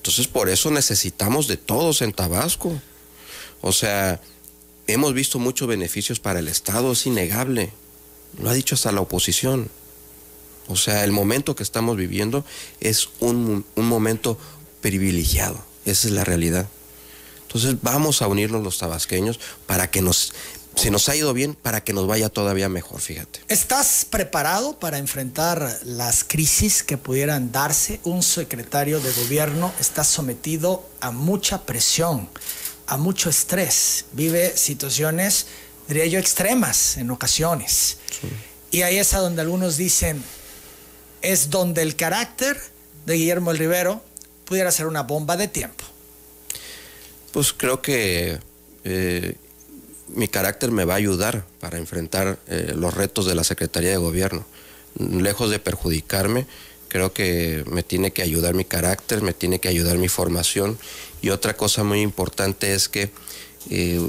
Entonces 0.03 0.27
por 0.27 0.49
eso 0.49 0.73
necesitamos 0.73 1.47
de 1.47 1.57
todos 1.57 2.03
en 2.03 2.13
Tabasco. 2.13 2.73
O 3.61 3.71
sea, 3.71 4.21
hemos 4.89 5.15
visto 5.15 5.39
muchos 5.39 5.69
beneficios 5.69 6.19
para 6.19 6.41
el 6.41 6.49
Estado, 6.49 6.91
es 6.91 7.07
innegable. 7.07 7.73
Lo 8.37 8.51
ha 8.51 8.53
dicho 8.53 8.75
hasta 8.75 8.91
la 8.91 9.01
oposición. 9.01 9.71
O 10.67 10.75
sea, 10.75 11.05
el 11.05 11.13
momento 11.13 11.55
que 11.55 11.63
estamos 11.63 11.97
viviendo 11.97 12.45
es 12.81 13.11
un, 13.21 13.65
momento 13.77 14.37
privilegiado. 14.81 15.65
Esa 15.85 16.09
es 16.09 16.15
la 16.15 16.25
realidad. 16.25 16.67
Entonces 17.43 17.77
vamos 17.81 18.23
a 18.23 18.27
unirnos 18.27 18.65
los 18.65 18.79
tabasqueños 18.79 19.39
para 19.67 19.89
que 19.89 20.03
nos 20.03 20.35
se 20.75 20.91
nos 20.91 21.09
ha 21.09 21.17
ido 21.17 21.33
bien 21.33 21.55
para 21.55 21.83
que 21.83 21.93
nos 21.93 22.07
vaya 22.07 22.29
todavía 22.29 22.69
mejor, 22.69 23.01
fíjate. 23.01 23.41
¿Estás 23.49 24.07
preparado 24.09 24.79
para 24.79 24.99
enfrentar 24.99 25.79
las 25.85 26.25
crisis 26.25 26.83
que 26.83 26.97
pudieran 26.97 27.53
darse? 27.53 28.01
Un 28.05 28.23
secretario 28.23 29.01
de 29.01 29.13
gobierno 29.13 29.73
está 29.81 30.05
sometido 30.05 30.89
a 31.01 31.11
mucha 31.11 31.63
presión, 31.63 32.29
a 32.87 32.97
mucho 32.97 33.31
estrés, 33.31 34.07
vive 34.13 34.57
situaciones, 34.57 35.47
diría 35.89 36.07
yo, 36.07 36.19
extremas 36.19 36.97
en 36.97 37.11
ocasiones. 37.11 37.99
Y 38.71 38.83
ahí 38.83 38.99
es 38.99 39.15
a 39.15 39.19
donde 39.19 39.43
algunos 39.43 39.77
dicen, 39.77 40.23
es 41.21 41.51
donde 41.51 41.83
el 41.83 41.97
carácter 41.97 42.61
de 43.07 43.15
Guillermo 43.15 43.51
el 43.51 43.59
Rivero 43.59 44.03
pudiera 44.45 44.71
ser 44.71 44.87
una 44.87 45.03
bomba 45.03 45.37
de 45.37 45.49
tiempo. 45.49 45.85
Pues 47.33 47.53
creo 47.53 47.81
que 47.81 48.39
eh, 48.85 49.37
mi 50.15 50.29
carácter 50.29 50.71
me 50.71 50.85
va 50.85 50.95
a 50.95 50.97
ayudar 50.97 51.45
para 51.61 51.79
enfrentar 51.79 52.39
eh, 52.47 52.73
los 52.77 52.95
retos 52.95 53.27
de 53.27 53.35
la 53.35 53.45
Secretaría 53.45 53.91
de 53.91 53.97
Gobierno. 53.97 54.45
Lejos 54.99 55.51
de 55.51 55.59
perjudicarme, 55.59 56.47
creo 56.89 57.13
que 57.13 57.65
me 57.71 57.83
tiene 57.83 58.13
que 58.13 58.23
ayudar 58.23 58.55
mi 58.55 58.65
carácter, 58.65 59.23
me 59.23 59.33
tiene 59.33 59.59
que 59.59 59.69
ayudar 59.69 59.97
mi 59.99 60.09
formación. 60.09 60.79
Y 61.23 61.31
otra 61.31 61.57
cosa 61.57 61.85
muy 61.85 62.01
importante 62.01 62.75
es 62.75 62.89
que, 62.89 63.11
eh, 63.71 64.01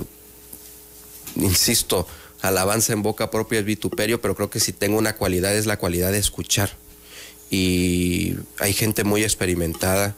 insisto, 1.35 2.07
alabanza 2.41 2.91
en 2.93 3.01
boca 3.01 3.31
propia 3.31 3.59
es 3.59 3.65
vituperio, 3.65 4.19
pero 4.19 4.35
creo 4.35 4.49
que 4.49 4.59
si 4.59 4.73
tengo 4.73 4.97
una 4.97 5.15
cualidad 5.15 5.55
es 5.55 5.65
la 5.65 5.77
cualidad 5.77 6.11
de 6.11 6.19
escuchar. 6.19 6.71
Y 7.49 8.35
hay 8.59 8.73
gente 8.73 9.03
muy 9.03 9.23
experimentada 9.23 10.15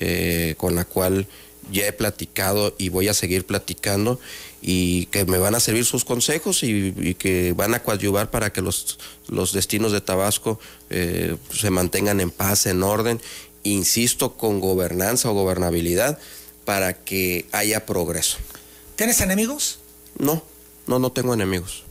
eh, 0.00 0.54
con 0.56 0.74
la 0.74 0.84
cual 0.84 1.26
ya 1.70 1.86
he 1.86 1.92
platicado 1.92 2.74
y 2.78 2.88
voy 2.88 3.08
a 3.08 3.14
seguir 3.14 3.44
platicando 3.44 4.18
y 4.60 5.06
que 5.06 5.24
me 5.24 5.38
van 5.38 5.54
a 5.54 5.60
servir 5.60 5.84
sus 5.84 6.04
consejos 6.04 6.62
y, 6.62 7.14
que 7.14 7.52
van 7.52 7.74
a 7.74 7.82
coadyuvar 7.82 8.30
para 8.30 8.52
que 8.52 8.60
los, 8.60 8.98
los 9.28 9.52
destinos 9.52 9.92
de 9.92 10.00
Tabasco 10.00 10.58
eh, 10.90 11.36
se 11.52 11.70
mantengan 11.70 12.20
en 12.20 12.30
paz, 12.30 12.66
en 12.66 12.82
orden, 12.82 13.20
insisto, 13.62 14.36
con 14.36 14.60
gobernanza 14.60 15.30
o 15.30 15.34
gobernabilidad 15.34 16.18
para 16.64 16.92
que 16.92 17.46
haya 17.52 17.86
progreso. 17.86 18.38
¿Tienes 18.96 19.20
enemigos? 19.20 19.78
No, 20.18 20.42
no, 20.86 20.98
no 20.98 21.12
tengo 21.12 21.34
enemigos. 21.34 21.84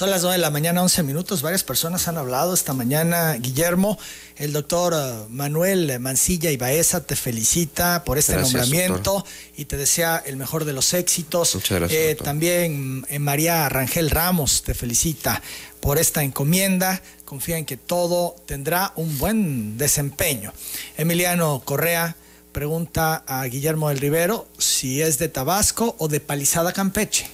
Son 0.00 0.08
las 0.08 0.22
9 0.22 0.36
de 0.36 0.40
la 0.40 0.48
mañana, 0.48 0.82
11 0.82 1.02
minutos. 1.02 1.42
Varias 1.42 1.62
personas 1.62 2.08
han 2.08 2.16
hablado 2.16 2.54
esta 2.54 2.72
mañana. 2.72 3.34
Guillermo, 3.34 3.98
el 4.36 4.54
doctor 4.54 4.94
uh, 4.94 5.28
Manuel 5.28 6.00
Mancilla 6.00 6.50
y 6.50 6.56
Baeza 6.56 7.04
te 7.04 7.16
felicita 7.16 8.02
por 8.02 8.16
este 8.16 8.34
nombramiento 8.34 9.26
y 9.58 9.66
te 9.66 9.76
desea 9.76 10.22
el 10.24 10.38
mejor 10.38 10.64
de 10.64 10.72
los 10.72 10.94
éxitos. 10.94 11.54
Muchas 11.54 11.80
gracias, 11.80 12.00
eh, 12.00 12.14
también 12.14 13.04
eh, 13.10 13.18
María 13.18 13.68
Rangel 13.68 14.08
Ramos 14.08 14.62
te 14.62 14.72
felicita 14.72 15.42
por 15.80 15.98
esta 15.98 16.22
encomienda. 16.22 17.02
Confía 17.26 17.58
en 17.58 17.66
que 17.66 17.76
todo 17.76 18.36
tendrá 18.46 18.94
un 18.96 19.18
buen 19.18 19.76
desempeño. 19.76 20.54
Emiliano 20.96 21.60
Correa 21.62 22.16
pregunta 22.52 23.24
a 23.26 23.44
Guillermo 23.44 23.88
del 23.88 23.98
Rivero 23.98 24.48
si 24.58 25.02
es 25.02 25.18
de 25.18 25.28
Tabasco 25.28 25.96
o 25.98 26.08
de 26.08 26.20
Palizada 26.20 26.72
Campeche. 26.72 27.28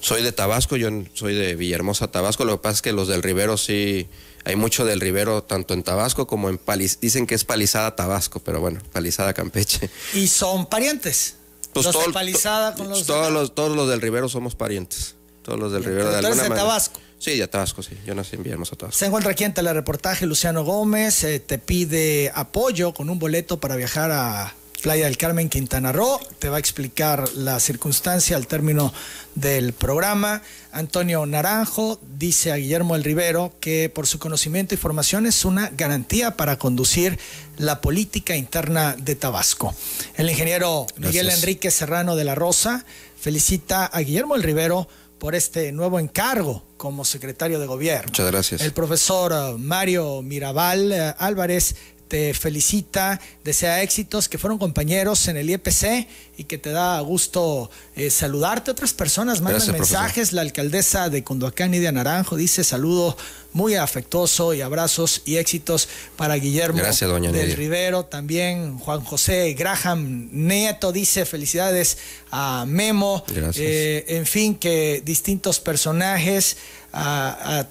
Soy 0.00 0.22
de 0.22 0.32
Tabasco, 0.32 0.76
yo 0.76 0.88
soy 1.14 1.34
de 1.34 1.54
Villahermosa, 1.54 2.10
Tabasco. 2.10 2.44
Lo 2.44 2.56
que 2.56 2.62
pasa 2.62 2.76
es 2.76 2.82
que 2.82 2.92
los 2.92 3.08
del 3.08 3.22
Rivero 3.22 3.56
sí, 3.56 4.08
hay 4.44 4.56
mucho 4.56 4.84
del 4.84 5.00
Rivero 5.00 5.42
tanto 5.42 5.74
en 5.74 5.82
Tabasco 5.82 6.26
como 6.26 6.48
en 6.48 6.58
Palizada. 6.58 6.98
Dicen 7.02 7.26
que 7.26 7.34
es 7.34 7.44
Palizada 7.44 7.96
Tabasco, 7.96 8.40
pero 8.40 8.60
bueno, 8.60 8.80
Palizada 8.92 9.34
Campeche. 9.34 9.90
¿Y 10.14 10.28
son 10.28 10.66
parientes? 10.66 11.36
Pues 11.72 11.86
los 11.86 12.06
de 12.06 12.12
Palizada 12.12 12.74
con 12.74 12.88
los 12.88 13.04
todos 13.04 13.32
los 13.32 13.54
Todos 13.54 13.76
los 13.76 13.88
del 13.88 14.00
Rivero 14.00 14.28
somos 14.28 14.54
parientes. 14.54 15.14
Todos 15.42 15.60
los 15.60 15.72
del 15.72 15.84
Rivero 15.84 16.10
de 16.10 16.18
alguna 16.18 16.42
de 16.44 16.50
Tabasco? 16.50 17.00
Sí, 17.18 17.38
de 17.38 17.48
Tabasco, 17.48 17.82
sí. 17.82 17.96
Yo 18.06 18.14
nací 18.14 18.36
en 18.36 18.42
Villahermosa, 18.42 18.76
Tabasco. 18.76 18.98
Se 18.98 19.06
encuentra 19.06 19.32
aquí 19.32 19.44
en 19.44 19.54
reportaje 19.54 20.26
Luciano 20.26 20.64
Gómez. 20.64 21.24
Eh, 21.24 21.40
te 21.40 21.58
pide 21.58 22.30
apoyo 22.34 22.92
con 22.92 23.10
un 23.10 23.18
boleto 23.18 23.58
para 23.58 23.76
viajar 23.76 24.10
a 24.12 24.54
Playa 24.82 25.06
del 25.06 25.16
Carmen, 25.16 25.48
Quintana 25.48 25.92
Roo. 25.92 26.20
Te 26.38 26.48
va 26.48 26.56
a 26.56 26.60
explicar 26.60 27.32
la 27.34 27.58
circunstancia 27.58 28.36
al 28.36 28.46
término 28.46 28.92
del 29.34 29.72
programa. 29.72 30.42
Antonio 30.70 31.24
Naranjo 31.26 31.98
dice 32.18 32.52
a 32.52 32.56
Guillermo 32.56 32.94
El 32.94 33.02
Rivero 33.02 33.54
que 33.60 33.90
por 33.92 34.06
su 34.06 34.18
conocimiento 34.18 34.74
y 34.74 34.78
formación 34.78 35.26
es 35.26 35.44
una 35.44 35.70
garantía 35.76 36.36
para 36.36 36.58
conducir 36.58 37.18
la 37.56 37.80
política 37.80 38.36
interna 38.36 38.94
de 38.96 39.16
Tabasco. 39.16 39.74
El 40.16 40.30
ingeniero 40.30 40.86
Miguel 40.98 41.30
Enrique 41.30 41.70
Serrano 41.70 42.14
de 42.14 42.24
la 42.24 42.34
Rosa 42.34 42.84
felicita 43.18 43.86
a 43.86 44.00
Guillermo 44.00 44.36
El 44.36 44.42
Rivero 44.42 44.88
por 45.18 45.34
este 45.34 45.72
nuevo 45.72 45.98
encargo 45.98 46.64
como 46.76 47.04
secretario 47.04 47.58
de 47.58 47.66
gobierno. 47.66 48.06
Muchas 48.08 48.30
gracias. 48.30 48.60
El 48.60 48.72
profesor 48.72 49.32
uh, 49.32 49.58
Mario 49.58 50.22
Mirabal 50.22 50.92
uh, 50.92 51.22
Álvarez 51.22 51.74
te 52.08 52.34
felicita, 52.34 53.20
desea 53.44 53.82
éxitos, 53.82 54.28
que 54.28 54.38
fueron 54.38 54.58
compañeros 54.58 55.26
en 55.28 55.36
el 55.36 55.50
IEPC 55.50 56.06
y 56.36 56.44
que 56.44 56.58
te 56.58 56.70
da 56.70 57.00
gusto 57.00 57.70
eh, 57.96 58.10
saludarte. 58.10 58.70
Otras 58.70 58.92
personas 58.92 59.40
mandan 59.40 59.72
mensajes. 59.72 60.32
La 60.32 60.42
alcaldesa 60.42 61.08
de 61.08 61.24
Cunduacán, 61.24 61.72
Nidia 61.72 61.92
Naranjo, 61.92 62.36
dice 62.36 62.62
saludo 62.62 63.16
muy 63.56 63.74
afectuoso 63.74 64.52
y 64.52 64.60
abrazos 64.60 65.22
y 65.24 65.36
éxitos 65.38 65.88
para 66.16 66.34
Guillermo 66.34 66.78
Gracias, 66.78 67.08
doña 67.08 67.32
del 67.32 67.56
Rivero. 67.56 68.04
También 68.04 68.78
Juan 68.78 69.02
José 69.02 69.54
Graham 69.54 70.28
Nieto 70.30 70.92
dice 70.92 71.24
felicidades 71.24 71.96
a 72.30 72.66
Memo. 72.68 73.24
Eh, 73.56 74.04
en 74.08 74.26
fin, 74.26 74.56
que 74.56 75.00
distintos 75.02 75.58
personajes 75.58 76.58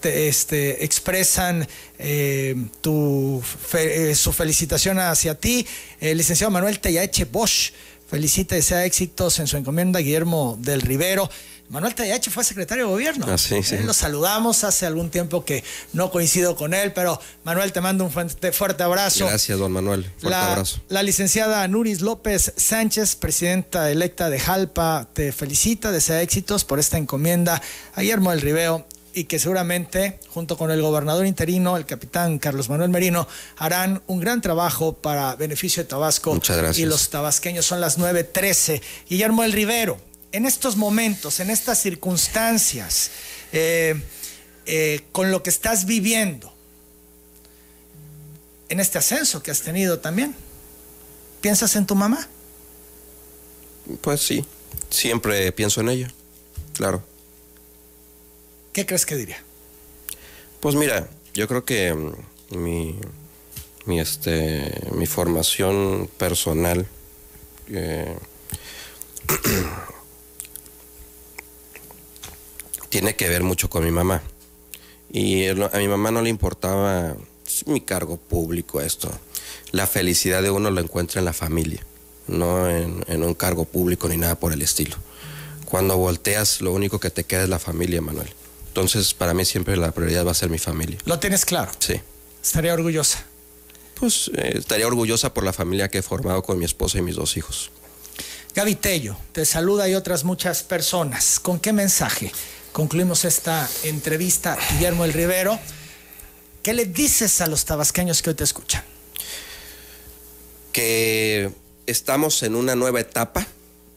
este, 0.02 0.84
expresan 0.84 1.68
eh, 2.00 2.56
tu, 2.82 3.44
eh, 3.74 4.16
su 4.16 4.34
felicitación 4.34 4.98
hacia 4.98 5.36
ti. 5.36 5.68
El 6.00 6.18
licenciado 6.18 6.50
Manuel 6.50 6.80
Teyache 6.80 7.26
Bosch 7.26 7.74
felicita 8.08 8.56
y 8.56 8.58
desea 8.58 8.86
éxitos 8.86 9.38
en 9.40 9.46
su 9.46 9.58
encomienda 9.58 10.00
Guillermo 10.00 10.58
del 10.60 10.82
Rivero. 10.82 11.30
Manuel 11.70 11.96
Tayache 11.96 12.30
fue 12.30 12.44
secretario 12.44 12.86
de 12.86 12.92
gobierno. 12.92 13.26
Ah, 13.30 13.38
sí, 13.38 13.64
sí. 13.64 13.78
Lo 13.80 13.94
saludamos 13.94 14.64
hace 14.64 14.86
algún 14.86 15.10
tiempo 15.10 15.44
que 15.44 15.64
no 15.94 16.12
coincido 16.12 16.56
con 16.56 16.74
él, 16.74 16.94
pero 16.94 17.20
Manuel, 17.44 17.72
te 17.72 17.82
mando 17.82 18.04
un 18.04 18.12
fuerte, 18.12 18.52
fuerte 18.52 18.84
abrazo. 18.84 19.26
Gracias, 19.26 19.58
don 19.58 19.72
Manuel. 19.72 20.04
Fuerte 20.04 20.30
la, 20.30 20.52
abrazo. 20.52 20.80
La 20.90 21.02
licenciada 21.02 21.68
Nuris 21.68 22.02
López 22.02 22.54
Sánchez, 22.56 23.16
presidenta 23.16 23.90
electa 23.90 24.30
de 24.30 24.40
Jalpa, 24.40 25.08
te 25.14 25.32
felicita, 25.32 25.92
desea 25.92 26.22
éxitos 26.22 26.66
por 26.66 26.80
esta 26.80 26.98
encomienda 26.98 27.62
a 27.96 28.02
Guillermo 28.02 28.32
del 28.32 28.42
Rivero 28.42 28.86
y 29.16 29.24
que 29.24 29.40
seguramente, 29.40 30.20
junto 30.28 30.58
con 30.58 30.70
el 30.72 30.82
gobernador 30.82 31.26
interino, 31.26 31.78
el 31.78 31.86
capitán 31.86 32.38
Carlos 32.38 32.70
Manuel 32.70 32.90
Merino, 32.90 33.28
harán 33.58 34.04
un 34.08 34.20
gran 34.20 34.42
trabajo 34.42 34.94
para 34.94 35.36
beneficio 35.36 35.82
de 35.82 35.90
Tabasco 35.90 36.34
Muchas 36.34 36.58
gracias. 36.58 36.80
y 36.80 36.86
los 36.86 37.10
tabasqueños. 37.10 37.66
Son 37.66 37.80
las 37.80 37.98
9.13. 37.98 38.82
Guillermo 39.10 39.44
El 39.46 39.54
Rivero, 39.54 39.98
en 40.36 40.46
estos 40.46 40.76
momentos, 40.76 41.40
en 41.40 41.50
estas 41.50 41.82
circunstancias, 41.82 43.10
eh, 43.54 43.96
eh, 44.66 45.06
con 45.14 45.32
lo 45.32 45.42
que 45.42 45.50
estás 45.50 45.86
viviendo, 45.86 46.52
en 48.68 48.82
este 48.82 48.98
ascenso 48.98 49.42
que 49.42 49.52
has 49.52 49.62
tenido 49.62 50.00
también, 50.00 50.36
¿piensas 51.40 51.78
en 51.78 51.86
tu 51.86 51.96
mamá? 51.96 52.28
Pues 54.02 54.20
sí, 54.20 54.44
siempre 54.90 55.54
pienso 55.54 55.80
en 55.80 55.88
ella, 55.88 56.12
claro. 56.74 57.02
¿Qué 58.74 58.86
crees 58.86 59.06
que 59.06 59.16
diría? 59.16 59.42
Pues 60.60 60.76
mira, 60.76 61.08
yo 61.34 61.48
creo 61.48 61.64
que 61.64 61.94
mm, 61.94 62.58
mi, 62.58 63.00
mi, 63.86 64.02
este, 64.02 64.82
mi 64.92 65.06
formación 65.06 66.10
personal 66.18 66.86
eh, 67.70 68.18
tiene 72.96 73.18
que 73.18 73.28
ver 73.28 73.44
mucho 73.44 73.70
con 73.70 73.84
mi 73.84 73.92
mamá. 73.92 74.22
Y 75.12 75.48
a 75.48 75.78
mi 75.80 75.88
mamá 75.90 76.12
no 76.12 76.22
le 76.22 76.30
importaba 76.30 77.18
mi 77.66 77.82
cargo 77.82 78.16
público, 78.16 78.80
esto. 78.80 79.12
La 79.72 79.86
felicidad 79.86 80.42
de 80.42 80.50
uno 80.50 80.72
lo 80.72 80.80
encuentra 80.80 81.20
en 81.20 81.26
la 81.26 81.34
familia, 81.34 81.86
no 82.28 82.70
en, 82.70 83.04
en 83.10 83.24
un 83.24 83.34
cargo 83.34 83.66
público 83.66 84.08
ni 84.08 84.16
nada 84.16 84.36
por 84.36 84.54
el 84.54 84.62
estilo. 84.62 84.96
Cuando 85.66 85.98
volteas, 85.98 86.62
lo 86.62 86.72
único 86.72 87.02
que 87.02 87.10
te 87.10 87.26
queda 87.26 87.44
es 87.44 87.50
la 87.50 87.60
familia, 87.60 88.00
Manuel. 88.00 88.30
Entonces, 88.70 89.14
para 89.14 89.34
mí 89.34 89.44
siempre 89.44 89.76
la 89.76 89.92
prioridad 89.92 90.26
va 90.26 90.32
a 90.32 90.34
ser 90.34 90.50
mi 90.50 90.58
familia. 90.58 90.98
¿Lo 91.04 91.20
tienes 91.20 91.44
claro? 91.44 91.74
Sí. 91.80 92.00
¿Estaría 92.42 92.74
orgullosa? 92.74 93.26
Pues 93.96 94.32
eh, 94.38 94.54
estaría 94.56 94.88
orgullosa 94.88 95.34
por 95.34 95.44
la 95.44 95.52
familia 95.52 95.90
que 95.90 95.98
he 95.98 96.02
formado 96.02 96.44
con 96.44 96.58
mi 96.58 96.64
esposa 96.64 97.00
y 97.00 97.02
mis 97.02 97.18
dos 97.18 97.36
hijos. 97.36 97.72
Gaby 98.56 98.76
te 99.34 99.44
saluda 99.44 99.90
y 99.90 99.96
otras 99.96 100.24
muchas 100.24 100.64
personas. 100.64 101.42
¿Con 101.42 101.60
qué 101.60 101.74
mensaje 101.74 102.32
concluimos 102.72 103.26
esta 103.26 103.70
entrevista, 103.84 104.58
Guillermo 104.72 105.04
El 105.04 105.12
Rivero? 105.12 105.60
¿Qué 106.64 106.74
le 106.74 106.86
dices 106.86 107.42
a 107.42 107.48
los 107.48 107.66
tabasqueños 107.66 108.22
que 108.22 108.30
hoy 108.30 108.36
te 108.38 108.46
escuchan? 108.46 108.82
Que 110.72 111.52
estamos 111.86 112.44
en 112.44 112.56
una 112.56 112.76
nueva 112.76 113.02
etapa, 113.02 113.46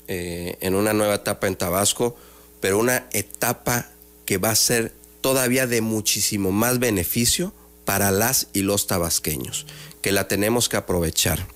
eh, 0.08 0.58
en 0.60 0.74
una 0.74 0.92
nueva 0.92 1.14
etapa 1.14 1.46
en 1.46 1.54
Tabasco, 1.54 2.16
pero 2.60 2.80
una 2.80 3.06
etapa 3.12 3.88
que 4.26 4.38
va 4.38 4.50
a 4.50 4.56
ser 4.56 4.92
todavía 5.20 5.68
de 5.68 5.82
muchísimo 5.82 6.50
más 6.50 6.80
beneficio 6.80 7.52
para 7.84 8.10
las 8.10 8.48
y 8.52 8.62
los 8.62 8.88
tabasqueños, 8.88 9.66
que 10.02 10.10
la 10.10 10.26
tenemos 10.26 10.68
que 10.68 10.76
aprovechar, 10.78 11.46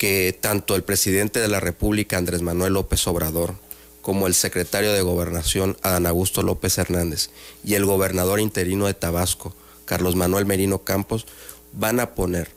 que 0.00 0.32
tanto 0.32 0.76
el 0.76 0.82
presidente 0.82 1.40
de 1.40 1.48
la 1.48 1.60
República, 1.60 2.16
Andrés 2.16 2.40
Manuel 2.40 2.72
López 2.72 3.06
Obrador, 3.06 3.56
como 4.00 4.26
el 4.26 4.32
secretario 4.32 4.94
de 4.94 5.02
Gobernación, 5.02 5.76
Adán 5.82 6.06
Augusto 6.06 6.42
López 6.42 6.78
Hernández, 6.78 7.28
y 7.62 7.74
el 7.74 7.84
gobernador 7.84 8.40
interino 8.40 8.86
de 8.86 8.94
Tabasco, 8.94 9.54
Carlos 9.84 10.16
Manuel 10.16 10.46
Merino 10.46 10.78
Campos, 10.84 11.26
van 11.74 12.00
a 12.00 12.14
poner 12.14 12.48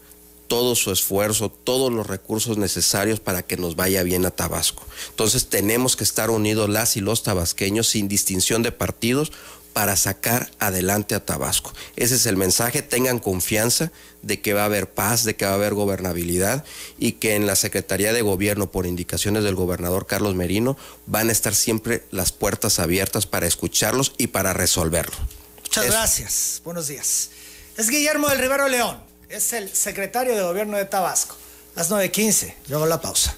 todo 0.47 0.73
su 0.75 0.93
esfuerzo, 0.93 1.49
todos 1.49 1.91
los 1.91 2.07
recursos 2.07 2.57
necesarios 2.57 3.19
para 3.19 3.43
que 3.43 3.57
nos 3.57 3.75
vaya 3.75 4.03
bien 4.03 4.25
a 4.25 4.31
Tabasco. 4.31 4.85
Entonces 5.09 5.47
tenemos 5.47 5.97
que 5.97 6.05
estar 6.05 6.29
unidos 6.29 6.69
las 6.69 6.95
y 6.95 7.01
los 7.01 7.23
tabasqueños 7.23 7.89
sin 7.89 8.07
distinción 8.07 8.63
de 8.63 8.71
partidos 8.71 9.33
para 9.73 9.95
sacar 9.95 10.49
adelante 10.59 11.15
a 11.15 11.25
Tabasco. 11.25 11.73
Ese 11.95 12.15
es 12.15 12.25
el 12.25 12.37
mensaje, 12.37 12.81
tengan 12.81 13.19
confianza 13.19 13.91
de 14.21 14.39
que 14.39 14.53
va 14.53 14.61
a 14.61 14.65
haber 14.65 14.89
paz, 14.89 15.23
de 15.23 15.35
que 15.35 15.45
va 15.45 15.51
a 15.51 15.55
haber 15.55 15.73
gobernabilidad 15.73 16.63
y 16.97 17.13
que 17.13 17.35
en 17.35 17.45
la 17.45 17.55
Secretaría 17.55 18.13
de 18.13 18.21
Gobierno, 18.21 18.71
por 18.71 18.85
indicaciones 18.85 19.43
del 19.43 19.55
gobernador 19.55 20.05
Carlos 20.05 20.35
Merino, 20.35 20.77
van 21.07 21.29
a 21.29 21.31
estar 21.31 21.55
siempre 21.55 22.03
las 22.11 22.31
puertas 22.31 22.79
abiertas 22.79 23.25
para 23.25 23.47
escucharlos 23.47 24.13
y 24.17 24.27
para 24.27 24.53
resolverlo. 24.53 25.15
Muchas 25.63 25.85
gracias, 25.85 26.61
buenos 26.63 26.87
días. 26.87 27.31
Es 27.75 27.89
Guillermo 27.89 28.29
del 28.29 28.39
Rivero 28.39 28.67
León 28.67 29.13
es 29.33 29.51
el 29.53 29.73
secretario 29.73 30.35
de 30.35 30.43
gobierno 30.43 30.77
de 30.77 30.85
Tabasco. 30.85 31.35
Las 31.75 31.89
9.15, 31.89 32.53
yo 32.67 32.77
hago 32.77 32.85
la 32.85 33.01
pausa. 33.01 33.35